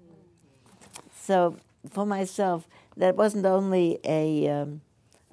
So, 1.14 1.58
for 1.90 2.06
myself, 2.06 2.68
that 2.96 3.16
wasn't 3.16 3.46
only 3.46 4.00
a, 4.06 4.48
um, 4.48 4.82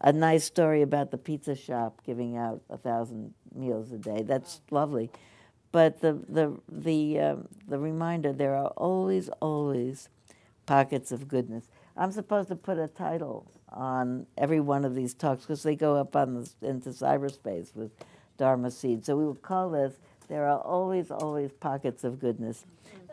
a 0.01 0.13
nice 0.13 0.45
story 0.45 0.83
about 0.83 1.11
the 1.11 1.19
pizza 1.19 1.55
shop 1.55 2.01
giving 2.05 2.37
out 2.37 2.63
a 2.69 2.77
thousand 2.77 3.35
meals 3.55 3.93
a 3.93 3.99
day. 3.99 4.23
That's 4.23 4.61
lovely. 4.71 5.11
But 5.71 6.01
the, 6.01 6.19
the, 6.29 6.59
the, 6.69 7.21
um, 7.21 7.49
the 7.69 7.79
reminder 7.79 8.33
there 8.33 8.55
are 8.55 8.73
always, 8.77 9.29
always 9.41 10.09
pockets 10.67 11.13
of 11.13 11.29
goodness. 11.29 11.65
I'm 11.97 12.13
supposed 12.13 12.49
to 12.49 12.57
put 12.57 12.79
a 12.79 12.89
title 12.89 13.47
on 13.73 14.27
every 14.37 14.61
one 14.61 14.85
of 14.85 14.95
these 14.95 15.15
talks 15.15 15.43
because 15.43 15.63
they 15.63 15.77
go 15.77 15.97
up 15.97 16.17
on 16.17 16.35
the, 16.35 16.69
into 16.69 16.91
cyberspace 16.91 17.75
with 17.75 17.91
Dharma 18.37 18.71
Seed. 18.71 19.05
So 19.05 19.17
we 19.17 19.25
will 19.25 19.35
call 19.35 19.71
this 19.71 19.95
There 20.29 20.47
Are 20.47 20.61
Always, 20.61 21.11
Always 21.11 21.53
Pockets 21.53 22.05
of 22.05 22.21
Goodness. 22.21 22.65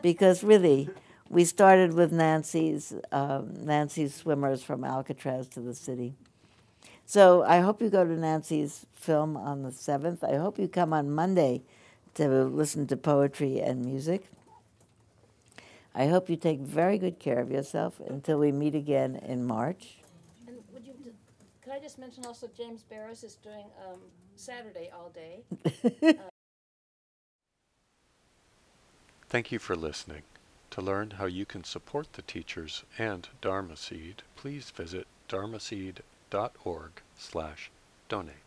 Because 0.02 0.44
really, 0.44 0.88
we 1.28 1.44
started 1.44 1.94
with 1.94 2.12
Nancy's, 2.12 2.94
um, 3.12 3.52
Nancy's 3.64 4.14
swimmers 4.14 4.62
from 4.62 4.84
Alcatraz 4.84 5.48
to 5.48 5.60
the 5.60 5.74
city. 5.74 6.14
So 7.04 7.42
I 7.44 7.60
hope 7.60 7.80
you 7.80 7.88
go 7.88 8.04
to 8.04 8.12
Nancy's 8.12 8.86
film 8.94 9.36
on 9.36 9.62
the 9.62 9.70
7th. 9.70 10.24
I 10.24 10.36
hope 10.36 10.58
you 10.58 10.68
come 10.68 10.92
on 10.92 11.10
Monday 11.10 11.62
to 12.14 12.44
listen 12.44 12.86
to 12.88 12.96
poetry 12.96 13.60
and 13.60 13.84
music. 13.84 14.24
I 15.94 16.08
hope 16.08 16.28
you 16.28 16.36
take 16.36 16.60
very 16.60 16.98
good 16.98 17.18
care 17.18 17.40
of 17.40 17.50
yourself 17.50 18.00
until 18.06 18.38
we 18.38 18.52
meet 18.52 18.74
again 18.74 19.16
in 19.26 19.46
March. 19.46 19.98
And 20.46 20.56
would 20.72 20.86
you, 20.86 20.94
could 21.62 21.65
I 21.76 21.78
just 21.78 21.98
mention 21.98 22.24
also 22.24 22.48
James 22.56 22.82
Baraz 22.90 23.22
is 23.22 23.34
doing 23.34 23.66
um, 23.86 24.00
Saturday 24.34 24.88
all 24.90 25.10
day. 25.10 25.42
Thank 29.28 29.52
you 29.52 29.58
for 29.58 29.76
listening. 29.76 30.22
To 30.70 30.80
learn 30.80 31.12
how 31.18 31.26
you 31.26 31.44
can 31.44 31.64
support 31.64 32.14
the 32.14 32.22
teachers 32.22 32.84
and 32.96 33.28
Dharma 33.42 33.76
Seed, 33.76 34.22
please 34.36 34.70
visit 34.70 35.06
dharmaseed.org 35.28 36.90
slash 37.18 37.70
donate. 38.08 38.45